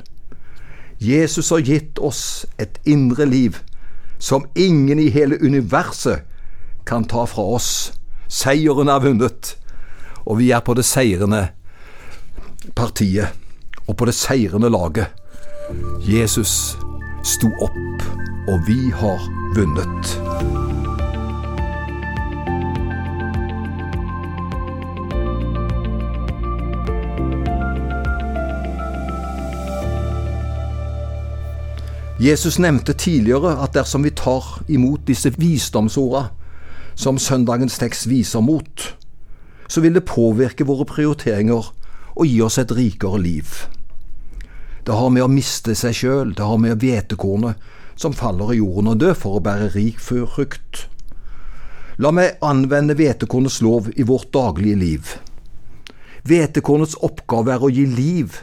Jesus 1.02 1.50
har 1.50 1.64
gitt 1.64 1.98
oss 1.98 2.46
et 2.58 2.78
indre 2.88 3.26
liv 3.28 3.58
som 4.18 4.46
ingen 4.54 4.98
i 4.98 5.10
hele 5.10 5.38
universet 5.40 6.24
kan 6.86 7.04
ta 7.04 7.26
fra 7.26 7.42
oss. 7.56 7.92
Seieren 8.28 8.88
er 8.88 9.02
vunnet, 9.04 9.54
og 10.24 10.38
vi 10.40 10.50
er 10.50 10.64
på 10.64 10.74
det 10.74 10.84
seirende 10.88 11.48
partiet 12.76 13.34
og 13.86 13.96
på 13.96 14.08
det 14.08 14.16
seirende 14.16 14.72
laget. 14.72 15.12
Jesus 16.08 16.76
sto 17.24 17.48
opp, 17.64 18.04
og 18.48 18.68
vi 18.68 18.90
har 18.90 19.30
vunnet. 19.56 20.63
Jesus 32.20 32.60
nevnte 32.62 32.94
tidligere 32.94 33.56
at 33.58 33.74
dersom 33.74 34.04
vi 34.06 34.12
tar 34.14 34.62
imot 34.70 35.02
disse 35.06 35.32
visdomsorda 35.34 36.28
som 36.94 37.18
søndagens 37.18 37.74
tekst 37.78 38.06
viser 38.06 38.40
mot, 38.40 38.84
så 39.66 39.80
vil 39.82 39.96
det 39.96 40.06
påvirke 40.06 40.66
våre 40.66 40.86
prioriteringer 40.86 41.72
og 42.14 42.26
gi 42.26 42.36
oss 42.46 42.60
et 42.62 42.70
rikere 42.70 43.18
liv. 43.18 43.50
Det 44.86 44.94
har 44.94 45.10
med 45.10 45.24
å 45.24 45.32
miste 45.32 45.74
seg 45.74 45.96
sjøl, 45.96 46.34
det 46.38 46.46
har 46.46 46.60
med 46.62 46.78
hvetekornet 46.78 47.58
som 47.98 48.14
faller 48.14 48.52
i 48.54 48.60
jorden 48.60 48.92
og 48.92 49.02
dør 49.02 49.18
for 49.18 49.40
å 49.40 49.42
bære 49.42 49.72
rik 49.74 49.98
frukt. 49.98 50.84
La 51.98 52.14
meg 52.14 52.38
anvende 52.46 52.94
hvetekornets 52.94 53.58
lov 53.62 53.90
i 53.96 54.06
vårt 54.06 54.30
daglige 54.34 54.78
liv. 54.78 55.16
Hvetekornets 56.30 56.94
oppgave 57.02 57.56
er 57.56 57.66
å 57.66 57.74
gi 57.74 57.88
liv 57.90 58.38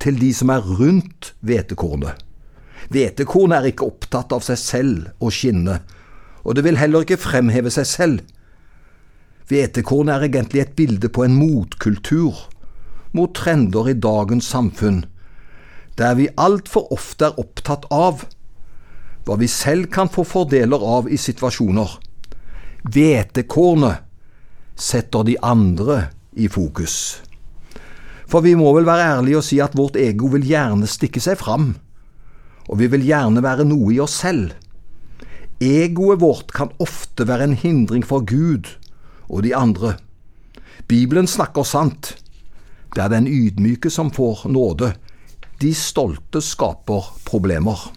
til 0.00 0.16
de 0.16 0.32
som 0.32 0.52
er 0.56 0.64
rundt 0.64 1.34
hvetekornet. 1.44 2.29
Hvetekorn 2.88 3.52
er 3.52 3.68
ikke 3.68 3.88
opptatt 3.90 4.32
av 4.32 4.44
seg 4.46 4.58
selv 4.58 5.10
og 5.20 5.34
skinne, 5.34 5.80
og 6.42 6.56
det 6.56 6.64
vil 6.64 6.80
heller 6.80 7.04
ikke 7.04 7.20
fremheve 7.20 7.72
seg 7.74 7.88
selv. 7.88 8.20
Hvetekorn 9.50 10.08
er 10.08 10.24
egentlig 10.24 10.64
et 10.64 10.76
bilde 10.78 11.10
på 11.12 11.26
en 11.26 11.36
motkultur 11.36 12.46
mot 13.12 13.32
trender 13.34 13.90
i 13.90 13.98
dagens 13.98 14.48
samfunn, 14.48 15.02
der 15.98 16.14
vi 16.16 16.30
altfor 16.40 16.88
ofte 16.94 17.28
er 17.28 17.40
opptatt 17.42 17.88
av 17.92 18.24
hva 19.26 19.36
vi 19.36 19.50
selv 19.50 19.90
kan 19.92 20.08
få 20.08 20.24
fordeler 20.24 20.80
av 20.80 21.10
i 21.12 21.18
situasjoner. 21.20 21.98
Hvetekornet 22.88 24.06
setter 24.80 25.26
de 25.28 25.36
andre 25.44 26.06
i 26.32 26.48
fokus. 26.48 27.20
For 28.30 28.40
vi 28.46 28.54
må 28.56 28.70
vel 28.76 28.86
være 28.88 29.18
ærlige 29.18 29.42
og 29.42 29.44
si 29.44 29.58
at 29.60 29.76
vårt 29.76 29.98
ego 30.00 30.30
vil 30.32 30.46
gjerne 30.46 30.88
stikke 30.88 31.20
seg 31.20 31.36
fram 31.42 31.74
og 32.70 32.78
vi 32.78 32.86
vil 32.92 33.02
gjerne 33.02 33.42
være 33.42 33.66
noe 33.66 33.90
i 33.92 33.98
oss 34.02 34.20
selv. 34.22 34.54
Egoet 35.60 36.22
vårt 36.22 36.54
kan 36.54 36.70
ofte 36.80 37.26
være 37.26 37.50
en 37.50 37.58
hindring 37.58 38.04
for 38.06 38.22
Gud 38.24 38.70
og 39.28 39.42
de 39.44 39.52
andre. 39.56 39.96
Bibelen 40.86 41.26
snakker 41.26 41.66
sant. 41.66 42.14
Det 42.94 43.02
er 43.02 43.10
den 43.12 43.26
ydmyke 43.26 43.90
som 43.90 44.12
får 44.14 44.46
nåde. 44.50 44.94
De 45.60 45.74
stolte 45.74 46.40
skaper 46.40 47.10
problemer. 47.26 47.90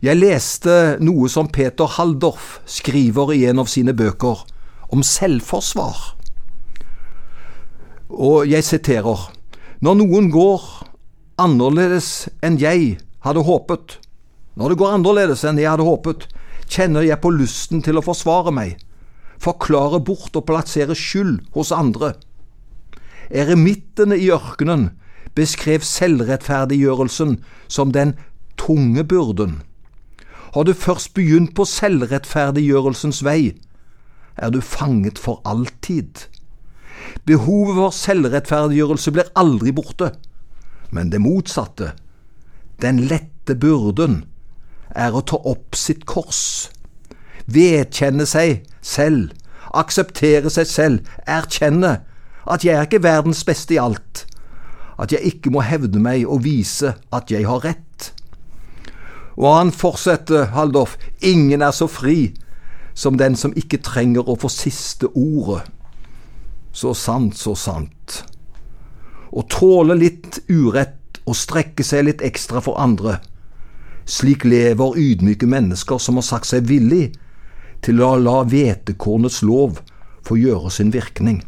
Jeg 0.00 0.20
leste 0.20 0.96
noe 1.02 1.28
som 1.32 1.48
Peter 1.50 1.88
Haldorf 1.96 2.60
skriver 2.68 3.32
i 3.34 3.44
en 3.50 3.62
av 3.62 3.70
sine 3.70 3.94
bøker, 3.96 4.42
om 4.92 5.02
selvforsvar. 5.02 6.14
Og 8.08 8.46
jeg 8.46 8.62
siterer 8.64 9.32
Når 9.82 9.94
noen 9.98 10.30
går 10.32 10.62
annerledes 11.42 12.28
enn 12.40 12.56
jeg, 12.56 12.96
hadde 13.24 13.44
håpet. 13.46 13.98
Når 14.56 14.72
det 14.72 14.78
går 14.80 14.96
annerledes 14.96 15.44
enn 15.44 15.60
jeg 15.60 15.70
hadde 15.70 15.86
håpet, 15.86 16.26
kjenner 16.68 17.04
jeg 17.06 17.20
på 17.22 17.32
lysten 17.34 17.82
til 17.84 17.98
å 17.98 18.04
forsvare 18.04 18.52
meg, 18.54 18.76
forklare 19.42 20.00
bort 20.04 20.36
og 20.36 20.46
plassere 20.48 20.96
skyld 20.96 21.40
hos 21.54 21.72
andre. 21.74 22.14
Eremittene 23.30 24.16
i 24.18 24.30
ørkenen 24.32 24.90
beskrev 25.36 25.84
selvrettferdiggjørelsen 25.84 27.36
som 27.68 27.92
den 27.92 28.14
tunge 28.56 29.04
byrden. 29.04 29.60
Har 30.54 30.64
du 30.64 30.72
først 30.72 31.12
begynt 31.14 31.52
på 31.56 31.66
selvrettferdiggjørelsens 31.68 33.20
vei, 33.26 33.56
er 34.36 34.52
du 34.52 34.60
fanget 34.60 35.18
for 35.20 35.42
alltid. 35.44 36.26
Behovet 37.28 37.76
for 37.76 37.92
selvrettferdiggjørelse 37.96 39.12
blir 39.12 39.30
aldri 39.36 39.72
borte, 39.76 40.14
men 40.90 41.12
det 41.12 41.20
motsatte 41.20 41.92
den 42.82 43.00
lette 43.08 43.56
byrden 43.56 44.24
er 44.96 45.14
å 45.16 45.24
ta 45.24 45.38
opp 45.48 45.76
sitt 45.78 46.04
kors, 46.08 46.68
vedkjenne 47.46 48.26
seg 48.28 48.64
selv, 48.84 49.32
akseptere 49.76 50.50
seg 50.52 50.68
selv, 50.70 51.10
erkjenne 51.26 51.98
at 52.46 52.64
jeg 52.64 52.76
er 52.76 52.86
ikke 52.86 53.02
verdens 53.04 53.42
beste 53.46 53.76
i 53.76 53.80
alt, 53.82 54.24
at 54.98 55.12
jeg 55.12 55.34
ikke 55.34 55.52
må 55.52 55.64
hevde 55.66 56.00
meg 56.00 56.24
og 56.24 56.44
vise 56.46 56.94
at 57.12 57.32
jeg 57.32 57.46
har 57.48 57.64
rett. 57.64 58.12
Og 59.36 59.50
han 59.52 59.72
fortsetter, 59.72 60.52
Haldorf, 60.56 60.96
ingen 61.20 61.62
er 61.62 61.74
så 61.76 61.88
fri 61.90 62.32
som 62.96 63.18
den 63.20 63.36
som 63.36 63.52
ikke 63.56 63.82
trenger 63.84 64.24
å 64.24 64.38
få 64.40 64.48
siste 64.48 65.10
ordet. 65.12 65.66
Så 66.72 66.94
sant, 66.96 67.36
så 67.36 67.52
sant. 67.56 68.22
Å 69.32 69.42
tåle 69.52 69.96
litt 69.98 70.40
urett 70.48 70.96
og 71.26 71.36
strekke 71.36 71.84
seg 71.84 72.06
litt 72.06 72.22
ekstra 72.24 72.62
for 72.62 72.78
andre. 72.80 73.18
Slik 74.06 74.46
lever 74.46 74.98
ydmyke 75.02 75.48
mennesker 75.50 75.98
som 76.02 76.20
har 76.20 76.26
sagt 76.26 76.50
seg 76.50 76.68
villig 76.70 77.10
til 77.84 78.02
å 78.02 78.14
la 78.20 78.40
hvetekornets 78.46 79.42
lov 79.46 79.80
få 80.26 80.38
gjøre 80.38 80.70
sin 80.74 80.92
virkning. 80.94 81.42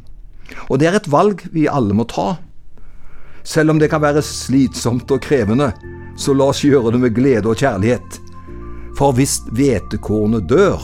Og 0.69 0.81
det 0.81 0.89
er 0.91 0.99
et 0.99 1.11
valg 1.11 1.45
vi 1.55 1.69
alle 1.71 1.95
må 1.95 2.07
ta. 2.09 2.37
Selv 3.47 3.73
om 3.73 3.81
det 3.81 3.91
kan 3.93 4.03
være 4.03 4.25
slitsomt 4.25 5.11
og 5.15 5.23
krevende, 5.25 5.71
så 6.19 6.35
la 6.35 6.51
oss 6.53 6.65
gjøre 6.67 6.93
det 6.95 7.03
med 7.03 7.15
glede 7.17 7.49
og 7.49 7.63
kjærlighet. 7.63 8.19
For 8.99 9.15
hvis 9.15 9.39
hvetekornet 9.55 10.49
dør, 10.51 10.83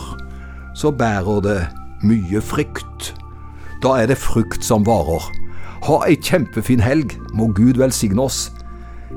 så 0.79 0.93
bærer 0.95 1.43
det 1.45 1.61
mye 2.07 2.43
frykt. 2.43 3.13
Da 3.83 3.99
er 4.01 4.09
det 4.11 4.21
frukt 4.23 4.65
som 4.65 4.87
varer. 4.87 5.27
Ha 5.85 5.99
ei 6.07 6.17
kjempefin 6.17 6.81
helg, 6.81 7.17
må 7.35 7.51
Gud 7.53 7.81
velsigne 7.81 8.23
oss. 8.25 8.47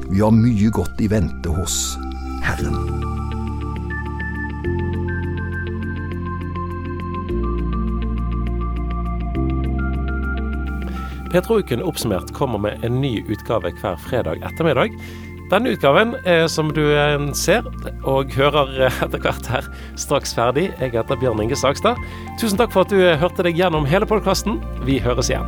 Vi 0.07 0.21
har 0.21 0.31
mye 0.33 0.69
godt 0.73 1.01
i 1.03 1.09
vente 1.11 1.51
hos 1.51 1.97
Herren. 2.45 2.97
Petrouken 11.31 11.83
oppsummert 11.83 12.33
kommer 12.33 12.57
med 12.57 12.83
en 12.87 13.01
ny 13.01 13.19
utgave 13.27 13.73
hver 13.81 13.97
fredag 14.07 14.39
ettermiddag. 14.47 14.95
Denne 15.51 15.71
utgaven 15.75 16.15
er, 16.27 16.47
som 16.51 16.73
du 16.75 16.81
eh, 16.91 17.15
ser 17.37 17.67
og 18.03 18.33
hører 18.35 18.73
eh, 18.87 18.99
etter 19.05 19.21
hvert 19.23 19.47
her, 19.51 19.69
straks 19.99 20.35
ferdig. 20.35 20.69
Jeg 20.81 20.95
heter 20.95 21.19
Bjørn 21.19 21.43
Inge 21.45 21.55
Sagstad. 21.59 21.99
Tusen 22.41 22.59
takk 22.59 22.75
for 22.75 22.83
at 22.83 22.91
du 22.91 22.99
eh, 22.99 23.15
hørte 23.19 23.47
deg 23.47 23.59
gjennom 23.59 23.87
hele 23.87 24.09
podkasten. 24.09 24.59
Vi 24.87 24.99
høres 25.03 25.31
igjen. 25.31 25.47